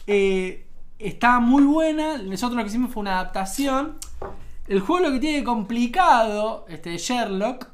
Eh, 0.08 0.65
está 0.99 1.39
muy 1.39 1.63
buena. 1.63 2.17
Nosotros 2.17 2.56
lo 2.58 2.63
que 2.63 2.67
hicimos 2.69 2.91
fue 2.93 3.01
una 3.01 3.13
adaptación. 3.19 3.97
El 4.67 4.80
juego 4.80 5.08
lo 5.08 5.13
que 5.13 5.19
tiene 5.19 5.43
complicado, 5.43 6.65
este 6.69 6.97
Sherlock, 6.97 7.67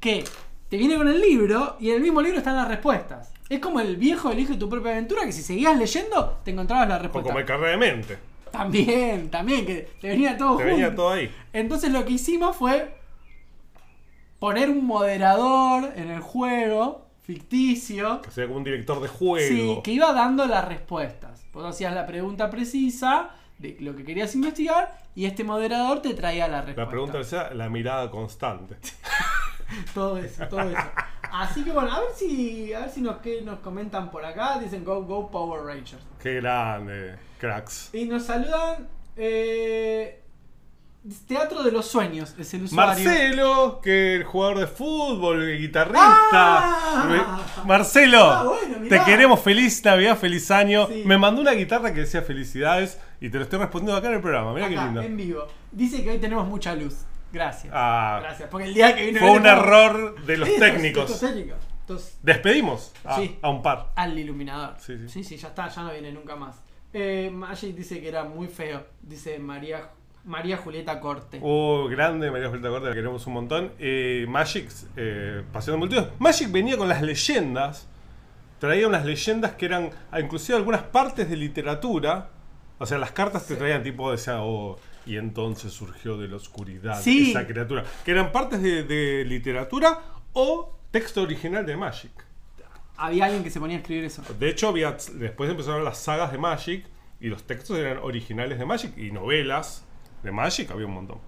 que 0.00 0.24
te 0.68 0.76
viene 0.76 0.96
con 0.96 1.08
el 1.08 1.20
libro 1.20 1.76
y 1.80 1.90
en 1.90 1.96
el 1.96 2.02
mismo 2.02 2.20
libro 2.22 2.38
están 2.38 2.56
las 2.56 2.68
respuestas. 2.68 3.32
Es 3.48 3.60
como 3.60 3.80
el 3.80 3.96
viejo 3.96 4.30
elige 4.30 4.56
tu 4.56 4.68
propia 4.68 4.92
aventura, 4.92 5.24
que 5.24 5.32
si 5.32 5.42
seguías 5.42 5.76
leyendo, 5.78 6.38
te 6.44 6.50
encontrabas 6.50 6.88
la 6.88 6.96
O 6.96 6.98
respuesta. 6.98 7.28
como 7.30 7.38
el 7.38 7.46
carrera 7.46 7.70
de 7.70 7.76
mente. 7.78 8.18
También, 8.50 9.30
también, 9.30 9.64
que 9.66 9.88
te 10.00 10.08
venía 10.08 10.36
todo 10.36 10.56
Te 10.56 10.64
junto. 10.64 10.76
venía 10.76 10.94
todo 10.94 11.10
ahí. 11.12 11.30
Entonces 11.52 11.90
lo 11.92 12.04
que 12.04 12.12
hicimos 12.12 12.56
fue 12.56 12.94
poner 14.38 14.68
un 14.70 14.84
moderador 14.84 15.92
en 15.96 16.10
el 16.10 16.20
juego, 16.20 17.06
ficticio, 17.22 18.20
Que 18.22 18.30
sería 18.30 18.48
como 18.48 18.58
un 18.58 18.64
director 18.64 19.00
de 19.00 19.08
juego. 19.08 19.48
sí, 19.48 19.80
que 19.82 19.92
iba 19.92 20.12
dando 20.12 20.46
las 20.46 20.66
respuestas. 20.66 21.44
Vos 21.52 21.64
hacías 21.64 21.94
la 21.94 22.06
pregunta 22.06 22.50
precisa 22.50 23.30
de 23.58 23.76
lo 23.80 23.96
que 23.96 24.04
querías 24.04 24.34
investigar 24.34 24.98
y 25.14 25.24
este 25.26 25.42
moderador 25.44 26.00
te 26.02 26.14
traía 26.14 26.46
la 26.48 26.58
respuesta. 26.62 26.82
La 26.84 26.88
pregunta 26.90 27.24
sea 27.24 27.52
la 27.54 27.68
mirada 27.68 28.10
constante. 28.10 28.76
Todo 29.94 30.18
eso, 30.18 30.46
todo 30.48 30.62
eso. 30.62 30.78
Así 31.30 31.62
que 31.62 31.72
bueno, 31.72 31.92
a 31.92 32.00
ver 32.00 32.08
si, 32.16 32.72
a 32.72 32.80
ver 32.80 32.90
si 32.90 33.00
nos, 33.02 33.18
que 33.18 33.42
nos 33.42 33.58
comentan 33.60 34.10
por 34.10 34.24
acá. 34.24 34.58
Dicen 34.58 34.84
Go, 34.84 35.02
Go 35.04 35.30
Power 35.30 35.62
Rangers. 35.64 36.02
Qué 36.22 36.34
grande, 36.36 37.16
cracks. 37.38 37.90
Y 37.92 38.06
nos 38.06 38.24
saludan. 38.24 38.88
eh, 39.16 40.22
Teatro 41.26 41.62
de 41.62 41.70
los 41.70 41.86
Sueños 41.86 42.34
es 42.38 42.52
el 42.54 42.64
usuario. 42.64 43.04
Marcelo, 43.04 43.80
que 43.82 44.16
el 44.16 44.24
jugador 44.24 44.58
de 44.58 44.66
fútbol, 44.66 45.42
el 45.42 45.58
guitarrista. 45.58 46.02
Ah. 46.32 47.40
Marcelo, 47.64 48.24
Ah, 48.24 48.44
bueno, 48.44 48.88
te 48.88 49.00
queremos 49.04 49.40
feliz 49.40 49.82
Navidad, 49.84 50.18
feliz 50.18 50.50
año. 50.50 50.86
Sí. 50.88 51.02
Me 51.06 51.16
mandó 51.16 51.40
una 51.40 51.52
guitarra 51.52 51.94
que 51.94 52.00
decía 52.00 52.20
felicidades 52.22 52.98
y 53.20 53.30
te 53.30 53.38
lo 53.38 53.44
estoy 53.44 53.58
respondiendo 53.60 53.96
acá 53.96 54.08
en 54.08 54.14
el 54.14 54.20
programa. 54.20 54.52
Mira 54.52 54.68
qué 54.68 54.76
lindo. 54.76 55.00
en 55.00 55.16
vivo. 55.16 55.46
Dice 55.72 56.02
que 56.02 56.10
hoy 56.10 56.18
tenemos 56.18 56.46
mucha 56.46 56.74
luz. 56.74 56.96
Gracias. 57.32 57.72
Ah, 57.76 58.18
Gracias. 58.22 58.48
Porque 58.50 58.68
el 58.68 58.74
día 58.74 58.94
que 58.94 59.06
vino 59.06 59.20
fue 59.20 59.30
un 59.30 59.36
estaba- 59.38 59.60
error 59.60 60.24
de 60.24 60.36
los 60.38 60.48
Sí, 60.48 60.54
técnicos. 60.58 61.10
Los 61.10 61.20
técnicos. 61.20 61.58
Entonces, 61.80 62.18
Despedimos 62.22 62.92
a, 63.04 63.16
Sí. 63.16 63.38
a 63.40 63.48
un 63.50 63.62
par. 63.62 63.92
al 63.96 64.18
iluminador. 64.18 64.74
Sí, 64.78 64.96
sí. 64.98 65.08
sí, 65.08 65.24
sí, 65.24 65.36
ya 65.36 65.48
está, 65.48 65.68
ya 65.68 65.82
no 65.82 65.90
viene 65.92 66.12
nunca 66.12 66.36
más. 66.36 66.60
Eh, 66.92 67.30
Magic 67.32 67.74
dice 67.74 68.00
que 68.00 68.08
era 68.08 68.24
muy 68.24 68.46
feo. 68.48 68.86
Dice 69.02 69.38
María, 69.38 69.88
María 70.24 70.56
Julieta 70.58 71.00
Corte. 71.00 71.38
Oh, 71.42 71.86
grande, 71.88 72.30
María 72.30 72.48
Julieta 72.48 72.68
Corte, 72.68 72.88
la 72.88 72.94
queremos 72.94 73.26
un 73.26 73.32
montón. 73.34 73.72
Eh, 73.78 74.26
Magic, 74.28 74.70
eh, 74.96 75.42
Pasión 75.52 75.74
de 75.76 75.78
Multitudes. 75.78 76.08
Magic 76.18 76.50
venía 76.52 76.76
con 76.76 76.88
las 76.88 77.00
leyendas. 77.02 77.88
Traía 78.58 78.86
unas 78.88 79.04
leyendas 79.06 79.52
que 79.52 79.66
eran, 79.66 79.90
ah, 80.10 80.20
inclusive 80.20 80.56
algunas 80.58 80.82
partes 80.82 81.30
de 81.30 81.36
literatura. 81.36 82.30
O 82.78 82.86
sea, 82.86 82.98
las 82.98 83.12
cartas 83.12 83.46
te 83.46 83.56
traían 83.56 83.82
tipo, 83.82 84.10
decía, 84.10 84.42
oh, 84.42 84.78
y 85.08 85.16
entonces 85.16 85.72
surgió 85.72 86.16
de 86.16 86.28
la 86.28 86.36
oscuridad 86.36 87.00
Sí. 87.02 87.30
esa 87.30 87.46
criatura. 87.46 87.84
Que 88.04 88.10
eran 88.12 88.30
partes 88.30 88.62
de, 88.62 88.84
de 88.84 89.24
literatura 89.24 90.00
o 90.34 90.74
texto 90.90 91.22
original 91.22 91.64
de 91.66 91.76
Magic. 91.76 92.12
Había 92.96 93.26
alguien 93.26 93.42
que 93.44 93.50
se 93.50 93.60
ponía 93.60 93.76
a 93.76 93.80
escribir 93.80 94.04
eso. 94.04 94.22
De 94.38 94.48
hecho, 94.48 94.68
había, 94.68 94.96
después 95.14 95.48
empezaron 95.50 95.84
las 95.84 95.98
sagas 95.98 96.32
de 96.32 96.38
Magic 96.38 96.84
y 97.20 97.28
los 97.28 97.44
textos 97.44 97.78
eran 97.78 97.98
originales 97.98 98.58
de 98.58 98.64
Magic 98.66 98.96
y 98.98 99.10
novelas 99.10 99.84
de 100.22 100.30
Magic 100.32 100.70
había 100.70 100.86
un 100.86 100.94
montón. 100.94 101.18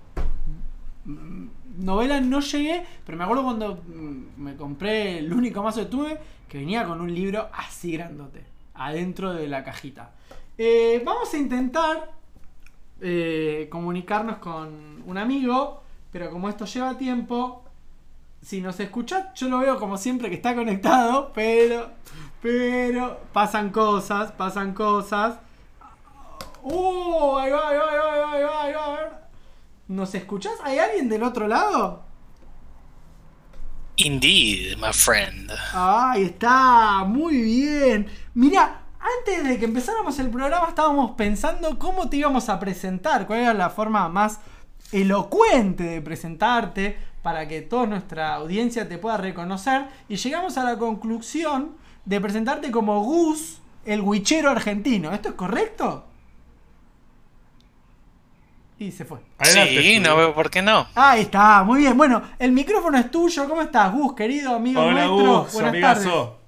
Novela 1.78 2.20
no 2.20 2.40
llegué, 2.40 2.84
pero 3.06 3.16
me 3.16 3.24
acuerdo 3.24 3.42
cuando 3.44 3.76
mm, 3.86 4.42
me 4.42 4.56
compré 4.56 5.18
el 5.18 5.32
único 5.32 5.62
mazo 5.62 5.80
que 5.80 5.86
tuve 5.86 6.18
que 6.48 6.58
venía 6.58 6.84
con 6.84 7.00
un 7.00 7.14
libro 7.14 7.48
así 7.52 7.92
grandote, 7.92 8.44
adentro 8.74 9.32
de 9.32 9.46
la 9.48 9.62
cajita. 9.64 10.10
Eh, 10.58 11.00
vamos 11.04 11.32
a 11.32 11.38
intentar 11.38 12.10
eh, 13.00 13.68
comunicarnos 13.70 14.38
con 14.38 15.02
un 15.06 15.18
amigo, 15.18 15.82
pero 16.10 16.30
como 16.30 16.48
esto 16.48 16.64
lleva 16.64 16.98
tiempo, 16.98 17.64
si 18.42 18.60
nos 18.60 18.80
escuchás, 18.80 19.34
yo 19.34 19.48
lo 19.48 19.58
veo 19.58 19.78
como 19.78 19.96
siempre 19.96 20.28
que 20.28 20.36
está 20.36 20.54
conectado, 20.54 21.32
pero, 21.34 21.90
pero 22.42 23.20
pasan 23.32 23.70
cosas, 23.70 24.32
pasan 24.32 24.72
cosas. 24.74 25.38
¡Uh! 26.62 27.36
Ahí 27.38 27.50
va, 27.50 27.68
ahí 27.68 27.78
va, 27.78 27.90
ahí 27.90 27.98
va, 27.98 28.32
ahí 28.32 28.42
va, 28.42 28.62
ahí 28.62 28.72
va. 28.74 29.20
¿Nos 29.88 30.14
escuchás? 30.14 30.54
¿Hay 30.62 30.78
alguien 30.78 31.08
del 31.08 31.22
otro 31.22 31.48
lado? 31.48 32.02
Indeed, 33.96 34.78
my 34.78 34.92
friend. 34.92 35.50
Ahí 35.74 36.24
está, 36.24 37.04
muy 37.04 37.42
bien. 37.42 38.06
Mira, 38.34 38.82
antes 39.18 39.44
de 39.44 39.58
que 39.58 39.64
empezáramos 39.64 40.18
el 40.18 40.30
programa 40.30 40.68
estábamos 40.68 41.12
pensando 41.12 41.78
cómo 41.78 42.08
te 42.08 42.18
íbamos 42.18 42.48
a 42.48 42.58
presentar, 42.58 43.26
cuál 43.26 43.40
era 43.40 43.54
la 43.54 43.70
forma 43.70 44.08
más 44.08 44.40
elocuente 44.92 45.84
de 45.84 46.00
presentarte 46.00 46.96
para 47.22 47.46
que 47.46 47.60
toda 47.62 47.86
nuestra 47.86 48.34
audiencia 48.34 48.88
te 48.88 48.98
pueda 48.98 49.16
reconocer 49.16 49.86
y 50.08 50.16
llegamos 50.16 50.56
a 50.58 50.64
la 50.64 50.78
conclusión 50.78 51.76
de 52.04 52.20
presentarte 52.20 52.70
como 52.70 53.02
Gus, 53.02 53.58
el 53.84 54.00
huichero 54.00 54.50
argentino. 54.50 55.12
¿Esto 55.12 55.30
es 55.30 55.34
correcto? 55.34 56.06
Y 58.78 58.92
se 58.92 59.04
fue. 59.04 59.18
Adelante, 59.38 59.82
sí, 59.82 60.00
no 60.00 60.16
veo 60.16 60.34
por 60.34 60.50
qué 60.50 60.62
no. 60.62 60.86
Ahí 60.94 61.22
está, 61.22 61.62
muy 61.62 61.80
bien. 61.80 61.98
Bueno, 61.98 62.22
el 62.38 62.52
micrófono 62.52 62.96
es 62.96 63.10
tuyo. 63.10 63.46
¿Cómo 63.46 63.60
estás, 63.60 63.92
Gus, 63.92 64.14
querido 64.14 64.54
amigo 64.54 64.80
Hola, 64.80 65.06
nuestro? 65.06 65.42
Gus, 65.42 65.52
Buenas 65.52 65.80
tardes. 65.80 66.39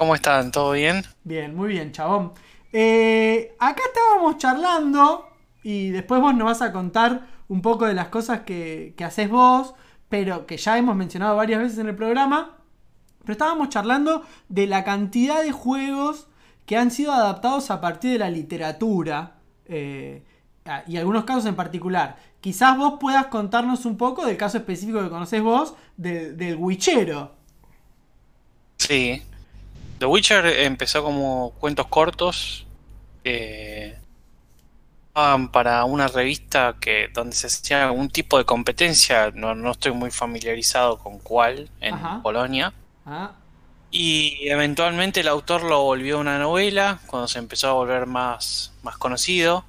¿Cómo 0.00 0.14
están? 0.14 0.50
¿Todo 0.50 0.72
bien? 0.72 1.04
Bien, 1.24 1.54
muy 1.54 1.68
bien, 1.68 1.92
chabón. 1.92 2.32
Eh, 2.72 3.54
acá 3.58 3.82
estábamos 3.86 4.38
charlando 4.38 5.28
y 5.62 5.90
después 5.90 6.22
vos 6.22 6.34
nos 6.34 6.46
vas 6.46 6.62
a 6.62 6.72
contar 6.72 7.26
un 7.48 7.60
poco 7.60 7.84
de 7.84 7.92
las 7.92 8.08
cosas 8.08 8.40
que, 8.40 8.94
que 8.96 9.04
haces 9.04 9.28
vos, 9.28 9.74
pero 10.08 10.46
que 10.46 10.56
ya 10.56 10.78
hemos 10.78 10.96
mencionado 10.96 11.36
varias 11.36 11.60
veces 11.60 11.76
en 11.80 11.88
el 11.88 11.96
programa. 11.96 12.56
Pero 13.20 13.32
estábamos 13.32 13.68
charlando 13.68 14.24
de 14.48 14.66
la 14.66 14.84
cantidad 14.84 15.42
de 15.42 15.52
juegos 15.52 16.28
que 16.64 16.78
han 16.78 16.90
sido 16.90 17.12
adaptados 17.12 17.70
a 17.70 17.82
partir 17.82 18.12
de 18.12 18.18
la 18.20 18.30
literatura. 18.30 19.34
eh, 19.66 20.24
y 20.86 20.96
algunos 20.96 21.24
casos 21.24 21.44
en 21.44 21.56
particular. 21.56 22.16
Quizás 22.40 22.78
vos 22.78 22.94
puedas 22.98 23.26
contarnos 23.26 23.84
un 23.84 23.98
poco 23.98 24.24
del 24.24 24.38
caso 24.38 24.56
específico 24.56 25.02
que 25.02 25.10
conocés 25.10 25.42
vos, 25.42 25.74
de- 25.98 26.32
del 26.32 26.56
Witchero. 26.56 27.32
Sí. 28.78 29.22
The 30.00 30.06
Witcher 30.06 30.46
empezó 30.46 31.04
como 31.04 31.52
cuentos 31.60 31.86
cortos. 31.86 32.66
eh, 33.24 33.96
para 35.52 35.84
una 35.84 36.08
revista 36.08 36.76
que 36.80 37.08
donde 37.12 37.36
se 37.36 37.46
hacía 37.48 37.84
algún 37.84 38.08
tipo 38.10 38.38
de 38.38 38.44
competencia. 38.44 39.30
No, 39.34 39.54
no 39.54 39.72
estoy 39.72 39.92
muy 39.92 40.10
familiarizado 40.10 40.98
con 40.98 41.18
cuál 41.18 41.70
en 41.80 41.94
Ajá. 41.94 42.22
Polonia. 42.22 42.72
Ah, 43.04 43.32
Y 43.90 44.48
eventualmente 44.48 45.20
el 45.20 45.28
autor 45.28 45.62
lo 45.64 45.82
volvió 45.82 46.18
una 46.20 46.38
novela 46.38 47.00
cuando 47.06 47.28
se 47.28 47.38
empezó 47.38 47.68
a 47.68 47.72
volver 47.74 48.06
más, 48.06 48.72
más 48.82 48.96
conocido. 48.98 49.64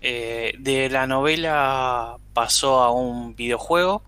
Eh, 0.00 0.54
de 0.58 0.90
la 0.90 1.06
novela 1.06 2.16
pasó 2.32 2.80
a 2.82 2.92
un 2.92 3.34
videojuego 3.34 4.02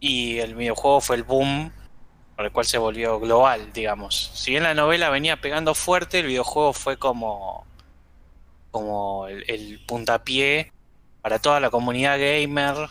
y 0.00 0.38
el 0.38 0.54
videojuego 0.54 1.00
fue 1.00 1.16
el 1.16 1.24
boom 1.24 1.72
por 2.36 2.44
el 2.46 2.52
cual 2.52 2.66
se 2.66 2.78
volvió 2.78 3.20
global, 3.20 3.72
digamos. 3.72 4.30
Si 4.34 4.50
bien 4.52 4.62
la 4.64 4.74
novela 4.74 5.10
venía 5.10 5.40
pegando 5.40 5.74
fuerte, 5.74 6.20
el 6.20 6.26
videojuego 6.26 6.72
fue 6.72 6.98
como, 6.98 7.66
como 8.70 9.26
el, 9.28 9.80
puntapié 9.86 10.72
para 11.22 11.38
toda 11.38 11.60
la 11.60 11.70
comunidad 11.70 12.18
gamer. 12.18 12.88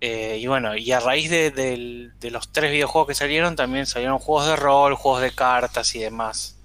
Eh, 0.00 0.38
y 0.40 0.46
bueno, 0.46 0.76
y 0.76 0.92
a 0.92 1.00
raíz 1.00 1.30
de, 1.30 2.12
los 2.30 2.52
tres 2.52 2.72
videojuegos 2.72 3.08
que 3.08 3.14
salieron, 3.14 3.56
también 3.56 3.86
salieron 3.86 4.18
juegos 4.18 4.46
de 4.48 4.56
rol, 4.56 4.94
juegos 4.94 5.22
de 5.22 5.32
cartas 5.34 5.94
y 5.94 6.00
demás. 6.00 6.58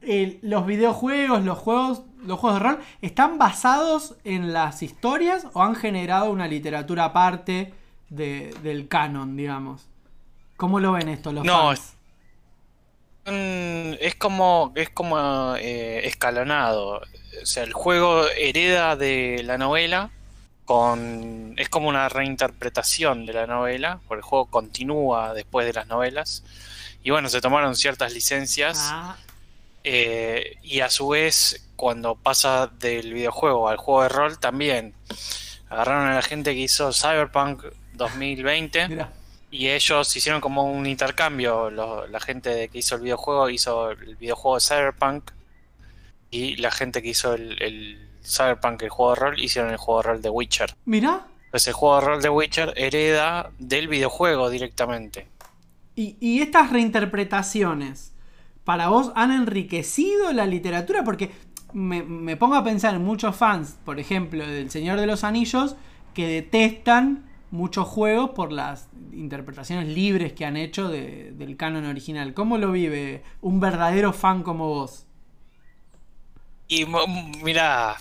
eh, 0.00 0.38
los 0.42 0.66
videojuegos, 0.66 1.42
los 1.44 1.58
juegos, 1.58 2.02
los 2.24 2.38
juegos 2.38 2.60
de 2.60 2.64
rol, 2.68 2.78
¿están 3.00 3.38
basados 3.38 4.16
en 4.24 4.52
las 4.52 4.82
historias 4.82 5.46
o 5.52 5.62
han 5.62 5.74
generado 5.74 6.30
una 6.30 6.46
literatura 6.48 7.06
aparte 7.06 7.74
de- 8.08 8.56
del 8.62 8.88
canon, 8.88 9.36
digamos? 9.36 9.88
¿Cómo 10.56 10.80
lo 10.80 10.92
ven 10.92 11.08
esto 11.08 11.32
los 11.32 11.44
No, 11.44 11.68
fans? 11.68 11.92
Mm, 13.26 13.94
Es 14.00 14.14
como, 14.14 14.72
es 14.76 14.90
como 14.90 15.54
eh, 15.56 16.02
escalonado. 16.06 17.02
O 17.42 17.46
sea, 17.46 17.64
el 17.64 17.72
juego 17.72 18.26
hereda 18.28 18.96
de 18.96 19.42
la 19.44 19.58
novela 19.58 20.10
con. 20.64 21.54
Es 21.58 21.68
como 21.68 21.88
una 21.88 22.08
reinterpretación 22.08 23.26
de 23.26 23.32
la 23.32 23.46
novela, 23.46 24.00
porque 24.06 24.20
el 24.20 24.24
juego 24.24 24.46
continúa 24.46 25.34
después 25.34 25.66
de 25.66 25.72
las 25.72 25.86
novelas. 25.88 26.44
Y 27.02 27.10
bueno, 27.10 27.28
se 27.28 27.40
tomaron 27.40 27.76
ciertas 27.76 28.12
licencias. 28.12 28.78
Ah, 28.92 29.16
eh, 29.84 30.56
y 30.62 30.80
a 30.80 30.90
su 30.90 31.08
vez, 31.08 31.68
cuando 31.76 32.14
pasa 32.16 32.68
del 32.78 33.12
videojuego 33.12 33.68
al 33.68 33.76
juego 33.76 34.02
de 34.02 34.08
rol, 34.08 34.38
también 34.38 34.94
agarraron 35.68 36.08
a 36.08 36.14
la 36.14 36.22
gente 36.22 36.54
que 36.54 36.60
hizo 36.60 36.92
Cyberpunk 36.92 37.64
2020. 37.94 38.88
mirá. 38.88 39.12
Y 39.50 39.68
ellos 39.68 40.14
hicieron 40.16 40.40
como 40.40 40.64
un 40.64 40.86
intercambio. 40.86 41.70
lo- 41.70 42.06
la 42.06 42.20
gente 42.20 42.68
que 42.68 42.78
hizo 42.78 42.96
el 42.96 43.02
videojuego 43.02 43.48
hizo 43.50 43.90
el 43.90 44.16
videojuego 44.16 44.56
de 44.56 44.60
Cyberpunk. 44.60 45.30
Y 46.30 46.56
la 46.56 46.70
gente 46.70 47.02
que 47.02 47.08
hizo 47.10 47.34
el, 47.34 47.60
el 47.62 48.08
Cyberpunk, 48.24 48.82
el 48.82 48.88
juego 48.90 49.14
de 49.14 49.20
rol, 49.20 49.40
hicieron 49.40 49.70
el 49.70 49.76
juego 49.76 50.02
de 50.02 50.08
rol 50.08 50.22
de 50.22 50.30
Witcher. 50.30 50.74
Mirá. 50.84 51.26
Entonces 51.46 51.68
el 51.68 51.74
juego 51.74 52.00
de 52.00 52.06
rol 52.06 52.22
de 52.22 52.28
Witcher 52.28 52.74
hereda 52.76 53.50
del 53.58 53.88
videojuego 53.88 54.50
directamente. 54.50 55.28
Y, 55.94 56.16
y 56.20 56.42
estas 56.42 56.70
reinterpretaciones, 56.72 58.12
¿para 58.64 58.88
vos 58.88 59.12
han 59.14 59.30
enriquecido 59.30 60.32
la 60.32 60.44
literatura? 60.44 61.04
Porque 61.04 61.30
me, 61.72 62.02
me 62.02 62.36
pongo 62.36 62.56
a 62.56 62.64
pensar 62.64 62.94
en 62.96 63.04
muchos 63.04 63.36
fans, 63.36 63.76
por 63.84 63.98
ejemplo, 64.00 64.46
del 64.46 64.70
Señor 64.70 65.00
de 65.00 65.06
los 65.06 65.24
Anillos, 65.24 65.76
que 66.12 66.26
detestan 66.26 67.25
muchos 67.50 67.86
juegos 67.86 68.30
por 68.30 68.52
las 68.52 68.88
interpretaciones 69.12 69.88
libres 69.88 70.32
que 70.32 70.44
han 70.44 70.56
hecho 70.56 70.88
de- 70.88 71.32
del 71.32 71.56
canon 71.56 71.86
original. 71.86 72.34
¿Cómo 72.34 72.58
lo 72.58 72.72
vive 72.72 73.22
un 73.40 73.60
verdadero 73.60 74.12
fan 74.12 74.42
como 74.42 74.68
vos? 74.68 75.06
Y 76.68 76.84
mira, 77.42 77.96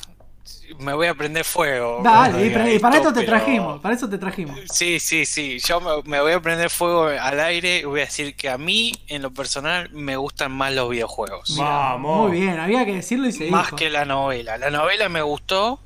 me 0.79 0.93
voy 0.93 1.07
a 1.07 1.13
prender 1.13 1.43
fuego. 1.45 2.01
Dale, 2.03 2.47
y, 2.47 2.49
para- 2.49 2.73
y 2.73 2.79
para 2.79 2.95
esto, 2.95 3.09
esto 3.09 3.19
te 3.19 3.25
pero- 3.25 3.37
trajimos, 3.37 3.79
para 3.81 3.95
eso 3.95 4.09
te 4.09 4.17
trajimos. 4.17 4.59
Sí, 4.71 4.99
sí, 4.99 5.25
sí. 5.25 5.59
Yo 5.59 5.79
me, 5.79 6.09
me 6.09 6.19
voy 6.21 6.31
a 6.33 6.41
prender 6.41 6.71
fuego 6.71 7.03
al 7.05 7.39
aire 7.39 7.79
y 7.79 7.83
voy 7.83 8.01
a 8.01 8.05
decir 8.05 8.35
que 8.35 8.49
a 8.49 8.57
mí, 8.57 8.91
en 9.07 9.21
lo 9.21 9.31
personal, 9.31 9.89
me 9.91 10.17
gustan 10.17 10.51
más 10.51 10.73
los 10.73 10.89
videojuegos. 10.89 11.51
Mirá, 11.51 11.65
Vamos. 11.65 12.29
Muy 12.29 12.39
bien, 12.39 12.59
había 12.59 12.83
que 12.85 12.95
decirlo 12.95 13.27
y 13.27 13.31
se 13.31 13.49
Más 13.51 13.67
dijo. 13.67 13.75
que 13.77 13.89
la 13.91 14.05
novela. 14.05 14.57
La 14.57 14.71
novela 14.71 15.07
me 15.09 15.21
gustó, 15.21 15.79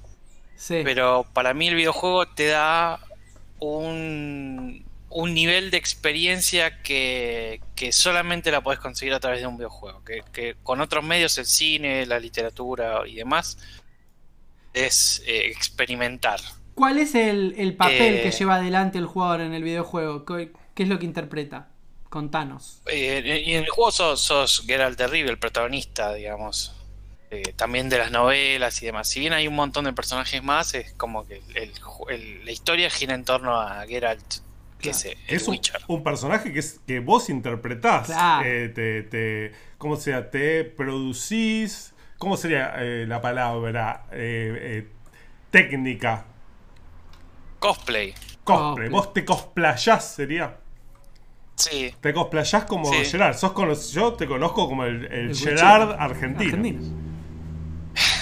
Sí. 0.56 0.82
pero 0.84 1.26
para 1.34 1.54
mí 1.54 1.68
el 1.68 1.76
videojuego 1.76 2.26
te 2.28 2.48
da 2.48 3.00
un, 3.60 4.86
un 5.10 5.34
nivel 5.34 5.72
de 5.72 5.78
experiencia 5.78 6.82
que, 6.82 7.62
que 7.76 7.92
solamente 7.92 8.52
la 8.52 8.62
podés 8.62 8.80
conseguir 8.80 9.14
a 9.14 9.20
través 9.20 9.42
de 9.42 9.48
un 9.48 9.58
videojuego. 9.58 10.04
Que, 10.04 10.24
que 10.32 10.56
con 10.64 10.82
otros 10.82 11.04
medios, 11.04 11.38
el 11.38 11.46
cine, 11.46 12.06
la 12.06 12.20
literatura 12.20 13.08
y 13.08 13.16
demás, 13.16 13.58
es 14.74 15.22
eh, 15.26 15.48
experimentar. 15.48 16.40
¿Cuál 16.74 16.98
es 17.00 17.16
el, 17.16 17.56
el 17.58 17.76
papel 17.76 18.16
Eh, 18.16 18.24
que 18.24 18.32
lleva 18.32 18.56
adelante 18.56 18.98
el 18.98 19.06
jugador 19.06 19.42
en 19.42 19.54
el 19.54 19.64
videojuego? 19.64 20.26
¿Qué, 20.26 20.54
qué 20.74 20.84
es 20.84 20.90
lo 20.90 20.98
que 21.00 21.06
interpreta? 21.06 21.70
Contanos. 22.10 22.82
Eh, 22.86 23.44
y 23.46 23.54
en 23.54 23.66
el 23.66 23.70
juego 23.70 23.92
sos, 23.92 24.22
sos 24.22 24.64
Geralt 24.66 24.98
de 24.98 25.08
Rivia, 25.08 25.32
el 25.32 25.40
protagonista, 25.40 26.14
digamos. 26.14 26.76
Eh, 27.32 27.54
también 27.56 27.90
de 27.90 28.00
las 28.00 28.10
novelas 28.12 28.82
y 28.82 28.88
demás. 28.88 29.08
Si 29.08 29.20
bien 29.20 29.34
hay 29.34 29.48
un 29.48 29.56
montón 29.56 29.86
de 29.86 29.94
personajes 29.94 30.42
más, 30.44 30.74
es 30.74 30.94
como 30.94 31.28
que 31.28 31.42
el- 31.54 31.72
el- 32.10 32.46
la 32.46 32.52
historia 32.52 32.90
gira 32.90 33.14
en 33.14 33.24
torno 33.24 33.60
a 33.60 33.86
Geralt, 33.86 34.20
que 34.80 34.90
Claro. 34.90 34.98
es 34.98 35.06
eh, 35.06 35.18
el 35.28 35.36
Es 35.36 35.48
un, 35.88 36.04
personaje 36.04 36.52
que, 36.52 36.58
es, 36.60 36.80
que 36.88 37.00
vos 37.00 37.30
interpretás. 37.30 38.08
Claro. 38.08 38.48
Eh, 38.48 38.70
te, 38.70 39.04
te- 39.04 39.52
¿Cómo 39.78 39.96
sea? 39.96 40.32
Te 40.32 40.64
producís. 40.64 41.94
¿Cómo 42.18 42.36
sería 42.36 42.74
eh, 42.78 43.06
la 43.08 43.22
palabra? 43.22 44.06
Eh, 44.12 44.58
eh, 44.60 44.88
técnica. 45.52 46.26
Cosplay. 47.60 48.14
Cosplay. 48.44 48.90
Vos 48.90 49.14
te 49.14 49.24
cosplayás, 49.24 50.16
sería. 50.16 50.58
Sí. 51.56 51.94
Te 52.02 52.14
cosplayás 52.14 52.64
como 52.66 52.92
Sí. 52.92 53.06
Gerard. 53.06 53.36
Sos 53.36 53.92
yo 53.92 54.14
te 54.14 54.26
conozco 54.28 54.68
como 54.68 54.86
el, 54.86 55.06
el 55.06 55.30
El 55.30 55.36
Gerard 55.36 55.92
argentino. 56.00 56.80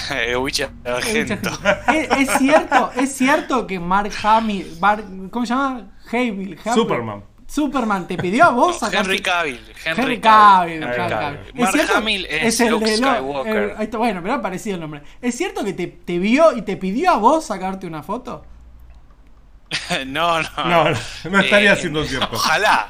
Witcher 0.39 0.69
argento. 0.85 1.49
¿Es, 1.93 2.11
es 2.29 2.37
cierto, 2.37 2.91
es 2.95 3.13
cierto 3.15 3.67
que 3.67 3.79
Mark 3.79 4.11
Hamill, 4.23 4.77
Mark- 4.79 5.05
¿cómo 5.31 5.45
se 5.45 5.53
llama? 5.53 5.87
Hamill, 6.11 6.57
Superman. 6.73 7.23
Superman 7.49 8.07
te 8.07 8.17
pidió 8.17 8.43
a 8.45 8.49
vos 8.49 8.77
sacarte- 8.81 8.97
Henry 9.05 9.19
Cavill. 9.21 9.59
Henry, 9.85 10.01
Henry 10.01 10.19
Cavill. 10.19 10.21
Cavill, 10.21 10.73
Henry 10.83 10.85
Henry 10.85 10.97
Cavill. 11.09 11.37
Cavill. 11.39 11.53
Mark 11.61 11.71
cierto? 11.73 11.93
Hamill 11.97 12.25
es 12.29 12.59
el 12.59 12.69
Luke 12.71 12.85
de 12.85 12.97
lo- 12.97 13.07
Skywalker. 13.13 13.55
el- 13.57 13.71
ahí 13.77 13.83
está, 13.85 13.97
bueno, 13.97 14.21
pero 14.21 14.33
ha 14.33 14.41
parecido 14.41 14.75
el 14.75 14.81
nombre. 14.81 15.01
¿Es 15.21 15.35
cierto 15.35 15.63
que 15.63 15.73
te, 15.73 15.87
te 15.87 16.19
vio 16.19 16.55
y 16.57 16.61
te 16.63 16.75
pidió 16.77 17.11
a 17.11 17.17
vos 17.17 17.45
sacarte 17.45 17.87
una 17.87 18.03
foto? 18.03 18.45
no, 20.07 20.41
no. 20.41 20.49
No, 20.65 20.83
no, 21.29 21.39
estaría 21.39 21.73
Eh, 21.73 21.75
siendo 21.77 22.03
cierto. 22.05 22.29
Ojalá. 22.33 22.89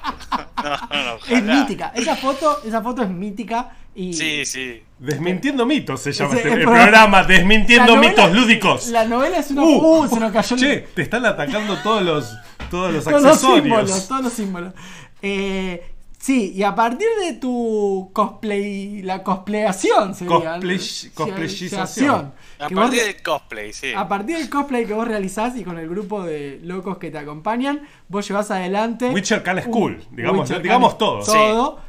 No, 0.64 0.70
no, 1.04 1.16
Es 1.16 1.24
ojalá. 1.24 1.54
mítica. 1.56 1.92
Esa 1.96 2.16
foto, 2.16 2.62
esa 2.66 2.82
foto 2.82 3.02
es 3.04 3.10
mítica 3.10 3.72
y. 3.98 4.14
Sí, 4.14 4.46
sí. 4.46 4.82
Desmintiendo 5.00 5.66
mitos 5.66 6.02
se 6.02 6.12
llama 6.12 6.36
este- 6.36 6.48
el 6.54 6.60
el 6.60 6.66
programa- 6.66 7.24
Desmintiendo 7.24 7.96
novela- 7.96 8.10
mitos 8.10 8.34
lúdicos. 8.34 8.88
La 8.88 9.06
novela 9.06 9.38
es 9.40 9.52
una. 9.52 9.64
Uh, 9.64 10.04
Uh, 10.04 10.08
se 10.08 10.20
nos 10.20 10.32
cayó 10.32 10.56
el- 10.56 10.62
Che, 10.62 10.78
te 10.96 11.02
están 11.02 11.26
atacando 11.26 11.76
todos 11.84 12.02
los, 12.04 12.34
todos 12.72 12.94
los 12.94 13.04
todos 13.04 13.22
los 13.22 13.34
accesorios. 13.34 13.64
símbolos, 13.64 14.08
todos 14.08 14.24
los 14.24 14.34
símbolos. 14.34 14.74
Eh, 15.22 15.84
sí, 16.20 16.54
y 16.56 16.64
a 16.64 16.74
partir 16.74 17.08
de 17.24 17.34
tu 17.34 18.10
cosplay, 18.14 19.02
la 19.04 19.24
cosplayación 19.24 20.16
sería. 20.16 20.32
Cosplay- 20.60 21.12
cosplayización. 21.14 22.34
A 22.60 22.68
vos- 22.70 22.74
partir 22.74 23.04
del 23.04 23.22
cosplay, 23.22 23.74
sí. 23.74 23.94
a 23.96 24.08
partir 24.08 24.38
del 24.38 24.50
cosplay 24.50 24.86
que 24.86 24.94
vos 24.94 25.08
realizás 25.08 25.56
y 25.58 25.64
con 25.64 25.78
el 25.78 25.88
grupo 25.88 26.24
de 26.24 26.60
locos 26.64 26.98
que 26.98 27.12
te 27.12 27.20
acompañan, 27.20 27.82
vos 28.08 28.28
llevas 28.28 28.50
adelante. 28.52 29.10
Witcher 29.12 29.44
Can 29.44 29.58
un- 29.58 29.64
School, 29.64 30.04
digamos- 30.12 30.42
Witcher 30.50 30.62
digamos 30.64 30.90
Can- 30.94 30.98
todo. 30.98 31.24
Todo. 31.24 31.87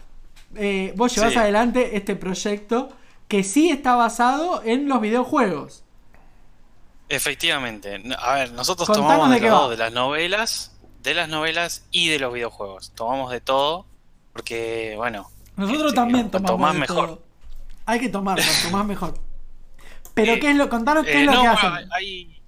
Eh, 0.57 0.93
vos 0.97 1.15
llevás 1.15 1.33
Sí. 1.35 1.39
adelante 1.39 1.97
este 1.97 2.17
proyecto 2.17 2.89
que 3.29 3.45
sí 3.45 3.71
está 3.71 3.95
basado 3.95 4.63
en 4.65 4.89
los 4.89 5.01
videojuegos. 5.01 5.85
Efectivamente. 7.09 8.03
A 8.19 8.35
ver, 8.35 8.53
nosotros 8.53 8.87
Contanos 8.87 9.11
tomamos 9.13 9.31
de 9.41 9.49
todo, 9.49 9.71
de 9.71 9.77
las 9.79 9.93
novelas, 9.93 10.73
de 11.03 11.15
las 11.15 11.29
novelas 11.29 11.85
y 11.91 12.09
de 12.09 12.19
los 12.19 12.33
videojuegos. 12.33 12.93
Tomamos 12.95 13.31
de 13.31 13.41
todo 13.41 13.87
porque, 14.33 14.95
bueno, 14.97 15.31
Nosotros 15.57 15.87
Este, 15.87 15.97
también 15.97 16.31
tomamos 16.31 16.61
más 16.61 16.75
de 16.75 16.81
mejor. 16.81 17.07
todo. 17.09 17.23
Hay 17.87 17.99
que 18.01 18.09
tomar, 18.09 18.37
cuanto 18.45 18.77
más 18.77 18.87
mejor. 18.87 19.15
Pero 20.15 20.33
Eh, 20.35 20.39
qué 20.41 20.51
es 20.51 20.57
lo, 20.57 20.69
contanos 20.69 21.05
qué 21.05 21.13
eh, 21.13 21.21
es 21.21 21.27
lo 21.27 21.33
no, 21.33 21.41
que 21.43 21.47
hacen. 21.49 21.89
hay, 21.93 22.41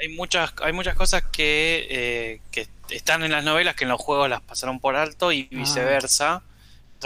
hay 0.00 0.08
muchas 0.16 0.52
hay 0.62 0.72
muchas 0.72 0.94
cosas 0.96 1.22
que, 1.30 1.86
eh, 1.90 2.40
que 2.50 2.68
están 2.90 3.22
en 3.22 3.32
las 3.32 3.44
novelas 3.44 3.74
que 3.76 3.84
en 3.84 3.90
los 3.90 4.00
juegos 4.00 4.28
las 4.30 4.40
pasaron 4.40 4.80
por 4.80 4.96
alto 4.96 5.30
y 5.32 5.48
Ah. 5.52 6.42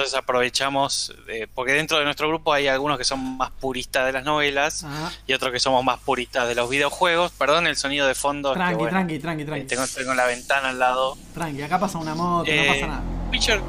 Entonces 0.00 0.18
aprovechamos, 0.18 1.14
eh, 1.28 1.46
porque 1.54 1.72
dentro 1.72 1.98
de 1.98 2.04
nuestro 2.04 2.26
grupo 2.26 2.54
hay 2.54 2.68
algunos 2.68 2.96
que 2.96 3.04
son 3.04 3.36
más 3.36 3.50
puristas 3.50 4.06
de 4.06 4.12
las 4.12 4.24
novelas 4.24 4.82
Ah, 4.86 5.10
y 5.26 5.34
otros 5.34 5.52
que 5.52 5.60
somos 5.60 5.84
más 5.84 5.98
puristas 6.00 6.48
de 6.48 6.54
los 6.54 6.70
videojuegos. 6.70 7.32
Perdón 7.32 7.66
el 7.66 7.76
sonido 7.76 8.06
de 8.06 8.14
fondo. 8.14 8.52
es 8.52 8.54
que, 8.54 8.58
tranqui, 8.60 8.74
bueno, 8.76 8.90
tranqui, 8.90 9.18
tranqui, 9.18 9.42
eh, 9.42 9.44
tranqui, 9.44 9.66
tengo, 9.66 9.86
tengo 9.86 10.14
la 10.14 10.24
ventana 10.24 10.70
al 10.70 10.78
lado. 10.78 11.18
tranqui. 11.34 11.60
Acá 11.60 11.78
pasa 11.78 11.98
una 11.98 12.14
moto, 12.14 12.50
no 12.50 12.50
Eh, 12.50 12.66
pasa 12.66 12.86
nada. 12.86 13.02
Witcher, 13.30 13.60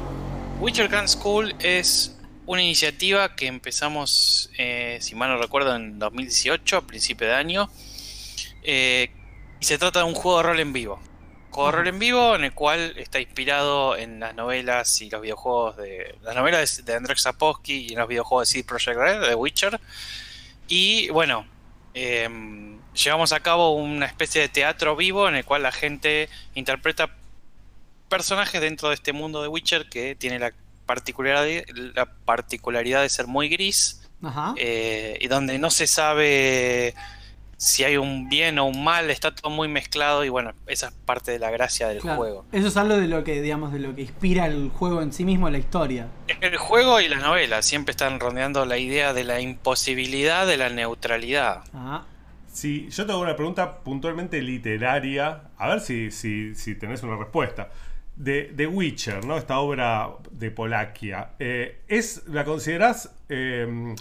Witcher 0.60 0.88
Grand 0.88 1.08
School 1.08 1.54
es 1.58 2.16
una 2.46 2.62
iniciativa 2.62 3.36
que 3.36 3.46
empezamos, 3.46 4.48
eh, 4.56 4.96
si 5.02 5.14
mal 5.14 5.28
no 5.28 5.36
recuerdo, 5.36 5.76
en 5.76 5.98
2018, 5.98 6.78
a 6.78 6.86
principio 6.86 7.26
de 7.26 7.34
año. 7.34 7.68
Y 8.64 9.10
se 9.60 9.76
trata 9.76 9.98
de 9.98 10.06
un 10.06 10.14
juego 10.14 10.38
de 10.38 10.42
rol 10.44 10.60
en 10.60 10.72
vivo. 10.72 10.98
Rol 11.54 11.86
en 11.88 11.98
vivo 11.98 12.34
en 12.34 12.44
el 12.44 12.52
cual 12.52 12.94
está 12.96 13.20
inspirado 13.20 13.96
en 13.96 14.20
las 14.20 14.34
novelas 14.34 15.00
y 15.00 15.10
los 15.10 15.20
videojuegos 15.20 15.76
de. 15.76 16.16
Las 16.22 16.34
novelas 16.34 16.84
de 16.84 16.94
Andrzej 16.94 17.18
Sapkowski 17.18 17.86
y 17.88 17.92
en 17.92 17.98
los 17.98 18.08
videojuegos 18.08 18.48
de 18.48 18.52
CD 18.52 18.64
Projekt 18.64 18.96
Red, 18.98 19.28
de 19.28 19.34
Witcher. 19.34 19.80
Y 20.68 21.08
bueno, 21.10 21.46
em, 21.94 22.78
llevamos 22.94 23.32
a 23.32 23.40
cabo 23.40 23.74
una 23.74 24.06
especie 24.06 24.40
de 24.40 24.48
teatro 24.48 24.96
vivo 24.96 25.28
en 25.28 25.36
el 25.36 25.44
cual 25.44 25.62
la 25.62 25.72
gente 25.72 26.28
interpreta 26.54 27.10
personajes 28.08 28.60
dentro 28.60 28.88
de 28.88 28.94
este 28.94 29.12
mundo 29.12 29.42
de 29.42 29.48
Witcher 29.48 29.88
que 29.88 30.14
tiene 30.14 30.38
la 30.38 30.52
particularidad, 30.86 31.64
la 31.94 32.06
particularidad 32.06 33.02
de 33.02 33.08
ser 33.08 33.26
muy 33.26 33.48
gris 33.48 34.02
Ajá. 34.22 34.54
eh, 34.56 35.16
y 35.20 35.28
donde 35.28 35.58
no 35.58 35.70
se 35.70 35.86
sabe 35.86 36.94
si 37.64 37.84
hay 37.84 37.96
un 37.96 38.28
bien 38.28 38.58
o 38.58 38.64
un 38.66 38.82
mal, 38.82 39.08
está 39.08 39.32
todo 39.32 39.48
muy 39.48 39.68
mezclado 39.68 40.24
y 40.24 40.28
bueno, 40.28 40.52
esa 40.66 40.88
es 40.88 40.94
parte 41.04 41.30
de 41.30 41.38
la 41.38 41.50
gracia 41.52 41.86
del 41.88 42.00
Claro. 42.00 42.16
juego. 42.16 42.44
Eso 42.50 42.66
es 42.66 42.76
algo 42.76 42.96
de 42.96 43.06
lo 43.06 43.22
que, 43.22 43.40
digamos, 43.40 43.72
de 43.72 43.78
lo 43.78 43.94
que 43.94 44.02
inspira 44.02 44.46
el 44.46 44.70
juego 44.70 45.00
en 45.00 45.12
sí 45.12 45.24
mismo, 45.24 45.48
la 45.48 45.58
historia. 45.58 46.08
El 46.40 46.56
juego 46.56 47.00
y 47.00 47.06
la 47.08 47.18
novela 47.18 47.62
siempre 47.62 47.92
están 47.92 48.18
rondeando 48.18 48.64
la 48.66 48.78
idea 48.78 49.12
de 49.14 49.22
la 49.22 49.40
imposibilidad 49.40 50.44
de 50.44 50.56
la 50.56 50.70
neutralidad. 50.70 51.62
Ah, 51.72 52.04
Si 52.52 52.88
yo 52.90 53.06
te 53.06 53.12
hago 53.12 53.20
una 53.22 53.36
pregunta 53.36 53.78
puntualmente 53.78 54.42
literaria, 54.42 55.42
a 55.56 55.68
ver 55.68 55.80
si, 55.80 56.10
si, 56.10 56.54
si 56.56 56.74
tenés 56.74 57.02
una 57.04 57.16
respuesta. 57.16 57.70
De, 58.16 58.50
de 58.52 58.66
Witcher, 58.66 59.24
¿no? 59.24 59.38
Esta 59.38 59.58
obra 59.60 60.10
de 60.32 60.50
Polakia. 60.50 61.30
eh, 61.38 61.80
¿es, 61.88 62.24
¿La 62.26 62.44
considerás 62.44 63.10
eh, 63.30 63.94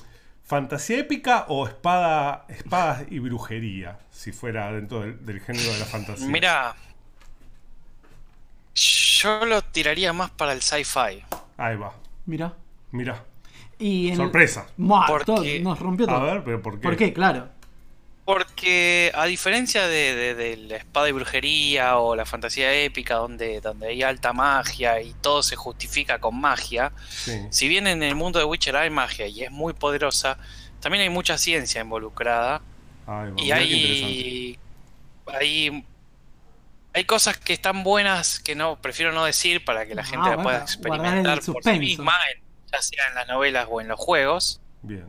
fantasía 0.52 1.00
épica 1.00 1.46
o 1.48 1.66
espada, 1.66 2.46
espadas 2.50 3.06
y 3.10 3.20
brujería? 3.20 4.00
Si 4.12 4.34
fuera 4.34 4.70
dentro 4.74 5.00
del, 5.00 5.26
del 5.26 5.40
género 5.40 5.72
de 5.72 5.80
la 5.80 5.86
fantasía. 5.86 6.28
Mira, 6.28 6.76
yo 8.76 9.46
lo 9.46 9.62
tiraría 9.62 10.12
más 10.12 10.30
para 10.32 10.52
el 10.52 10.62
sci-fi. 10.62 11.24
Ahí 11.56 11.78
va. 11.78 11.94
mira. 12.26 12.54
Mira. 12.92 13.24
Y 13.80 14.10
en 14.10 14.18
Sorpresa. 14.18 14.68
Todo, 15.26 15.42
nos 15.62 15.80
rompió 15.80 16.06
todo. 16.06 16.18
A 16.18 16.34
ver, 16.34 16.44
pero 16.44 16.62
¿por 16.62 16.74
qué? 16.74 16.82
¿Por 16.82 16.98
qué? 16.98 17.14
Claro. 17.14 17.48
Porque 18.34 19.12
a 19.14 19.26
diferencia 19.26 19.88
de, 19.88 20.16
de- 20.16 20.36
de 20.36 20.56
la 20.58 20.78
espada 20.78 21.10
y 21.10 21.12
brujería 21.12 21.98
o 21.98 22.16
la 22.16 22.26
fantasía 22.26 22.74
épica 22.74 23.16
donde, 23.16 23.60
donde 23.60 23.88
hay 23.88 24.04
alta 24.04 24.32
magia 24.32 25.02
y 25.02 25.14
todo 25.16 25.44
se 25.44 25.56
justifica 25.58 26.20
con 26.20 26.40
magia, 26.40 26.94
Sí. 27.10 27.34
si 27.50 27.68
bien 27.68 27.88
en 27.88 28.04
el 28.04 28.16
mundo 28.16 28.40
de 28.40 28.46
Witcher 28.46 28.76
hay 28.78 28.90
magia 28.90 29.28
y 29.28 29.44
es 29.44 29.52
muy 29.52 29.74
poderosa, 29.74 30.38
también 30.80 31.02
hay 31.04 31.10
mucha 31.10 31.38
ciencia 31.38 31.82
involucrada 31.82 32.62
va. 33.08 33.30
y 33.36 33.52
hay, 33.52 34.60
hay 35.28 35.86
hay 36.94 37.04
cosas 37.06 37.38
que 37.38 37.52
están 37.54 37.84
buenas 37.84 38.40
que 38.40 38.56
no 38.56 38.78
prefiero 38.82 39.12
no 39.12 39.26
decir 39.26 39.64
para 39.66 39.86
que 39.86 39.94
la 39.96 40.02
Ah, 40.04 40.06
gente 40.06 40.30
la 40.30 40.42
pueda 40.42 40.58
experimentar 40.60 41.42
por 41.42 41.64
sí 41.64 41.80
misma, 41.80 42.18
en- 42.34 42.42
ya 42.72 42.82
sea 42.82 43.08
en 43.10 43.16
las 43.16 43.28
novelas 43.28 43.68
o 43.70 43.82
en 43.82 43.90
los 43.90 44.00
juegos. 44.00 44.62
Bien. 44.84 45.06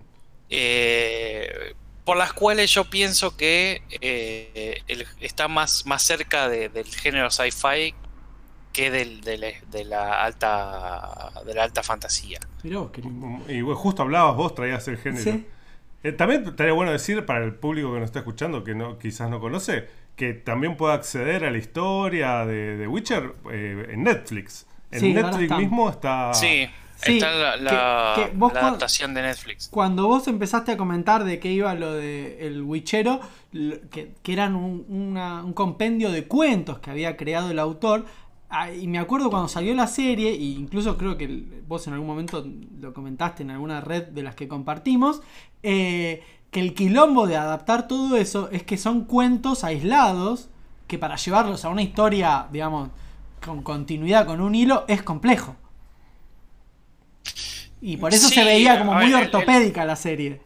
eh, 0.54 1.74
por 2.04 2.16
las 2.16 2.32
cuales 2.32 2.70
yo 2.72 2.84
pienso 2.90 3.36
que 3.36 3.82
eh, 4.00 4.82
el- 4.88 5.06
está 5.20 5.48
más, 5.48 5.86
más 5.86 6.02
cerca 6.02 6.48
de- 6.48 6.68
del 6.68 6.86
género 6.86 7.30
sci-fi 7.30 7.94
que 8.72 8.90
del, 8.90 9.20
de, 9.20 9.38
la, 9.38 9.48
de 9.70 9.84
la 9.84 10.22
alta 10.24 11.30
de 11.44 11.54
la 11.54 11.64
alta 11.64 11.82
fantasía. 11.82 12.40
Mirá 12.62 12.78
vos, 12.80 12.90
qué 12.90 13.02
lindo. 13.02 13.40
Y 13.52 13.60
bueno, 13.60 13.78
justo 13.78 14.02
hablabas 14.02 14.34
vos, 14.36 14.54
traías 14.54 14.86
el 14.88 14.96
género. 14.98 15.22
Sí. 15.24 15.46
Eh, 16.04 16.12
también 16.12 16.44
estaría 16.46 16.72
bueno 16.72 16.90
decir 16.90 17.24
para 17.26 17.44
el 17.44 17.54
público 17.54 17.92
que 17.92 18.00
nos 18.00 18.06
está 18.06 18.20
escuchando, 18.20 18.64
que 18.64 18.74
no 18.74 18.98
quizás 18.98 19.30
no 19.30 19.38
conoce, 19.40 19.88
que 20.16 20.32
también 20.34 20.76
puede 20.76 20.94
acceder 20.94 21.44
a 21.44 21.50
la 21.50 21.58
historia 21.58 22.44
de, 22.46 22.76
de 22.76 22.88
Witcher 22.88 23.34
eh, 23.52 23.86
en 23.90 24.02
Netflix. 24.02 24.66
En 24.90 25.00
Sí, 25.00 25.12
Netflix 25.14 25.42
está. 25.44 25.58
mismo 25.58 25.88
está... 25.90 26.34
Sí, 26.34 26.68
Sí, 27.02 27.16
está 27.18 27.30
la, 27.32 27.52
que- 27.56 27.62
la- 27.62 28.12
que 28.16 28.36
vos 28.36 28.52
la 28.52 28.60
cuan- 28.60 28.68
adaptación 28.70 29.14
de 29.14 29.22
Netflix. 29.22 29.68
Cuando 29.68 30.06
vos 30.08 30.26
empezaste 30.28 30.72
a 30.72 30.76
comentar 30.76 31.24
de 31.24 31.38
qué 31.40 31.50
iba 31.52 31.74
lo 31.74 31.92
de 31.92 32.46
El 32.46 32.62
Witchero, 32.62 33.20
lo- 33.52 33.80
que, 33.90 34.14
que 34.22 34.32
eran 34.32 34.54
un, 34.54 34.84
una- 34.88 35.42
un 35.44 35.52
compendio 35.52 36.10
de 36.10 36.26
cuentos 36.26 36.78
que 36.78 36.90
había 36.90 37.16
creado 37.16 37.50
el 37.50 37.58
autor, 37.58 38.04
ah, 38.50 38.70
y 38.72 38.86
me 38.86 38.98
acuerdo 38.98 39.30
cuando 39.30 39.48
salió 39.48 39.74
la 39.74 39.86
serie, 39.86 40.30
e 40.30 40.42
incluso 40.42 40.96
creo 40.98 41.16
que 41.16 41.62
vos 41.66 41.86
en 41.86 41.94
algún 41.94 42.06
momento 42.08 42.46
lo 42.80 42.92
comentaste 42.94 43.42
en 43.42 43.50
alguna 43.50 43.80
red 43.80 44.04
de 44.08 44.22
las 44.22 44.34
que 44.34 44.46
compartimos, 44.48 45.22
eh, 45.62 46.22
que 46.50 46.60
el 46.60 46.74
quilombo 46.74 47.26
de 47.26 47.36
adaptar 47.36 47.88
todo 47.88 48.16
eso 48.16 48.50
es 48.52 48.62
que 48.62 48.76
son 48.76 49.04
cuentos 49.04 49.64
aislados, 49.64 50.50
que 50.86 50.98
para 50.98 51.16
llevarlos 51.16 51.64
a 51.64 51.70
una 51.70 51.80
historia, 51.82 52.46
digamos, 52.52 52.90
con 53.42 53.62
continuidad, 53.62 54.26
con 54.26 54.40
un 54.42 54.54
hilo, 54.54 54.84
es 54.86 55.02
complejo. 55.02 55.56
Y 57.80 57.96
por 57.96 58.14
eso 58.14 58.28
Sí, 58.28 58.34
se 58.34 58.44
veía 58.44 58.78
como 58.78 58.94
muy 58.94 59.06
ver, 59.06 59.14
el- 59.14 59.24
ortopédica 59.26 59.84
la 59.84 59.96
serie. 59.96 60.40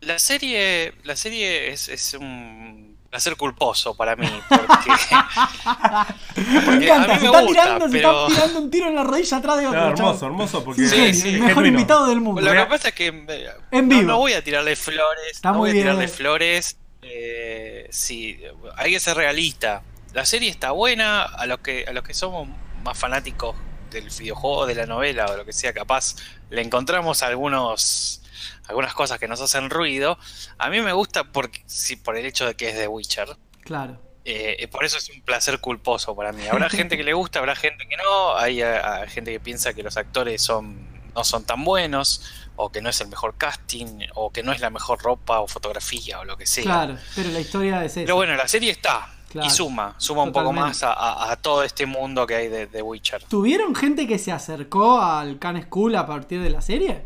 La 0.00 0.18
serie, 0.18 0.94
la 1.04 1.14
serie 1.16 1.70
es, 1.70 1.88
es 1.88 2.14
un 2.14 2.96
placer 3.08 3.36
culposo 3.36 3.94
para 3.94 4.16
mí, 4.16 4.26
porque 4.48 4.90
Me 6.36 6.90
a 6.90 6.96
encanta, 6.96 7.14
mí 7.14 7.14
se 7.14 7.20
me 7.20 7.26
está 7.26 7.40
gusta, 7.42 7.46
tirando, 7.46 7.88
se 7.88 7.96
está 7.98 8.26
tirando 8.26 8.58
un 8.60 8.70
tiro 8.70 8.88
en 8.88 8.94
la 8.96 9.04
rodilla 9.04 9.36
atrás 9.36 9.58
de 9.60 9.66
otro. 9.68 9.88
Hermoso, 9.88 10.26
hermoso, 10.26 10.64
porque 10.64 10.88
Sí, 10.88 10.96
el 11.28 11.32
mejor 11.34 11.48
genuino. 11.54 11.68
invitado 11.68 12.06
del 12.06 12.20
mundo. 12.20 12.40
Lo 12.40 12.52
que 12.52 12.66
pasa 12.66 12.88
es 12.88 12.94
que 12.94 13.06
En 13.06 13.88
no, 13.88 13.96
vivo. 13.96 14.02
no 14.02 14.18
voy 14.18 14.32
a 14.32 14.42
tirarle 14.42 14.74
flores. 14.76 15.24
Está 15.30 15.52
no 15.52 15.58
muy 15.58 15.60
voy 15.60 15.70
a 15.70 15.72
bien. 15.74 15.84
tirarle 15.84 16.08
flores. 16.08 16.76
eh, 17.02 17.86
sí, 17.90 18.40
hay 18.76 18.90
que 18.92 19.00
ser 19.00 19.16
realista. 19.16 19.82
La 20.14 20.24
serie 20.26 20.50
está 20.50 20.72
buena. 20.72 21.22
A 21.22 21.46
los 21.46 21.58
que, 21.60 21.84
a 21.86 21.92
los 21.92 22.02
que 22.04 22.14
somos 22.14 22.48
más 22.82 22.98
fanáticos 22.98 23.54
del 23.92 24.08
videojuego, 24.08 24.66
de 24.66 24.74
la 24.74 24.86
novela 24.86 25.26
o 25.26 25.36
lo 25.36 25.44
que 25.44 25.52
sea, 25.52 25.72
capaz 25.72 26.16
le 26.50 26.62
encontramos 26.62 27.22
algunos 27.22 28.22
algunas 28.66 28.94
cosas 28.94 29.18
que 29.18 29.28
nos 29.28 29.40
hacen 29.40 29.70
ruido. 29.70 30.18
A 30.58 30.70
mí 30.70 30.80
me 30.80 30.92
gusta 30.92 31.24
porque 31.24 31.62
sí, 31.66 31.96
por 31.96 32.16
el 32.16 32.26
hecho 32.26 32.46
de 32.46 32.54
que 32.54 32.70
es 32.70 32.76
de 32.76 32.88
Witcher. 32.88 33.36
Claro. 33.62 34.00
Eh, 34.24 34.68
por 34.70 34.84
eso 34.84 34.98
es 34.98 35.10
un 35.10 35.20
placer 35.22 35.58
culposo 35.58 36.14
para 36.14 36.32
mí. 36.32 36.46
Habrá 36.46 36.68
gente 36.70 36.96
que 36.96 37.04
le 37.04 37.12
gusta, 37.12 37.40
habrá 37.40 37.54
gente 37.54 37.86
que 37.88 37.96
no. 37.96 38.36
Hay 38.36 38.62
eh, 38.62 38.80
gente 39.08 39.32
que 39.32 39.40
piensa 39.40 39.74
que 39.74 39.82
los 39.82 39.96
actores 39.96 40.42
son 40.42 40.92
no 41.14 41.24
son 41.24 41.44
tan 41.44 41.64
buenos, 41.64 42.22
o 42.56 42.70
que 42.70 42.80
no 42.80 42.88
es 42.88 43.00
el 43.00 43.08
mejor 43.08 43.36
casting, 43.36 44.06
o 44.14 44.32
que 44.32 44.42
no 44.42 44.52
es 44.52 44.60
la 44.60 44.70
mejor 44.70 45.02
ropa 45.02 45.40
o 45.40 45.46
fotografía 45.46 46.20
o 46.20 46.24
lo 46.24 46.36
que 46.36 46.46
sea. 46.46 46.64
Claro, 46.64 46.98
pero 47.14 47.30
la 47.30 47.40
historia 47.40 47.84
es 47.84 47.92
esa. 47.92 48.00
Pero 48.02 48.16
bueno, 48.16 48.34
la 48.34 48.48
serie 48.48 48.70
está 48.70 49.11
Claro. 49.32 49.46
y 49.46 49.50
suma, 49.50 49.94
suma 49.98 50.22
un 50.24 50.32
poco 50.32 50.52
más 50.52 50.82
a, 50.82 50.92
a- 50.92 51.32
a 51.32 51.36
todo 51.36 51.62
este 51.62 51.86
mundo 51.86 52.26
que 52.26 52.34
hay 52.34 52.48
de, 52.48 52.66
de 52.66 52.82
Witcher. 52.82 53.24
¿Tuvieron 53.24 53.74
gente 53.74 54.06
que 54.06 54.18
se 54.18 54.30
acercó 54.30 55.00
al 55.00 55.38
Can 55.38 55.60
School 55.62 55.96
a 55.96 56.06
partir 56.06 56.42
de 56.42 56.50
la 56.50 56.60
serie? 56.60 57.02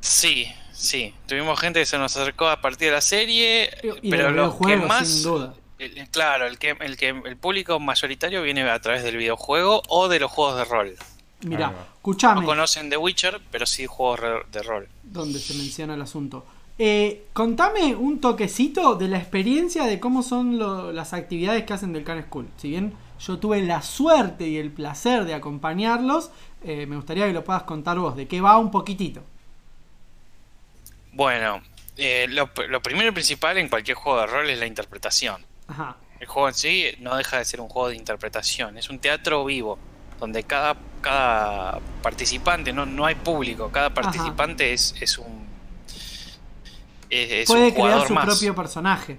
Sí, 0.00 0.46
sí. 0.72 1.14
Tuvimos 1.26 1.58
gente 1.60 1.80
que 1.80 1.86
se 1.86 1.98
nos 1.98 2.16
acercó 2.16 2.48
a 2.48 2.60
partir 2.60 2.88
de 2.88 2.94
la 2.94 3.00
serie, 3.00 3.70
Y 4.02 4.10
pero 4.10 4.30
los 4.30 4.54
que 4.56 4.76
más 4.76 5.08
sin 5.08 5.22
duda. 5.22 5.54
El- 5.78 6.08
claro, 6.10 6.46
el 6.46 6.58
que, 6.58 6.76
el 6.80 6.96
que 6.96 7.08
el 7.10 7.36
público 7.36 7.78
mayoritario 7.78 8.42
viene 8.42 8.68
a 8.68 8.80
través 8.80 9.04
del 9.04 9.16
videojuego 9.16 9.82
o 9.88 10.08
de 10.08 10.18
los 10.20 10.30
juegos 10.30 10.56
de 10.56 10.64
rol. 10.64 10.96
Mirá, 11.42 11.68
Ahí 11.68 11.74
va. 11.74 11.86
escuchame, 11.94 12.40
No 12.40 12.46
conocen 12.48 12.90
The 12.90 12.96
Witcher, 12.96 13.40
pero 13.52 13.64
sí 13.66 13.86
juegos 13.86 14.20
de 14.50 14.62
rol. 14.62 14.88
donde 15.04 15.38
se 15.38 15.54
menciona 15.54 15.94
el 15.94 16.02
asunto. 16.02 16.44
Eh, 16.78 17.26
contame 17.32 17.96
un 17.96 18.20
toquecito 18.20 18.94
de 18.94 19.08
la 19.08 19.18
experiencia 19.18 19.84
de 19.84 19.98
cómo 19.98 20.22
son 20.22 20.58
lo- 20.58 20.92
las 20.92 21.12
actividades 21.12 21.64
que 21.64 21.72
hacen 21.72 21.92
del 21.92 22.04
Can 22.04 22.22
School. 22.24 22.48
Si 22.56 22.70
bien 22.70 22.92
yo 23.18 23.38
tuve 23.38 23.60
la 23.62 23.82
suerte 23.82 24.46
y 24.48 24.58
el 24.58 24.70
placer 24.70 25.24
de 25.24 25.34
acompañarlos, 25.34 26.30
eh, 26.62 26.86
me 26.86 26.94
gustaría 26.96 27.26
que 27.26 27.32
lo 27.32 27.42
puedas 27.42 27.64
contar 27.64 27.98
vos, 27.98 28.14
de 28.16 28.28
qué 28.28 28.40
va 28.40 28.58
un 28.58 28.70
poquitito. 28.70 29.22
Bueno, 31.12 31.62
eh, 31.96 32.26
lo, 32.28 32.50
lo 32.68 32.80
primero 32.80 33.08
y 33.08 33.12
principal 33.12 33.58
en 33.58 33.68
cualquier 33.68 33.96
juego 33.96 34.20
de 34.20 34.26
rol 34.26 34.50
es 34.50 34.58
la 34.58 34.66
interpretación. 34.66 35.44
Ajá. 35.66 35.96
El 36.20 36.26
juego 36.28 36.48
en 36.48 36.54
sí 36.54 36.84
no 37.00 37.16
deja 37.16 37.38
de 37.38 37.44
ser 37.44 37.60
un 37.60 37.68
juego 37.68 37.88
de 37.88 37.96
interpretación, 37.96 38.78
es 38.78 38.88
un 38.88 38.98
teatro 39.00 39.44
vivo, 39.44 39.78
donde 40.20 40.44
cada, 40.44 40.76
cada 41.00 41.80
participante, 42.02 42.72
no, 42.72 42.86
no 42.86 43.04
hay 43.06 43.14
público, 43.16 43.70
cada 43.70 43.92
participante 43.94 44.72
es, 44.72 44.94
es 45.00 45.18
un... 45.18 45.47
Es, 47.10 47.30
es 47.32 47.46
Puede 47.46 47.68
un 47.68 47.70
crear 47.74 48.06
su 48.06 48.12
más. 48.14 48.26
propio 48.26 48.54
personaje. 48.54 49.18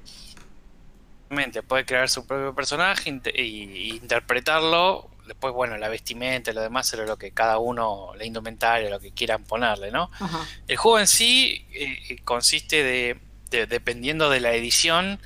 Exactamente, 1.23 1.63
puede 1.63 1.85
crear 1.85 2.09
su 2.09 2.25
propio 2.25 2.53
personaje 2.55 3.09
inte- 3.09 3.33
y, 3.35 3.41
y 3.63 3.89
interpretarlo. 3.91 5.09
Después, 5.27 5.53
bueno, 5.53 5.77
la 5.77 5.89
vestimenta 5.89 6.49
y 6.49 6.55
lo 6.55 6.61
demás 6.61 6.87
será 6.87 7.05
lo 7.05 7.17
que 7.17 7.29
cada 7.31 7.59
uno, 7.59 8.13
la 8.17 8.25
indumentaria, 8.25 8.89
lo 8.89 8.99
que 8.99 9.11
quieran 9.11 9.43
ponerle, 9.43 9.91
¿no? 9.91 10.09
Ajá. 10.19 10.39
El 10.67 10.75
juego 10.77 10.99
en 10.99 11.05
sí 11.07 11.65
eh, 11.73 12.17
consiste 12.23 12.83
de, 12.83 13.19
de- 13.51 13.67
dependiendo 13.67 14.29
de 14.31 14.39
la 14.39 14.53
edición, 14.53 15.19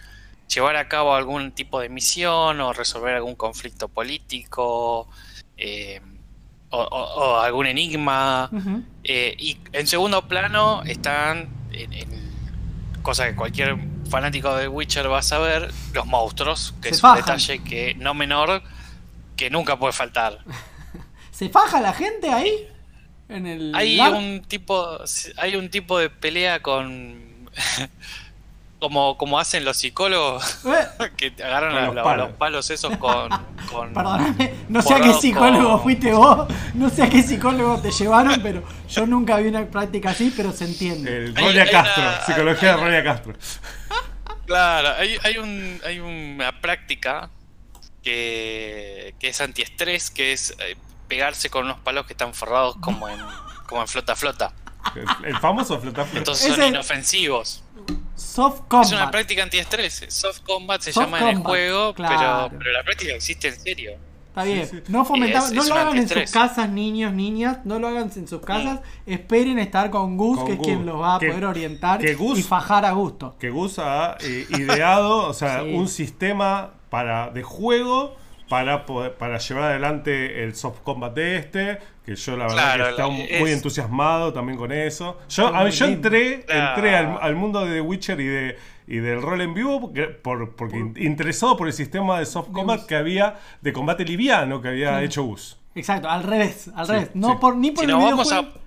llevar 0.53 0.75
a 0.75 0.89
cabo 0.89 1.15
algún 1.15 1.53
tipo 1.53 1.79
de 1.79 1.87
misión 1.87 2.59
o 2.59 2.73
resolver 2.73 3.15
algún 3.15 3.35
conflicto 3.35 3.87
político 3.87 5.07
eh, 5.55 6.01
o, 6.69 6.81
o- 6.81 7.13
o 7.31 7.39
algún 7.39 7.65
enigma. 7.67 8.49
Eh, 9.05 9.35
y 9.37 9.57
en 9.71 9.87
segundo 9.87 10.27
plano 10.27 10.83
están, 10.83 11.47
en, 11.71 11.93
en- 11.93 12.32
cosa 13.03 13.27
que 13.27 13.35
cualquier 13.35 13.77
fanático 14.09 14.55
de 14.55 14.67
Witcher 14.67 15.11
va 15.11 15.19
a 15.19 15.21
saber, 15.21 15.71
los 15.93 16.05
monstruos, 16.07 16.73
que 16.81 16.89
Se 16.89 16.95
es 16.95 17.01
fajan. 17.01 17.19
un 17.19 17.25
detalle 17.25 17.59
que 17.63 17.93
no 17.95 18.13
menor 18.15 18.63
que 19.35 19.49
nunca 19.51 19.77
puede 19.77 19.93
faltar. 19.93 20.39
¿Se 21.31 21.49
faja 21.49 21.79
la 21.81 21.93
gente 21.93 22.31
ahí? 22.31 22.67
En 23.29 23.45
el 23.47 23.73
Hay 23.75 23.99
un 23.99 24.41
tipo, 24.43 24.99
hay 25.37 25.55
un 25.55 25.69
tipo 25.69 25.97
de 25.99 26.09
pelea 26.09 26.61
con 26.61 27.49
como, 28.83 29.17
como 29.17 29.39
hacen 29.39 29.63
los 29.63 29.77
psicólogos 29.77 30.59
Eh, 30.65 31.09
que 31.17 31.31
te 31.31 31.41
agarran 31.43 31.73
a- 31.77 31.85
los 31.85 31.95
los, 31.95 32.03
palos. 32.03 32.27
los 32.27 32.37
palos 32.37 32.69
esos 32.69 32.97
con, 32.97 33.29
con 33.71 33.93
Perdóname, 33.93 34.53
no 34.67 34.81
sé 34.81 34.93
a 34.93 34.99
qué 34.99 35.13
psicólogo 35.13 35.69
con- 35.71 35.81
fuiste 35.83 36.11
vos, 36.11 36.47
no 36.73 36.89
sé 36.89 37.03
a 37.03 37.09
qué 37.09 37.23
psicólogo 37.23 37.79
te 37.81 37.91
llevaron, 37.91 38.41
pero 38.43 38.61
yo 38.89 39.05
nunca 39.05 39.37
vi 39.37 39.47
una 39.47 39.65
práctica 39.65 40.09
así, 40.09 40.33
pero 40.35 40.51
se 40.51 40.65
entiende. 40.65 41.17
El 41.27 41.37
hay 41.37 41.69
Castro, 41.71 42.03
una- 42.03 42.21
psicología 42.25 42.71
hay 42.73 42.77
de 42.77 42.83
Ronia 42.83 43.03
Castro. 43.05 43.33
Claro, 44.45 44.89
hay, 44.97 45.17
hay, 45.23 45.37
un, 45.37 45.79
hay 45.85 45.99
una 46.01 46.59
práctica 46.59 47.29
que, 48.03 49.15
que 49.19 49.29
es 49.29 49.39
antiestrés, 49.39 50.11
que 50.11 50.33
es 50.33 50.53
eh, 50.59 50.75
pegarse 51.07 51.49
con 51.49 51.63
unos 51.65 51.79
palos 51.79 52.05
que 52.05 52.11
están 52.13 52.33
forrados 52.33 52.75
como 52.81 53.07
en, 53.07 53.17
como 53.67 53.81
en 53.81 53.87
flota 53.87 54.15
flota. 54.17 54.51
El, 54.95 55.05
el 55.29 55.37
famoso 55.39 55.79
flota 55.79 56.03
flota. 56.03 56.17
Entonces 56.17 56.47
Es 56.49 56.55
son 56.55 56.63
el- 56.65 56.69
inofensivos. 56.71 57.63
Soft 58.23 58.59
Es 58.61 58.65
combat. 58.67 58.91
una 58.93 59.11
práctica 59.11 59.43
antiestrés. 59.43 60.05
Soft 60.09 60.39
combat 60.41 60.81
se 60.81 60.91
Soft 60.93 61.05
llama 61.05 61.19
en 61.19 61.27
el 61.27 61.33
combat, 61.35 61.49
juego, 61.51 61.93
claro. 61.93 62.47
pero, 62.49 62.59
pero 62.59 62.71
la 62.71 62.83
práctica 62.83 63.13
existe 63.13 63.47
en 63.49 63.59
serio. 63.59 63.91
Está 64.29 64.43
bien. 64.45 64.83
No 64.87 65.05
fomentamos, 65.05 65.49
Es- 65.49 65.55
no 65.55 65.61
es 65.61 65.69
lo 65.69 65.75
hagan 65.75 65.97
en 65.97 66.09
sus 66.09 66.31
casas, 66.31 66.67
niños, 66.69 67.13
niñas. 67.13 67.59
No 67.65 67.77
lo 67.77 67.87
hagan 67.87 68.09
en 68.15 68.27
sus 68.27 68.41
casas. 68.41 68.79
Esperen 69.05 69.59
estar 69.59 69.91
con 69.91 70.17
Gus, 70.17 70.39
Con 70.39 70.47
que 70.47 70.53
es 70.53 70.59
quien 70.59 70.85
los 70.87 70.99
va 70.99 71.17
a 71.17 71.19
Que- 71.19 71.27
poder 71.27 71.45
orientar 71.45 71.99
que 71.99 72.15
Gus- 72.15 72.39
y 72.39 72.41
fajar 72.41 72.83
a 72.85 72.93
gusto. 72.93 73.35
que 73.39 73.51
Gus 73.51 73.77
ha 73.77 74.17
eh, 74.21 74.47
ideado, 74.49 75.27
o 75.27 75.33
sea, 75.33 75.61
Sí. 75.63 75.73
un 75.75 75.87
sistema 75.87 76.71
para 76.89 77.29
de 77.29 77.43
juego 77.43 78.15
para 78.49 78.85
poder, 78.87 79.13
para 79.15 79.37
llevar 79.37 79.63
adelante 79.65 80.43
el 80.43 80.55
soft 80.55 80.79
combat 80.83 81.13
de 81.13 81.37
este, 81.37 81.79
que 82.05 82.15
yo 82.15 82.35
la 82.37 82.45
verdad 82.47 82.55
Claro, 82.57 82.83
que 82.85 82.89
estaba 82.91 83.09
la- 83.09 83.13
muy 83.15 83.27
es- 83.29 83.49
entusiasmado 83.57 84.33
también 84.33 84.57
con 84.57 84.71
eso. 84.71 85.19
Yo, 85.29 85.47
a- 85.55 85.69
yo 85.69 85.85
entré, 85.85 86.43
Claro. 86.45 86.69
entré 86.75 86.95
al, 86.97 87.17
al 87.21 87.35
mundo 87.35 87.65
de 87.65 87.75
The 87.75 87.81
Witcher 87.81 88.19
y 88.19 88.27
de 88.27 88.57
y 88.85 88.97
del 88.97 89.21
rol 89.21 89.39
en 89.39 89.53
vivo 89.53 89.79
porque, 89.79 90.03
por, 90.07 90.57
porque 90.57 90.75
in- 90.77 90.93
interesado 90.97 91.55
por 91.55 91.67
el 91.67 91.73
sistema 91.73 92.19
de 92.19 92.25
soft 92.25 92.49
combat 92.51 92.85
que 92.85 92.95
había 92.97 93.39
de 93.61 93.71
combate 93.71 94.03
liviano 94.03 94.61
que 94.61 94.67
había 94.67 94.89
Claro. 94.89 95.05
hecho 95.05 95.23
Gus. 95.23 95.57
Exacto, 95.73 96.09
al 96.09 96.23
revés, 96.23 96.69
al 96.75 96.85
Sí, 96.85 96.91
revés. 96.91 97.09
No 97.13 97.29
sí. 97.31 97.35
por, 97.39 97.55
ni 97.55 97.71
por 97.71 97.85
Si 97.85 97.89
el 97.89 97.95
vamos 97.95 98.31
a. 98.33 98.41
videojuego. 98.41 98.63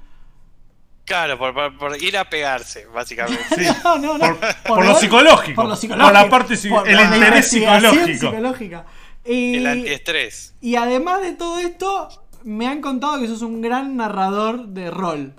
Claro, 1.04 1.38
por, 1.38 1.54
por- 1.54 1.78
por 1.78 2.02
ir 2.02 2.16
a 2.16 2.28
pegarse, 2.28 2.86
básicamente. 2.86 3.44
Sí. 3.56 3.66
No, 3.84 3.98
no, 3.98 4.18
no. 4.18 4.36
Por- 4.36 4.76
por 4.76 4.84
lo 4.86 4.94
psicológico. 4.96 5.54
Por 5.54 5.64
lo 5.66 5.70
Por 5.70 5.76
psicológico. 5.78 6.12
la 6.12 6.28
parte 6.28 6.56
Por 6.68 6.88
el 6.88 6.96
la 6.96 7.02
interés 7.16 7.48
psicológico. 7.48 8.06
psicológica. 8.30 8.86
Y, 9.24 9.56
El 9.56 9.66
antiestrés. 9.66 10.54
y 10.60 10.76
además 10.76 11.20
de 11.20 11.32
todo 11.34 11.58
esto, 11.58 12.08
me 12.46 12.66
han 12.68 12.80
contado 12.80 13.18
que 13.20 13.26
sos 13.26 13.42
un 13.42 13.60
gran 13.60 13.96
narrador 13.96 14.68
de 14.68 14.90
rol. 14.90 15.34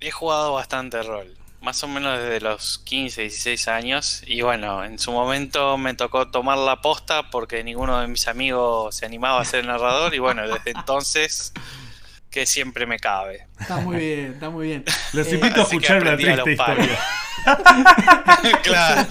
He 0.00 0.10
jugado 0.10 0.52
bastante 0.54 1.02
rol. 1.02 1.36
Más 1.60 1.82
o 1.82 1.88
menos 1.88 2.18
desde 2.20 2.40
los 2.40 2.78
15, 2.78 3.22
16 3.22 3.68
años. 3.68 4.22
Y 4.26 4.42
bueno, 4.42 4.84
en 4.84 4.98
su 4.98 5.10
momento 5.10 5.76
me 5.78 5.94
tocó 5.94 6.30
tomar 6.30 6.58
la 6.58 6.80
posta 6.80 7.30
porque 7.30 7.64
ninguno 7.64 7.98
de 8.00 8.06
mis 8.06 8.28
amigos 8.28 8.94
se 8.96 9.06
animaba 9.06 9.40
a 9.40 9.44
ser 9.44 9.64
narrador. 9.66 10.14
Y 10.14 10.18
bueno, 10.20 10.42
desde 10.46 10.70
entonces 10.76 11.52
que 12.30 12.46
siempre 12.46 12.86
me 12.86 12.98
cabe. 12.98 13.48
Está 13.58 13.78
muy 13.78 13.96
bien, 13.96 14.32
está 14.34 14.50
muy 14.50 14.66
bien. 14.68 14.84
Les 15.12 15.32
Eh, 15.32 15.34
invito 15.34 15.60
a 15.60 15.64
así 15.64 15.78
que 15.78 15.88
escuchar 15.88 16.02
una 16.02 16.12
aprendí 16.12 16.28
a 16.28 16.42
triste 16.44 16.50
los 16.50 16.56
palos. 16.56 16.86
historia. 16.86 17.00
claro. 18.62 19.06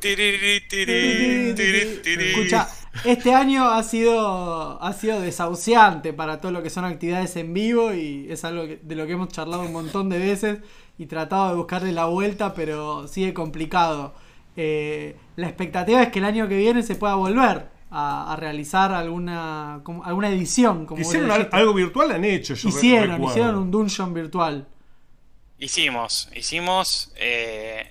Tiri, 0.00 0.60
tiri, 0.68 1.54
tiri. 2.02 2.24
Escucha, 2.30 2.68
este 3.04 3.34
año 3.34 3.68
ha 3.70 3.82
sido 3.82 4.82
ha 4.82 4.92
sido 4.92 5.20
desahuciante 5.20 6.12
para 6.12 6.40
todo 6.40 6.52
lo 6.52 6.62
que 6.62 6.70
son 6.70 6.84
actividades 6.84 7.36
en 7.36 7.52
vivo 7.54 7.92
y 7.94 8.26
es 8.30 8.44
algo 8.44 8.66
que- 8.66 8.80
de 8.82 8.94
lo 8.94 9.06
que 9.06 9.12
hemos 9.12 9.28
charlado 9.28 9.62
un 9.62 9.72
montón 9.72 10.08
de 10.08 10.18
veces 10.18 10.58
y 10.98 11.06
tratado 11.06 11.50
de 11.50 11.54
buscarle 11.56 11.92
la 11.92 12.06
vuelta, 12.06 12.54
pero 12.54 13.06
sigue 13.08 13.32
complicado. 13.34 14.14
Eh, 14.56 15.16
la 15.36 15.46
expectativa 15.48 16.02
es 16.02 16.08
que 16.08 16.18
el 16.18 16.24
año 16.24 16.48
que 16.48 16.56
viene 16.56 16.82
se 16.82 16.96
pueda 16.96 17.14
volver 17.14 17.68
a, 17.90 18.32
a 18.32 18.36
realizar 18.36 18.92
alguna 18.92 19.80
como- 19.84 20.04
alguna 20.04 20.28
edición. 20.28 20.84
Como 20.86 21.00
Hicieron 21.00 21.30
algo 21.52 21.72
virtual, 21.74 22.10
han 22.12 22.24
hecho. 22.24 22.54
Yo 22.54 22.68
hicieron, 22.68 23.10
recuerdo. 23.12 23.30
hicieron 23.32 23.54
un 23.56 23.70
dungeon 23.70 24.12
virtual. 24.12 24.66
Hicimos, 25.60 26.28
hicimos, 26.36 27.12
eh, 27.16 27.88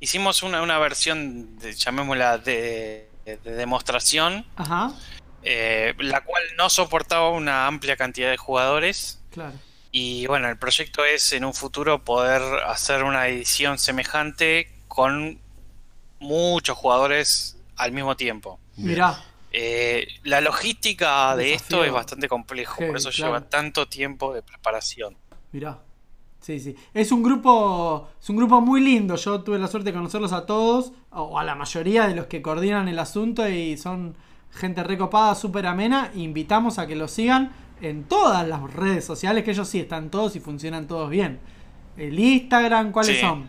hicimos 0.00 0.42
una, 0.42 0.62
una 0.62 0.78
versión, 0.78 1.58
de- 1.58 1.72
llamémosla, 1.74 2.38
de, 2.38 3.08
de 3.24 3.36
demostración, 3.52 4.44
Ajá, 4.56 4.92
eh, 5.42 5.94
la 5.98 6.20
cual 6.22 6.42
no 6.56 6.68
soportaba 6.70 7.30
una 7.30 7.66
amplia 7.66 7.96
cantidad 7.96 8.30
de 8.30 8.36
jugadores. 8.36 9.20
claro. 9.30 9.54
Y 9.96 10.26
bueno, 10.26 10.48
el 10.48 10.58
proyecto 10.58 11.04
es 11.04 11.32
en 11.34 11.44
un 11.44 11.54
futuro 11.54 12.02
poder 12.02 12.42
hacer 12.66 13.04
una 13.04 13.28
edición 13.28 13.78
semejante 13.78 14.68
con 14.88 15.38
muchos 16.18 16.76
jugadores 16.76 17.56
al 17.76 17.92
mismo 17.92 18.16
tiempo. 18.16 18.58
Mirá, 18.76 19.22
Eh, 19.52 20.08
la 20.24 20.40
logística 20.40 21.36
de 21.36 21.44
Desafío. 21.44 21.56
esto 21.62 21.84
es 21.84 21.92
bastante 21.92 22.28
complejo, 22.28 22.78
por 22.84 22.96
eso 22.96 23.10
claro. 23.10 23.34
lleva 23.34 23.48
tanto 23.48 23.86
tiempo 23.86 24.34
de 24.34 24.42
preparación. 24.42 25.16
Mirá. 25.52 25.78
Sí, 26.44 26.60
sí. 26.60 26.76
Es 26.92 27.10
un 27.10 27.22
grupo. 27.22 28.08
Es 28.20 28.28
un 28.28 28.36
grupo 28.36 28.60
muy 28.60 28.82
lindo. 28.82 29.16
Yo 29.16 29.40
tuve 29.40 29.58
la 29.58 29.66
suerte 29.66 29.90
de 29.92 29.96
conocerlos 29.96 30.32
a 30.34 30.44
todos. 30.44 30.92
O 31.10 31.38
a 31.38 31.44
la 31.44 31.54
mayoría 31.54 32.06
de 32.06 32.14
los 32.14 32.26
que 32.26 32.42
coordinan 32.42 32.86
el 32.86 32.98
asunto. 32.98 33.48
Y 33.48 33.78
son 33.78 34.14
gente 34.50 34.84
recopada, 34.84 35.34
súper 35.34 35.66
amena. 35.66 36.10
Invitamos 36.14 36.78
a 36.78 36.86
que 36.86 36.96
los 36.96 37.12
sigan 37.12 37.50
en 37.80 38.04
todas 38.04 38.46
las 38.46 38.60
redes 38.74 39.06
sociales. 39.06 39.42
Que 39.42 39.52
ellos 39.52 39.66
sí 39.68 39.80
están 39.80 40.10
todos 40.10 40.36
y 40.36 40.40
funcionan 40.40 40.86
todos 40.86 41.08
bien. 41.08 41.40
El 41.96 42.18
Instagram, 42.18 42.92
¿cuáles 42.92 43.16
Sí. 43.16 43.20
son? 43.22 43.48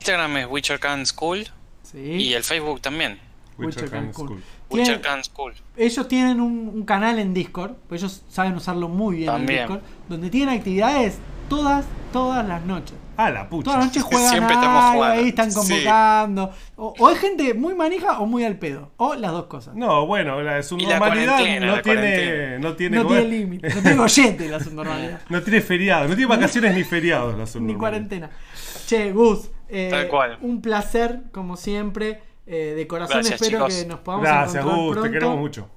Instagram 0.00 0.36
es 0.36 0.46
Witcher 0.50 0.78
Can 0.78 1.06
School 1.06 1.46
Sí. 1.82 1.98
y 1.98 2.34
el 2.34 2.42
Facebook 2.44 2.80
también. 2.82 3.18
Witcher 3.58 3.84
Witcher 3.84 3.90
Can 3.90 4.12
School. 4.12 4.28
School. 4.28 4.42
Tienen- 4.68 4.86
Witcher 4.88 5.00
Can 5.00 5.24
School. 5.24 5.54
ellos 5.76 6.08
tienen 6.08 6.40
un, 6.40 6.68
un 6.68 6.84
canal 6.84 7.18
en 7.18 7.32
Discord, 7.32 7.72
pues 7.88 8.02
ellos 8.02 8.22
saben 8.28 8.54
usarlo 8.54 8.88
muy 8.88 9.16
bien 9.18 9.28
También. 9.28 9.60
en 9.60 9.66
Discord, 9.68 9.82
donde 10.08 10.28
tienen 10.30 10.58
actividades 10.58 11.18
todas, 11.48 11.84
todas 12.12 12.46
las 12.46 12.62
noches. 12.64 12.94
Ah, 13.18 13.30
la 13.30 13.48
pucha. 13.48 13.64
Todas 13.64 13.78
las 13.78 13.86
noches 13.88 14.02
juegan 14.10 14.28
Siempre 14.30 14.54
estamos 14.54 14.82
algo, 14.82 14.94
jugando. 14.96 15.20
ahí 15.22 15.28
están 15.28 15.50
Sí. 15.50 15.56
convocando. 15.58 16.50
O, 16.76 16.94
o 16.98 17.06
hay 17.08 17.16
gente 17.16 17.54
muy 17.54 17.74
manija 17.74 18.20
o 18.20 18.26
muy 18.26 18.44
al 18.44 18.56
pedo. 18.58 18.90
O 18.98 19.14
las 19.14 19.32
dos 19.32 19.46
cosas. 19.46 19.74
No, 19.74 19.86
No, 19.86 20.06
bueno, 20.06 20.42
la, 20.42 20.62
su 20.62 20.76
Y 20.76 20.82
la 20.84 20.98
normalidad 20.98 21.36
cuarentena, 21.36 21.66
no 21.66 21.76
la 21.76 21.82
tiene, 21.82 22.58
no 22.58 22.74
tiene, 22.74 22.96
tiene 22.96 23.02
¿cómo 23.02 23.16
es? 23.16 23.26
límite. 23.28 23.68
No 23.74 23.80
tiene 23.80 23.96
gollete 23.96 24.48
la 24.50 24.60
subnormalidad. 24.60 25.20
No 25.30 25.42
tiene 25.42 25.60
feriado, 25.62 26.08
no 26.08 26.14
tiene 26.14 26.26
vacaciones 26.26 26.74
ni 26.74 26.84
feriados 26.84 27.32
la 27.34 27.40
Ni 27.40 27.46
subnormalidad. 27.46 27.78
cuarentena. 27.78 28.30
Che, 28.86 29.12
Gus. 29.12 29.50
eh, 29.68 29.88
Tal 29.90 30.08
cual. 30.08 30.38
Un 30.42 30.60
placer, 30.60 31.22
como 31.32 31.56
siempre. 31.56 32.20
Eh, 32.48 32.74
de 32.76 32.86
corazón 32.86 33.16
Gracias, 33.16 33.40
espero 33.42 33.66
chicos. 33.66 33.74
que 33.82 33.88
nos 33.88 33.98
podamos 34.00 34.24
Gracias, 34.24 34.54
encontrar 34.62 34.76
Gus, 34.84 34.92
pronto. 34.92 35.02
te 35.08 35.12
queremos 35.14 35.38
mucho. 35.38 35.68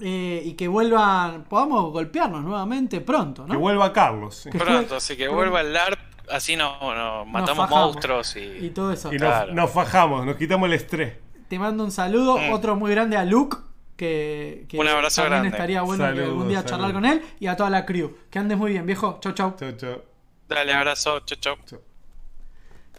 Eh, 0.00 0.42
y 0.44 0.52
que 0.54 0.68
vuelvan, 0.68 1.44
podamos 1.44 1.90
golpearnos 1.92 2.42
nuevamente 2.44 3.00
pronto, 3.00 3.42
¿no? 3.46 3.52
Que 3.52 3.56
vuelva 3.56 3.92
Carlos. 3.92 4.34
sí. 4.36 4.50
Pronto, 4.50 4.96
así 4.96 5.16
que 5.16 5.28
vuelva 5.28 5.60
el 5.62 5.72
LARP, 5.72 5.98
así 6.30 6.56
no, 6.56 6.78
no 6.94 7.24
matamos 7.24 7.68
monstruos 7.70 8.36
Y 8.36 8.66
y... 8.66 8.70
todo 8.70 8.92
eso. 8.92 9.08
Y 9.12 9.18
nos, 9.18 9.28
Claro. 9.28 9.54
nos 9.54 9.70
fajamos, 9.70 10.26
nos 10.26 10.36
quitamos 10.36 10.66
el 10.68 10.74
estrés. 10.74 11.14
Te 11.48 11.58
mando 11.58 11.84
un 11.84 11.90
saludo, 11.92 12.36
Mm. 12.38 12.52
otro 12.52 12.76
muy 12.76 12.90
grande 12.90 13.16
a 13.16 13.24
Luke, 13.24 13.56
que, 13.96 14.66
que 14.68 14.78
Un 14.78 14.88
abrazo 14.88 15.22
también 15.22 15.42
grande. 15.42 15.56
estaría 15.56 15.82
bueno 15.82 16.04
que 16.04 16.10
Saludos, 16.10 16.28
algún 16.28 16.48
día 16.48 16.64
charlar 16.64 16.92
con 16.92 17.04
él, 17.06 17.22
y 17.40 17.46
a 17.46 17.56
toda 17.56 17.70
la 17.70 17.86
crew. 17.86 18.14
Que 18.30 18.38
andes 18.38 18.58
muy 18.58 18.72
bien, 18.72 18.84
viejo. 18.84 19.18
Chau, 19.20 19.32
chau. 19.32 19.54
Chau, 19.58 19.72
chau. 19.72 20.02
Dale, 20.48 20.74
abrazo, 20.74 21.20
chau, 21.20 21.38
chau. 21.40 21.56
chau. 21.64 21.80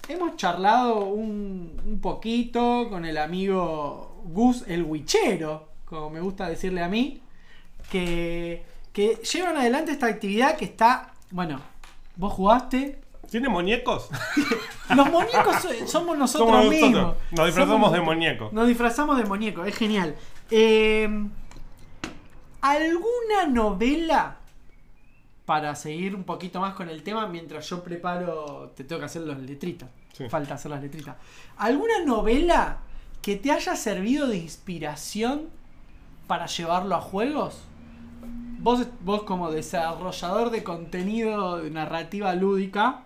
Hemos 0.10 0.38
charlado 0.38 1.00
un, 1.06 1.82
un 1.86 2.00
poquito 2.02 2.88
con 2.90 3.04
el 3.06 3.18
amigo 3.18 4.22
Gus 4.26 4.64
el 4.68 4.84
Wichero, 4.84 5.67
como 5.90 6.10
me 6.10 6.20
gusta 6.22 6.48
decirle 6.50 6.84
a 6.84 6.88
mí, 6.90 7.22
que, 7.90 8.64
que 8.94 9.16
llevan 9.16 9.58
adelante 9.58 9.92
esta 9.92 10.08
actividad 10.08 10.58
que 10.58 10.66
está, 10.66 11.14
bueno, 11.32 11.62
vos 12.16 12.34
jugaste. 12.34 13.02
¿Tiene 13.30 13.50
muñecos? 13.50 14.10
Los 14.96 15.10
muñecos 15.12 15.56
so- 15.62 15.88
somos 15.88 16.18
nosotros 16.18 16.50
Somos 16.50 16.70
mismos. 16.70 16.92
nosotros. 16.92 17.18
Nos 17.32 17.46
disfrazamos 17.48 17.76
Somos 17.76 17.92
de 17.92 17.98
nosotros. 18.00 18.16
muñeco. 18.16 18.50
Nos 18.54 18.68
disfrazamos 18.68 19.18
de 19.18 19.24
muñeco, 19.26 19.66
es 19.66 19.76
genial. 19.76 20.16
Eh, 20.52 21.10
¿Alguna 22.62 23.46
novela 23.50 24.38
para 25.46 25.76
seguir 25.76 26.16
un 26.16 26.24
poquito 26.24 26.60
más 26.60 26.74
con 26.74 26.90
el 26.90 27.04
tema 27.04 27.28
mientras 27.28 27.70
yo 27.70 27.82
preparo, 27.84 28.74
te 28.76 28.84
tengo 28.84 29.00
que 29.00 29.06
hacer 29.06 29.22
las 29.22 29.40
letritas, 29.40 29.90
Sí. 30.12 30.28
falta 30.30 30.56
hacer 30.56 30.72
las 30.72 30.82
letritas. 30.82 31.16
¿Alguna 31.58 32.04
novela 32.06 32.80
que 33.22 33.36
te 33.38 33.52
haya 33.52 33.76
servido 33.76 34.28
de 34.28 34.38
inspiración 34.38 35.50
para 36.28 36.46
llevarlo 36.46 36.96
a 36.96 37.02
juegos? 37.02 37.64
Vos, 38.60 38.88
vos 39.02 39.24
como 39.24 39.52
desarrollador 39.52 40.50
de 40.50 40.64
contenido 40.64 41.58
de 41.58 41.70
narrativa 41.72 42.34
lúdica, 42.36 43.04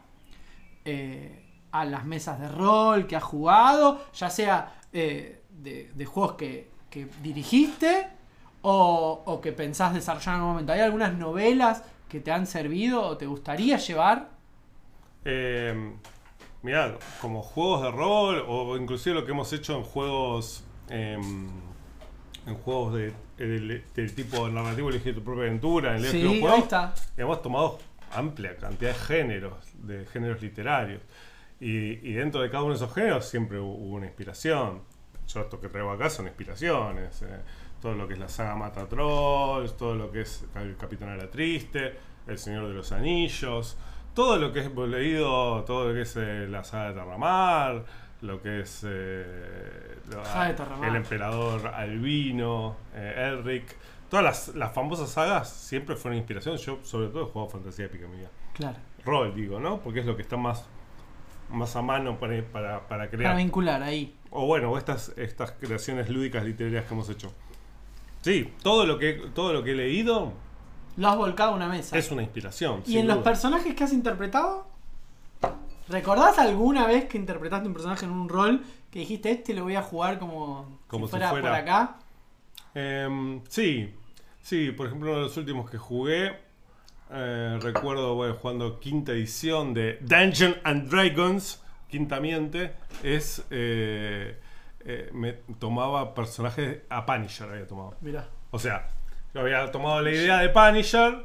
eh, 0.86 1.46
a 1.72 1.86
las 1.86 2.06
mesas 2.06 2.40
de 2.40 2.50
rol 2.50 3.08
que 3.08 3.16
has 3.16 3.24
jugado, 3.24 4.02
ya 4.14 4.30
sea 4.30 4.76
eh, 4.92 5.42
de, 5.50 6.06
juegos 6.06 6.34
que, 6.34 6.70
que 6.90 7.08
dirigiste 7.22 8.08
o, 8.62 9.22
o 9.26 9.42
que 9.42 9.52
pensás 9.52 9.94
desarrollar 9.94 10.36
en 10.36 10.42
algún 10.42 10.52
momento. 10.54 10.74
¿Hay 10.74 10.82
algunas 10.82 11.14
novelas 11.14 11.84
que 12.10 12.20
te 12.20 12.32
han 12.32 12.46
servido 12.46 13.04
o 13.04 13.18
te 13.18 13.26
gustaría 13.26 13.78
llevar? 13.78 14.30
Eh, 15.24 15.94
mirá, 16.62 16.98
como 17.22 17.42
juegos 17.42 17.84
de 17.84 17.92
rol 17.92 18.44
o 18.48 18.76
inclusive 18.76 19.16
lo 19.16 19.26
que 19.26 19.32
hemos 19.32 19.54
hecho 19.54 19.78
en 19.78 19.84
juegos 19.84 20.64
em, 20.90 21.48
en 22.48 22.56
juegos 22.56 22.94
de, 22.96 23.14
del, 23.38 23.84
del 23.94 24.16
tipo 24.16 24.48
narrativo 24.50 24.90
elegir 24.90 25.14
tu 25.16 25.24
propia 25.24 25.44
aventura, 25.44 25.96
en 25.96 26.04
Sí, 26.04 26.18
videojuego, 26.18 26.56
ahí 26.56 26.62
está. 26.62 26.94
hemos 27.18 27.42
tomado 27.42 27.80
amplia 28.14 28.56
cantidad 28.58 28.92
de 28.92 28.96
géneros, 29.00 29.54
de 29.84 30.06
géneros 30.08 30.42
literarios. 30.42 31.02
Y, 31.60 31.70
y 32.10 32.14
dentro 32.14 32.42
de 32.42 32.50
cada 32.50 32.64
uno 32.64 32.72
de 32.74 32.78
esos 32.78 32.94
géneros 32.94 33.26
siempre 33.26 33.60
hu- 33.60 33.64
hubo 33.64 33.96
una 33.96 34.08
inspiración. 34.08 34.82
Yo 35.28 35.42
esto 35.42 35.62
que 35.62 35.70
traigo 35.70 35.92
acá 35.92 36.10
son 36.10 36.26
inspiraciones. 36.28 37.22
eh. 37.22 37.28
Todo 37.80 37.94
lo 37.96 38.08
que 38.08 38.14
es 38.16 38.20
la 38.20 38.30
saga 38.30 38.56
Mata 38.56 38.88
Trolls, 38.88 39.78
todo 39.78 39.96
lo 39.96 40.12
que 40.12 40.22
es 40.22 40.44
el 40.56 40.76
Capitán 40.78 41.10
a 41.10 41.16
la 41.16 41.30
Triste, 41.30 41.94
El 42.28 42.38
Señor 42.38 42.68
de 42.68 42.74
los 42.74 42.92
Anillos, 42.92 43.78
todo 44.14 44.38
lo 44.38 44.52
que 44.52 44.60
es 44.60 44.68
he 44.76 44.88
leído, 44.88 45.64
todo 45.64 45.88
lo 45.90 45.94
que 45.94 46.02
es 46.02 46.16
eh, 46.18 46.48
la 46.50 46.64
saga 46.64 46.90
de 46.90 46.94
Terramar, 47.00 47.86
lo 48.22 48.42
que 48.42 48.62
es 48.62 48.86
eh, 48.88 49.98
lo- 50.12 50.22
Terramar. 50.56 50.90
el 50.90 50.96
Emperador 50.96 51.68
Albino, 51.68 52.76
eh, 52.96 53.30
Elric. 53.34 53.76
Todas 54.10 54.24
las, 54.26 54.56
las 54.56 54.74
famosas 54.74 55.10
sagas 55.10 55.50
siempre 55.50 55.96
fueron 55.96 56.18
inspiración. 56.18 56.58
Yo, 56.58 56.80
sobre 56.84 57.08
todo, 57.08 57.24
he 57.24 57.26
jugado 57.32 57.50
fantasía 57.50 57.86
épica 57.86 58.06
en 58.06 58.12
mi 58.12 58.18
vida. 58.18 58.30
Claro. 58.54 58.78
Rol, 59.06 59.34
digo, 59.34 59.60
¿no? 59.60 59.80
Porque 59.80 60.02
es 60.02 60.06
lo 60.06 60.16
que 60.16 60.22
está 60.22 60.36
más, 60.38 60.66
más 61.50 61.76
a 61.76 61.82
mano 61.82 62.20
para, 62.20 62.44
para, 62.44 62.88
para 62.88 63.10
crear. 63.10 63.32
Para 63.32 63.38
vincular 63.38 63.82
ahí. 63.82 64.16
O 64.30 64.46
bueno, 64.46 64.70
o 64.72 64.78
estas, 64.78 65.14
estas 65.18 65.54
creaciones 65.54 66.10
lúdicas 66.10 66.44
literarias 66.44 66.86
que 66.86 66.94
hemos 66.94 67.10
hecho. 67.10 67.34
Sí, 68.22 68.54
todo 68.62 68.86
lo 68.86 69.00
que, 69.00 69.14
todo 69.34 69.52
lo 69.54 69.64
que 69.64 69.72
he 69.72 69.76
leído 69.76 70.34
Lo 70.98 71.08
has 71.10 71.16
volcado 71.18 71.54
a 71.54 71.56
una 71.56 71.68
mesa. 71.68 71.98
es 71.98 72.12
una 72.12 72.22
inspiración. 72.22 72.84
¿Y 72.86 72.98
en 72.98 73.08
los 73.08 73.18
personajes 73.20 73.74
que 73.74 73.84
has 73.84 73.94
interpretado? 73.94 74.68
¿Recordás 75.92 76.40
alguna 76.40 76.88
vez 76.88 77.06
que 77.06 77.18
interpretaste 77.18 77.68
un 77.68 77.74
personaje 77.74 78.06
en 78.06 78.12
un 78.12 78.30
rol 78.30 78.64
que 78.90 79.00
dijiste 79.00 79.32
este 79.32 79.54
lo 79.54 79.64
voy 79.64 79.76
a 79.76 79.82
jugar 79.82 80.20
como, 80.20 80.80
Como 80.88 81.08
si 81.08 81.12
si 81.14 81.20
fuera, 81.20 81.30
por 81.30 81.46
acá? 81.48 81.98
Em, 82.74 83.42
sí, 83.50 83.94
sí, 84.42 84.72
por 84.72 84.88
ejemplo, 84.88 85.10
uno 85.12 85.20
de 85.20 85.26
los 85.26 85.38
últimos 85.38 85.70
que 85.70 85.78
jugué, 85.78 86.40
eh, 87.12 87.60
recuerdo 87.62 88.16
bueno, 88.16 88.36
jugando 88.36 88.80
quinta 88.80 89.12
edición 89.12 89.74
de 89.74 89.98
Dungeon 90.02 90.56
and 90.64 90.90
Dragons, 90.90 91.62
quintamente, 91.90 92.74
es. 93.04 93.46
eh, 93.50 94.38
eh, 94.86 95.10
me 95.14 95.34
tomaba 95.60 96.14
personajes 96.14 96.80
a 96.90 97.06
Punisher, 97.06 97.50
había 97.50 97.68
tomado. 97.68 97.96
Mirá. 98.02 98.28
O 98.52 98.58
sea, 98.58 98.88
yo 99.34 99.42
había 99.42 99.72
tomado 99.72 100.02
la 100.02 100.12
idea 100.12 100.40
de 100.40 100.50
Punisher 100.50 101.24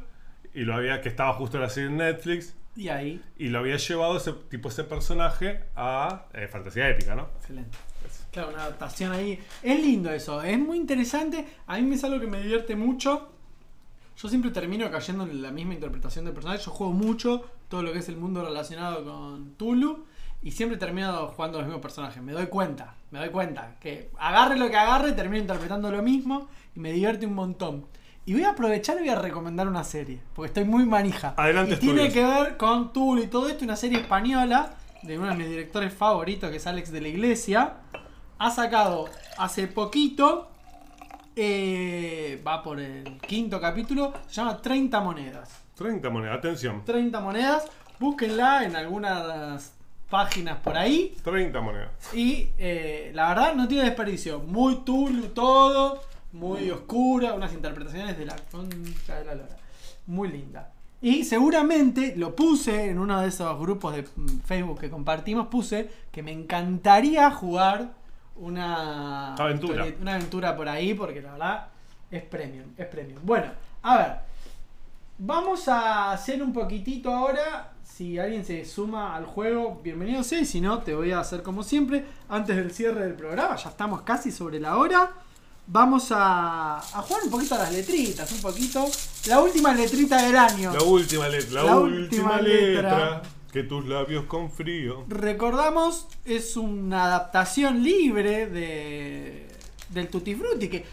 y 0.53 0.61
lo 0.61 0.75
había, 0.75 1.01
que 1.01 1.09
estaba 1.09 1.33
justo 1.33 1.57
en 1.57 1.63
la 1.63 1.69
serie 1.69 1.89
Netflix, 1.89 2.55
Y 2.77 2.89
ahí, 2.89 3.19
y 3.37 3.47
lo 3.47 3.57
había 3.57 3.77
llevado 3.77 4.17
ese 4.17 4.33
tipo 4.33 4.69
ese 4.69 4.83
personaje 4.83 5.63
a 5.75 6.27
eh, 6.31 6.47
fantasía 6.47 6.87
épica, 6.87 7.15
¿no? 7.15 7.27
excelente. 7.39 7.75
Claro, 8.31 8.49
una 8.49 8.65
adaptación 8.65 9.11
ahí. 9.13 9.39
Es 9.63 9.79
lindo 9.79 10.11
eso, 10.11 10.43
es 10.43 10.59
muy 10.59 10.77
interesante. 10.77 11.43
A 11.65 11.77
mí 11.77 11.81
me 11.81 11.95
es 11.95 12.03
algo 12.03 12.19
que 12.19 12.27
me 12.27 12.39
divierte 12.39 12.75
mucho. 12.75 13.31
Yo 14.15 14.29
siempre 14.29 14.51
termino 14.51 14.89
cayendo 14.91 15.23
en 15.23 15.41
la 15.41 15.49
misma 15.49 15.73
interpretación 15.73 16.25
del 16.25 16.35
personaje. 16.35 16.63
Yo 16.63 16.69
juego 16.69 16.93
mucho 16.93 17.49
todo 17.67 17.81
lo 17.81 17.91
que 17.91 17.99
es 17.99 18.09
el 18.09 18.17
mundo 18.17 18.45
relacionado 18.45 19.03
con 19.03 19.55
Tulu. 19.55 20.05
Y 20.43 20.51
siempre 20.51 20.77
termino 20.77 21.29
jugando 21.29 21.57
los 21.57 21.67
mismos 21.67 21.81
personajes. 21.81 22.21
Me 22.21 22.31
doy 22.31 22.45
cuenta, 22.45 22.93
me 23.09 23.17
doy 23.17 23.29
cuenta. 23.29 23.75
Que 23.79 24.11
agarre 24.19 24.55
lo 24.55 24.69
que 24.69 24.77
agarre, 24.77 25.13
termino 25.13 25.41
interpretando 25.41 25.89
lo 25.89 26.03
mismo. 26.03 26.47
Y 26.75 26.79
me 26.79 26.91
divierte 26.91 27.25
un 27.25 27.33
montón. 27.33 27.87
Y 28.27 28.33
voy 28.33 28.43
a 28.43 28.49
aprovechar 28.49 28.97
y 28.97 28.99
voy 28.99 29.09
a 29.09 29.15
recomendar 29.19 29.67
una 29.69 29.85
serie. 29.85 30.19
Porque 30.35 30.47
estoy 30.47 30.65
muy 30.65 30.85
manija. 30.85 31.33
Adelante, 31.37 31.75
Y 31.75 31.77
tiene 31.77 32.11
que 32.11 32.23
ver 32.25 32.57
con 32.57 32.91
Tulu 32.91 33.23
y 33.23 33.27
todo 33.27 33.47
esto. 33.47 33.63
Una 33.63 33.77
serie 33.77 33.99
española 34.01 34.73
de 35.01 35.17
uno 35.17 35.29
de 35.29 35.35
mis 35.35 35.47
directores 35.47 35.93
favoritos, 35.93 36.51
que 36.51 36.57
es 36.57 36.67
Alex 36.67 36.91
de 36.91 36.99
la 36.99 37.07
Iglesia. 37.07 37.75
Ha 38.37 38.51
sacado 38.51 39.05
hace 39.37 39.67
poquito. 39.67 40.51
eh, 41.37 42.41
va 42.45 42.61
por 42.63 42.81
el 42.81 43.17
quinto 43.19 43.61
capítulo. 43.61 44.11
Se 44.27 44.33
llama 44.41 44.61
30 44.61 44.99
monedas. 44.99 45.63
30 45.75 46.09
monedas, 46.09 46.37
atención. 46.37 46.83
30 46.83 47.19
monedas. 47.21 47.65
Búsquenla 47.99 48.65
en 48.65 48.75
algunas 48.75 49.73
páginas 50.09 50.57
por 50.57 50.75
ahí. 50.77 51.15
30 51.23 51.61
monedas. 51.61 51.91
Y 52.13 52.49
eh, 52.57 53.11
la 53.13 53.29
verdad 53.29 53.53
no 53.55 53.67
tiene 53.69 53.85
desperdicio. 53.85 54.39
Muy 54.39 54.77
Tulu 54.83 55.27
todo. 55.29 56.01
Muy 56.37 56.69
oscura. 56.69 57.33
Unas 57.33 57.53
interpretaciones 57.53 58.17
de 58.17 58.25
la 58.25 58.35
concha 58.51 59.15
de 59.15 59.25
la 59.25 59.35
lora. 59.35 59.57
Muy 60.05 60.29
linda. 60.29 60.71
Y 61.01 61.23
seguramente 61.23 62.15
lo 62.15 62.35
puse 62.35 62.89
en 62.89 62.99
uno 62.99 63.21
de 63.21 63.27
esos 63.27 63.59
grupos 63.59 63.95
de 63.95 64.03
mm, 64.03 64.39
Facebook 64.45 64.79
que 64.79 64.89
compartimos. 64.89 65.47
Puse 65.47 65.89
que 66.11 66.23
me 66.23 66.31
encantaría 66.31 67.29
jugar 67.31 67.93
una 68.35 69.35
Aventura. 69.35 69.87
Una 69.99 70.15
aventura 70.15 70.55
por 70.55 70.69
ahí. 70.69 70.93
Porque 70.93 71.21
la 71.21 71.31
verdad 71.33 71.67
es 72.11 72.23
premium. 72.23 72.67
Es 72.77 72.87
premium. 72.87 73.19
Bueno, 73.23 73.51
a 73.81 73.97
ver. 73.97 74.27
Vamos 75.19 75.67
a 75.67 76.11
hacer 76.11 76.43
un 76.43 76.53
poquitito 76.53 77.11
ahora. 77.11 77.73
Si 77.83 78.19
alguien 78.19 78.45
se 78.45 78.63
suma 78.65 79.15
al 79.15 79.25
juego, 79.25 79.79
bienvenido 79.83 80.23
sea. 80.23 80.39
Y 80.39 80.45
si 80.45 80.61
no, 80.61 80.83
te 80.83 80.93
voy 80.93 81.11
a 81.11 81.19
hacer 81.19 81.41
como 81.41 81.63
siempre. 81.63 82.05
Antes 82.29 82.55
del 82.55 82.71
cierre 82.71 83.01
del 83.01 83.15
programa, 83.15 83.55
ya 83.55 83.69
estamos 83.69 84.03
casi 84.03 84.31
sobre 84.31 84.59
la 84.59 84.77
hora. 84.77 85.11
Vamos 85.69 86.11
a, 86.11 86.77
a 86.77 87.01
jugar 87.01 87.23
un 87.25 87.29
poquito 87.29 87.55
a 87.55 87.59
las 87.59 87.73
letritas, 87.73 88.31
un 88.31 88.41
poquito. 88.41 88.85
La 89.27 89.41
última 89.41 89.73
letrita 89.73 90.21
del 90.25 90.37
año. 90.37 90.73
La 90.73 90.81
última 90.83 91.27
letra, 91.27 91.61
la, 91.61 91.63
La 91.63 91.75
última, 91.77 92.01
última 92.03 92.41
letra. 92.41 92.81
letra. 92.81 93.21
Que 93.51 93.63
tus 93.63 93.85
labios 93.85 94.25
con 94.25 94.51
frío. 94.51 95.05
Recordamos, 95.07 96.07
es 96.25 96.55
una 96.57 97.05
adaptación 97.05 97.83
libre 97.83 98.47
de 98.47 99.47
del 99.89 100.07
Tutti 100.09 100.35
Frutti. 100.35 100.67
Que 100.69 100.85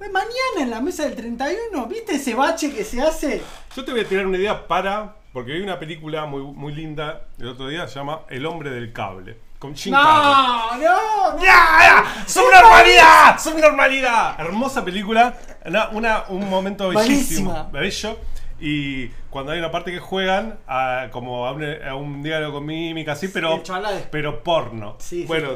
mañana 0.00 0.60
en 0.60 0.70
la 0.70 0.80
mesa 0.80 1.04
del 1.04 1.14
31, 1.16 1.86
¿viste 1.86 2.16
ese 2.16 2.34
bache 2.34 2.72
que 2.72 2.84
se 2.84 3.00
hace? 3.00 3.42
Yo 3.76 3.84
te 3.84 3.92
voy 3.92 4.00
a 4.00 4.08
tirar 4.08 4.26
una 4.26 4.36
idea 4.38 4.66
para. 4.66 5.16
Porque 5.32 5.52
vi 5.52 5.60
una 5.60 5.78
película 5.78 6.24
muy, 6.26 6.40
muy 6.42 6.74
linda 6.74 7.28
el 7.38 7.48
otro 7.48 7.68
día, 7.68 7.86
se 7.86 7.96
llama 7.96 8.22
El 8.30 8.46
hombre 8.46 8.70
del 8.70 8.92
cable. 8.92 9.38
Con 9.58 9.72
Carrey. 9.74 9.90
No, 9.90 10.76
no. 10.76 11.42
¡Ya! 11.42 11.44
¡Ya! 11.80 12.04
¡Subnormalidad! 12.26 13.38
¡Subnormalidad! 13.40 14.40
Hermosa 14.40 14.84
película. 14.84 15.34
Una, 15.64 15.88
una- 15.90 16.24
un 16.28 16.48
momento 16.48 16.88
bellísimo. 16.90 17.68
Bello. 17.72 18.18
Y 18.60 19.08
cuando 19.30 19.52
hay 19.52 19.58
una 19.58 19.70
parte 19.70 19.90
que 19.92 19.98
juegan, 20.00 20.58
a- 20.66 21.08
como 21.10 21.46
a 21.46 21.52
un, 21.52 21.64
a 21.64 21.94
un 21.94 22.22
diálogo 22.22 22.54
con 22.58 22.66
mímica, 22.66 23.12
así, 23.12 23.28
pero, 23.28 23.62
pero 24.10 24.42
porno. 24.42 24.96
Sí, 24.98 25.20
sí. 25.22 25.26
bueno, 25.26 25.50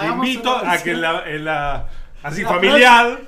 te 0.00 0.06
invito 0.06 0.54
a 0.56 0.76
que 0.78 0.90
en 0.92 1.00
la, 1.00 1.22
en 1.26 1.44
la- 1.44 1.86
así 2.22 2.44
familiar, 2.44 3.20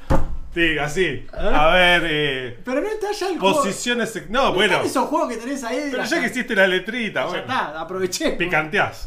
sí, 0.54 0.78
así, 0.78 1.26
a 1.32 1.66
ver, 1.68 2.02
eh, 2.06 2.60
Pero 2.64 2.80
no 2.80 2.88
está 2.88 3.12
ya 3.12 3.28
el 3.28 3.38
juego. 3.38 3.56
posiciones. 3.56 4.14
No, 4.28 4.46
No 4.46 4.52
bueno, 4.54 4.80
esos 4.82 5.08
juegos 5.08 5.28
que 5.28 5.36
tenés 5.36 5.62
ahí. 5.62 5.88
pero 5.92 6.02
ya 6.04 6.20
que 6.20 6.26
hiciste 6.26 6.54
la 6.56 6.66
letrita, 6.66 7.20
Ya 7.20 7.26
bueno, 7.26 7.42
está, 7.42 7.80
aproveché. 7.80 8.32
picanteás. 8.32 9.06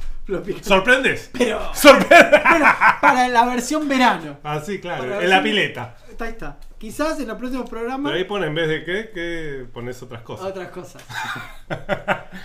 ¿Sorprendes? 0.62 1.30
Pero. 1.38 1.74
¡Sorprendes! 1.74 2.42
Bueno, 2.50 2.66
para 3.02 3.28
la 3.28 3.46
versión 3.46 3.88
verano. 3.88 4.38
Ah, 4.44 4.62
sí, 4.66 4.80
claro, 4.80 5.04
Para 5.04 5.22
en 5.24 5.30
la 5.30 5.40
versión- 5.40 5.44
pileta. 5.44 5.98
Ahí 6.20 6.30
está. 6.30 6.58
Quizás 6.78 7.20
en 7.20 7.28
los 7.28 7.38
próximos 7.38 7.70
programas. 7.70 8.10
Pero 8.12 8.18
ahí 8.18 8.24
pone 8.26 8.48
en 8.48 8.56
vez 8.56 8.68
de 8.70 8.84
qué, 8.86 9.10
que 9.14 9.66
pones 9.74 10.02
otras 10.04 10.22
cosas. 10.22 10.46
Otras 10.46 10.70
cosas. 10.70 11.04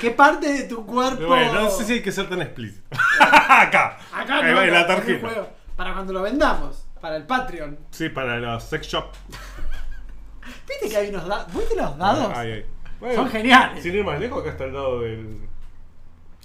¿Qué 0.00 0.10
parte 0.10 0.52
de 0.52 0.62
tu 0.64 0.84
cuerpo? 0.86 1.26
Bueno, 1.26 1.52
no 1.54 1.70
sé 1.70 1.84
si 1.84 1.92
hay 1.94 2.02
que 2.02 2.10
ser 2.12 2.28
tan 2.28 2.40
explícito. 2.42 2.82
Acá. 3.48 3.98
Acá 4.12 4.38
Ahí 4.38 4.50
no, 4.52 4.56
va, 4.56 4.66
la 4.66 4.86
tarjeta. 4.86 5.28
juego. 5.28 5.48
Para 5.76 5.92
cuando 5.92 6.12
lo 6.12 6.22
vendamos. 6.22 6.86
Para 7.00 7.16
el 7.16 7.24
Patreon. 7.24 7.78
Sí, 7.90 8.08
para 8.08 8.38
los 8.38 8.64
sex 8.64 8.86
shop. 8.88 9.12
¿Viste 10.68 10.88
que 10.88 10.96
hay 10.96 11.08
unos 11.10 11.26
dados? 11.28 11.52
¿Viste 11.54 11.76
los 11.76 11.96
dados? 11.98 12.32
Ahí, 12.36 12.52
ahí. 12.52 12.66
Bueno, 13.00 13.14
Son 13.16 13.28
geniales. 13.30 13.82
Sin 13.82 13.94
ir 13.94 14.04
más 14.04 14.18
lejos, 14.18 14.40
acá 14.40 14.50
está 14.50 14.64
el 14.64 14.72
dado 14.72 15.00
del. 15.02 15.47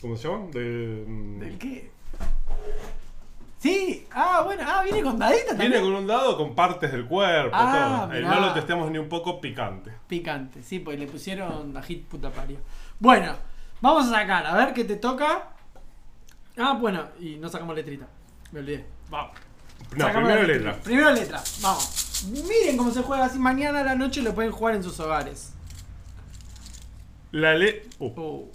¿Cómo 0.04 0.18
se 0.18 0.28
llama? 0.28 0.47
Del. 0.51 1.06
mm, 1.08 1.39
¿Del 1.39 1.58
qué? 1.58 1.89
Sí. 3.60 4.06
Ah, 4.12 4.41
bueno. 4.43 4.62
Ah, 4.68 4.84
viene 4.84 5.01
con 5.01 5.18
dadita 5.18 5.47
también. 5.51 5.72
Viene 5.72 5.86
con 5.86 5.95
un 5.95 6.06
dado 6.06 6.36
con 6.36 6.54
partes 6.54 6.91
del 6.91 7.06
cuerpo, 7.06 7.56
Ah, 7.58 8.10
todo. 8.12 8.20
No 8.22 8.39
lo 8.41 8.54
testemos 8.54 8.91
ni 8.91 8.97
un 8.97 9.08
poco 9.08 9.39
picante. 9.39 9.93
Picante, 10.10 10.62
sí, 10.62 10.80
porque 10.80 10.99
le 10.99 11.08
pusieron 11.08 11.76
a 11.78 11.82
hit 11.82 12.06
puta 12.06 12.30
pario. 12.30 12.58
Bueno, 12.99 13.34
vamos 13.80 14.08
a 14.08 14.20
sacar, 14.20 14.45
a 14.45 14.54
ver 14.58 14.74
qué 14.74 14.84
te 14.84 14.97
toca. 14.97 15.47
Ah, 16.58 16.74
bueno, 16.74 17.06
y 17.22 17.38
no 17.38 17.47
sacamos 17.47 17.74
letrita. 17.74 18.06
Me 18.51 18.60
olvidé. 18.60 18.86
Vamos. 19.10 19.32
No, 19.95 20.06
Sacamos 20.06 20.28
primero 20.30 20.41
la 20.47 20.54
letra. 20.54 20.74
Primero 20.84 21.12
letra, 21.12 21.41
vamos. 21.62 22.26
Miren 22.45 22.76
cómo 22.76 22.91
se 22.91 23.01
juega 23.04 23.24
así. 23.24 23.39
Mañana 23.39 23.80
a 23.80 23.84
la 23.86 23.95
noche 23.95 24.22
lo 24.22 24.36
pueden 24.36 24.51
jugar 24.51 24.76
en 24.76 24.84
sus 24.84 24.99
hogares. 24.99 25.54
La 27.34 27.54
le. 27.56 27.84
uh, 28.00 28.06
Uh, 28.08 28.52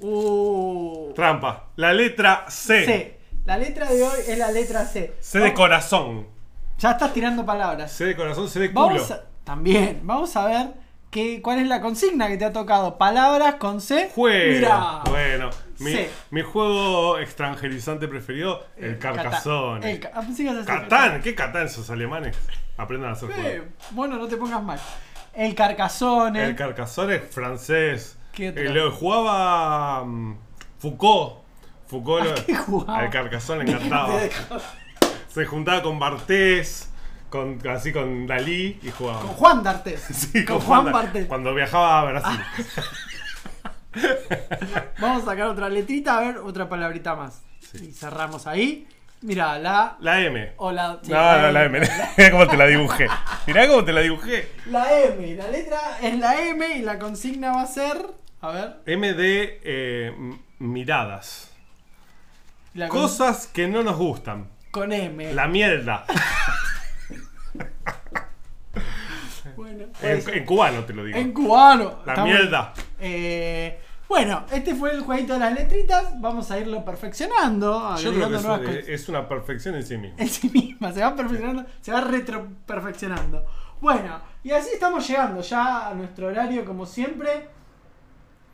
uh. 1.09 1.13
trampa. 1.15 1.71
La 1.77 1.93
letra 1.93 2.45
C. 2.49 2.85
C. 2.85 3.19
La 3.45 3.57
letra 3.59 3.91
de 3.91 4.03
hoy 4.03 4.19
es 4.29 4.39
la 4.39 4.51
letra 4.53 4.85
C. 4.85 5.15
C 5.21 5.39
de 5.39 5.45
Vamos- 5.45 5.57
corazón. 5.59 6.27
Ya 6.79 6.93
estás 6.93 7.13
tirando 7.13 7.45
palabras. 7.45 7.91
C 7.93 8.05
de 8.05 8.15
corazón, 8.17 8.49
C 8.49 8.61
de 8.61 8.69
culo. 8.73 8.87
Vamos 8.87 9.11
a, 9.11 9.25
también, 9.43 10.01
vamos 10.05 10.37
a 10.37 10.47
ver 10.47 10.67
qué, 11.11 11.43
cuál 11.43 11.59
es 11.59 11.67
la 11.67 11.81
consigna 11.81 12.29
que 12.29 12.37
te 12.37 12.45
ha 12.45 12.53
tocado. 12.53 12.99
Palabras 12.99 13.57
con 13.57 13.81
C. 13.81 14.11
Juego. 14.15 14.53
Mirá. 14.61 15.01
Bueno, 15.09 15.51
mi, 15.81 15.91
Sí. 15.93 16.07
mi 16.31 16.43
juego 16.43 17.19
extranjerizante 17.19 18.07
preferido, 18.07 18.65
el 18.77 18.93
Eh, 18.93 18.99
Carcassonne. 18.99 19.91
El 19.91 19.99
ca- 20.01 20.13
ah, 20.15 20.21
pensé 20.21 20.37
que 20.37 20.51
ibas 20.51 20.57
a 20.57 20.61
decir 20.61 20.89
Catán, 20.89 21.21
¿qué 21.23 21.35
Catán 21.35 21.67
esos 21.67 21.91
alemanes? 21.91 22.37
Aprendan 22.77 23.11
a 23.11 23.13
hacer 23.15 23.31
Eh, 23.31 23.35
juegos. 23.35 23.67
bueno, 23.91 24.17
no 24.19 24.29
te 24.29 24.37
pongas 24.37 24.63
mal. 24.63 24.79
El 25.35 25.55
Carcassonne. 25.57 26.45
El 26.45 26.55
Carcassonne 26.55 27.17
es 27.17 27.23
francés. 27.35 28.18
¿Qué? 28.39 28.49
Eh, 28.51 28.69
lo 28.71 28.93
jugaba 28.93 30.05
mm, 30.05 30.39
Foucault. 30.79 31.39
Foucault 31.89 32.39
¿A 32.39 32.45
qué 32.47 32.55
jugaba? 32.55 32.99
al 33.01 33.11
le 33.57 33.65
encantaba. 33.73 34.15
Se 35.29 35.45
juntaba 35.45 35.83
con 35.83 35.99
Bartés, 35.99 36.89
con, 37.31 37.59
así 37.69 37.93
con 37.93 38.29
Dalí 38.29 38.79
y 38.81 38.91
jugaba. 38.97 39.23
Con 39.23 39.31
Juan 39.31 39.63
D'Artes. 39.65 40.01
Sí, 40.13 40.45
con, 40.45 40.61
Juan 40.61 40.85
Da- 40.85 40.93
Bartés. 40.93 41.27
Cuando 41.27 41.53
viajaba 41.53 42.01
a 42.01 42.05
Brasil. 42.05 42.41
Vamos 45.01 45.23
a 45.23 45.27
sacar 45.27 45.49
otra 45.49 45.69
letrita, 45.69 46.19
a 46.19 46.21
ver, 46.21 46.39
otra 46.39 46.69
palabrita 46.69 47.17
más. 47.17 47.43
Y 47.75 47.91
cerramos 47.93 48.47
ahí. 48.47 48.87
Mira, 49.23 49.59
la. 49.59 49.97
La 50.01 50.21
M. 50.21 50.53
O 50.59 50.71
la. 50.71 51.01
sí, 51.03 51.11
No, 51.11 51.39
no, 51.43 51.51
la 51.51 51.65
M. 51.65 51.81
Mirá 52.17 52.31
cómo 52.31 52.47
te 52.47 52.57
la 52.57 52.67
dibujé. 52.67 53.09
Mirá 53.49 53.67
cómo 53.67 53.85
te 53.85 53.93
la 53.93 54.01
dibujé. 54.03 54.49
La 54.67 55.01
M. 55.03 55.35
La 55.35 55.49
letra 55.49 55.81
es 56.01 56.17
la 56.21 56.41
M 56.41 56.65
y 56.77 56.83
la 56.83 57.01
consigna 57.01 57.51
va 57.57 57.63
a 57.63 57.67
ser. 57.67 57.97
A 58.41 58.51
ver. 58.51 58.77
M 58.87 59.15
de 59.15 59.61
eh, 59.65 60.37
miradas. 60.59 61.53
La 62.75 62.89
con- 62.89 63.03
Cosas 63.03 63.47
que 63.49 63.67
no 63.69 63.83
nos 63.83 63.97
gustan. 63.97 64.49
Con 64.71 64.93
M. 64.93 65.33
La 65.35 65.49
mierda. 65.49 66.05
Bueno, 69.57 69.87
puede 70.01 70.13
En, 70.15 70.23
ser. 70.23 70.37
en 70.37 70.45
cubano 70.45 70.85
te 70.85 70.93
lo 70.93 71.05
digo. 71.05 71.19
En 71.19 71.33
cubano. 71.33 72.01
La 72.07 72.13
Está 72.13 72.25
mierda. 72.25 72.73
bueno. 72.75 72.89
Eh, 73.01 73.81
bueno, 74.09 74.47
este 74.53 74.75
fue 74.75 74.93
el 74.93 75.01
jueguito 75.03 75.35
de 75.35 75.39
las 75.41 75.53
letritas. 75.55 76.21
Vamos 76.21 76.51
a 76.51 76.59
irlo 76.59 76.85
perfeccionando. 76.85 77.97
Yo 77.97 78.13
creo 78.13 78.29
que 78.29 78.37
agregando 78.37 78.37
es, 78.37 78.43
nuevas 78.45 78.61
un- 78.61 78.67
cosas. 78.67 78.89
es 78.89 79.09
una 79.09 79.29
perfección 79.29 79.75
en 79.75 79.83
sí 79.87 79.97
misma. 79.99 80.17
en 80.23 80.29
sí 80.29 80.49
misma, 80.51 80.93
se 80.93 81.01
va 81.01 81.17
perfeccionando, 81.17 81.67
se 81.81 81.93
va 81.93 82.01
retro 82.03 82.49
perfeccionando. 82.67 83.45
Bueno, 83.81 84.21
y 84.45 84.51
así 84.53 84.71
estamos 84.75 85.07
llegando 85.09 85.41
ya 85.41 85.89
a 85.89 85.95
nuestro 85.95 86.29
horario 86.29 86.65
como 86.65 86.87
siempre. 86.87 87.49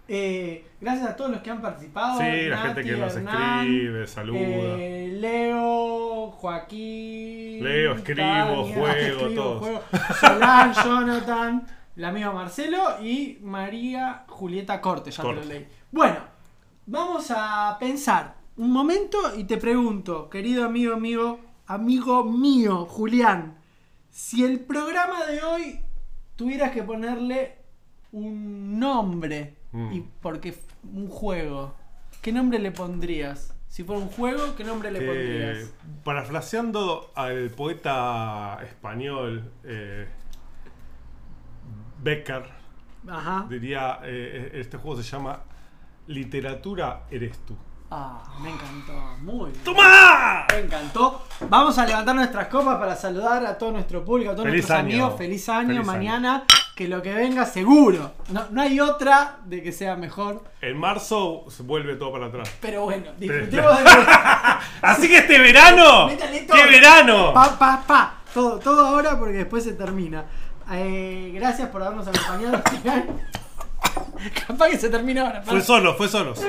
Eh, 0.06 0.66
gracias 0.80 1.10
a 1.10 1.16
todos 1.16 1.30
los 1.30 1.40
que 1.40 1.50
han 1.50 1.62
participado. 1.62 2.20
Sí, 2.20 2.46
la 2.48 2.58
gente 2.58 2.84
que 2.84 2.92
nos 2.96 3.16
Hernán, 3.16 3.60
escribe, 3.60 4.06
saluda. 4.06 4.38
eh, 4.40 5.16
Leo, 5.18 6.30
Joaquín. 6.32 7.64
Leo, 7.64 7.94
escribo, 7.94 8.64
juego, 8.64 9.28
todos. 9.34 9.58
juego, 9.60 9.82
Solán, 10.20 10.72
Jonathan, 10.84 11.66
el 11.96 12.04
amigo 12.04 12.32
Marcelo 12.32 13.02
y 13.02 13.38
María 13.42 14.24
Julieta 14.28 14.80
Corte, 14.80 15.10
ya 15.10 15.22
te 15.22 15.32
lo 15.32 15.42
leí. 15.44 15.66
Bueno, 15.90 16.16
vamos 16.86 17.30
a 17.34 17.76
pensar 17.80 18.34
un 18.56 18.70
momento 18.72 19.18
y 19.36 19.44
te 19.44 19.56
pregunto, 19.56 20.28
querido 20.28 20.64
amigo, 20.66 20.94
amigo, 20.94 21.40
amigo 21.66 22.24
mío, 22.24 22.84
Julián, 22.84 23.56
si 24.10 24.44
el 24.44 24.60
programa 24.60 25.24
de 25.24 25.42
hoy 25.42 25.80
tuvieras 26.36 26.72
que 26.72 26.82
ponerle 26.82 27.56
un 28.12 28.78
nombre, 28.78 29.54
Mm. 29.74 29.92
y 29.92 30.00
porque 30.22 30.54
un 30.84 31.08
juego, 31.08 31.74
¿qué 32.22 32.32
nombre 32.32 32.58
le 32.60 32.70
pondrías? 32.70 33.52
Si 33.68 33.82
fuera 33.82 34.00
un 34.00 34.08
juego, 34.08 34.54
¿qué 34.56 34.62
nombre 34.62 34.90
le 34.92 35.00
Que, 35.00 35.06
pondrías? 35.06 35.72
parafraseando 36.04 37.10
al 37.16 37.50
poeta 37.50 38.58
español 38.62 39.50
eh, 39.64 40.06
Becker, 42.02 42.44
Ajá. 43.08 43.46
diría, 43.48 43.98
eh, 44.04 44.52
este 44.54 44.76
juego 44.78 45.02
se 45.02 45.10
llama 45.10 45.40
Literatura 46.06 47.02
eres 47.10 47.36
tú. 47.46 47.56
Ah, 47.90 48.22
me 48.42 48.50
encantó, 48.50 48.92
muy 49.22 49.50
bien. 49.50 49.64
¡Toma! 49.64 50.46
Me 50.52 50.58
encantó. 50.60 51.22
Vamos 51.48 51.78
a 51.78 51.86
levantar 51.86 52.14
nuestras 52.14 52.48
copas 52.48 52.78
para 52.78 52.94
saludar 52.96 53.44
a 53.46 53.56
todo 53.58 53.72
nuestro 53.72 54.04
público, 54.04 54.30
a 54.30 54.34
todos 54.34 54.46
Feliz 54.48 54.62
nuestros 54.68 54.78
año. 54.78 54.88
amigos. 55.04 55.18
Feliz 55.18 55.48
año 55.48 55.66
Feliz 55.68 55.78
año. 55.80 55.88
Que 56.74 56.88
lo 56.88 57.00
que 57.02 57.14
venga 57.14 57.46
seguro. 57.46 58.12
No, 58.30 58.46
no 58.50 58.60
hay 58.60 58.80
otra 58.80 59.38
de 59.44 59.62
que 59.62 59.70
sea 59.70 59.94
mejor. 59.94 60.42
En 60.60 60.76
marzo 60.76 61.44
se 61.48 61.62
vuelve 61.62 61.94
todo 61.94 62.10
para 62.12 62.26
atrás. 62.26 62.50
Pero 62.60 62.82
bueno, 62.82 63.12
disfrutemos 63.16 63.78
de. 63.84 63.84
Así 64.82 65.08
que 65.08 65.18
este 65.18 65.38
verano. 65.38 66.08
¡qué 66.52 66.66
verano! 66.66 67.32
Pa, 67.32 67.56
pa, 67.56 67.84
pa. 67.86 68.14
Todo, 68.34 68.58
todo 68.58 68.86
ahora 68.86 69.16
porque 69.18 69.34
después 69.38 69.62
se 69.62 69.74
termina. 69.74 70.24
Eh, 70.72 71.30
gracias 71.34 71.68
por 71.68 71.80
habernos 71.82 72.08
acompañado. 72.08 72.60
Capaz 74.46 74.68
que 74.70 74.78
se 74.78 74.88
termina 74.88 75.22
ahora. 75.26 75.42
Fue 75.42 75.60
solo, 75.60 75.94
fue 75.94 76.08
solos. 76.08 76.40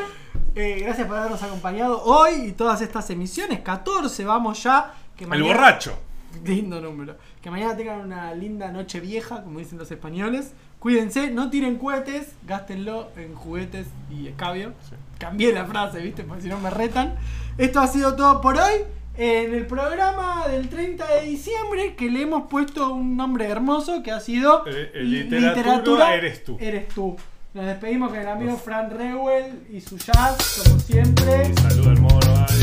Eh, 0.56 0.80
gracias 0.82 1.06
por 1.08 1.18
habernos 1.18 1.44
acompañado 1.44 2.02
hoy 2.04 2.34
y 2.48 2.52
todas 2.54 2.82
estas 2.82 3.10
emisiones. 3.12 3.60
14 3.60 4.26
vamos 4.26 4.64
ya. 4.64 4.94
Que 5.16 5.26
El 5.26 5.30
mañana- 5.30 5.48
borracho. 5.54 5.98
Lindo 6.46 6.82
número. 6.82 7.16
Que 7.42 7.50
mañana 7.52 7.76
tengan 7.78 8.02
una 8.02 8.34
linda 8.34 8.72
noche 8.72 9.00
vieja, 9.00 9.44
como 9.44 9.60
dicen 9.60 9.78
los 9.78 9.90
españoles. 9.92 10.54
Cuídense, 10.80 11.32
no 11.32 11.50
tiren 11.50 11.78
cohetes, 11.78 12.34
gástenlo 12.48 13.10
en 13.18 13.34
juguetes 13.34 13.88
y 14.12 14.28
escabio. 14.28 14.74
Cambié 15.18 15.52
la 15.54 15.66
frase, 15.66 16.00
¿viste? 16.00 16.24
Porque 16.24 16.44
si 16.44 16.50
no 16.50 16.60
me 16.60 16.70
retan. 16.70 17.16
Esto 17.58 17.80
ha 17.80 17.88
sido 17.88 18.16
todo 18.16 18.42
por 18.42 18.56
hoy. 18.58 18.74
En 19.18 19.54
el 19.54 19.66
programa 19.66 20.46
del 20.50 20.68
30 20.68 21.08
de 21.08 21.22
diciembre, 21.22 21.96
que 21.96 22.10
le 22.12 22.24
hemos 22.24 22.48
puesto 22.50 22.94
un 22.94 23.16
nombre 23.16 23.48
hermoso 23.48 24.04
que 24.04 24.12
ha 24.12 24.20
sido 24.20 24.64
Eh, 24.68 24.92
eh, 24.94 25.04
Li- 25.04 25.24
literatura 25.24 26.14
eres 26.14 26.44
tú. 26.44 26.58
Eres 26.60 26.90
tú. 26.90 27.16
Nos 27.54 27.66
despedimos 27.66 28.10
con 28.10 28.20
el 28.20 28.28
amigo 28.28 28.58
Fran 28.58 28.90
Rewell 28.92 29.66
y 29.72 29.80
su 29.80 29.98
jazz, 29.98 30.62
como 30.68 30.78
siempre. 30.82 31.48
Mono. 31.50 31.70
Saludos 31.70 32.00
Mario. 32.02 32.55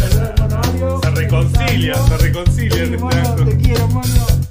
Se 1.02 1.10
reconcilia, 1.10 1.94
se 1.94 2.16
reconcilia. 2.18 2.74
Sí, 2.74 2.80
en 2.80 3.00
mono, 3.00 3.16
acto. 3.16 3.44
te 3.44 3.56
quiero, 3.56 3.88
mono. 3.88 4.41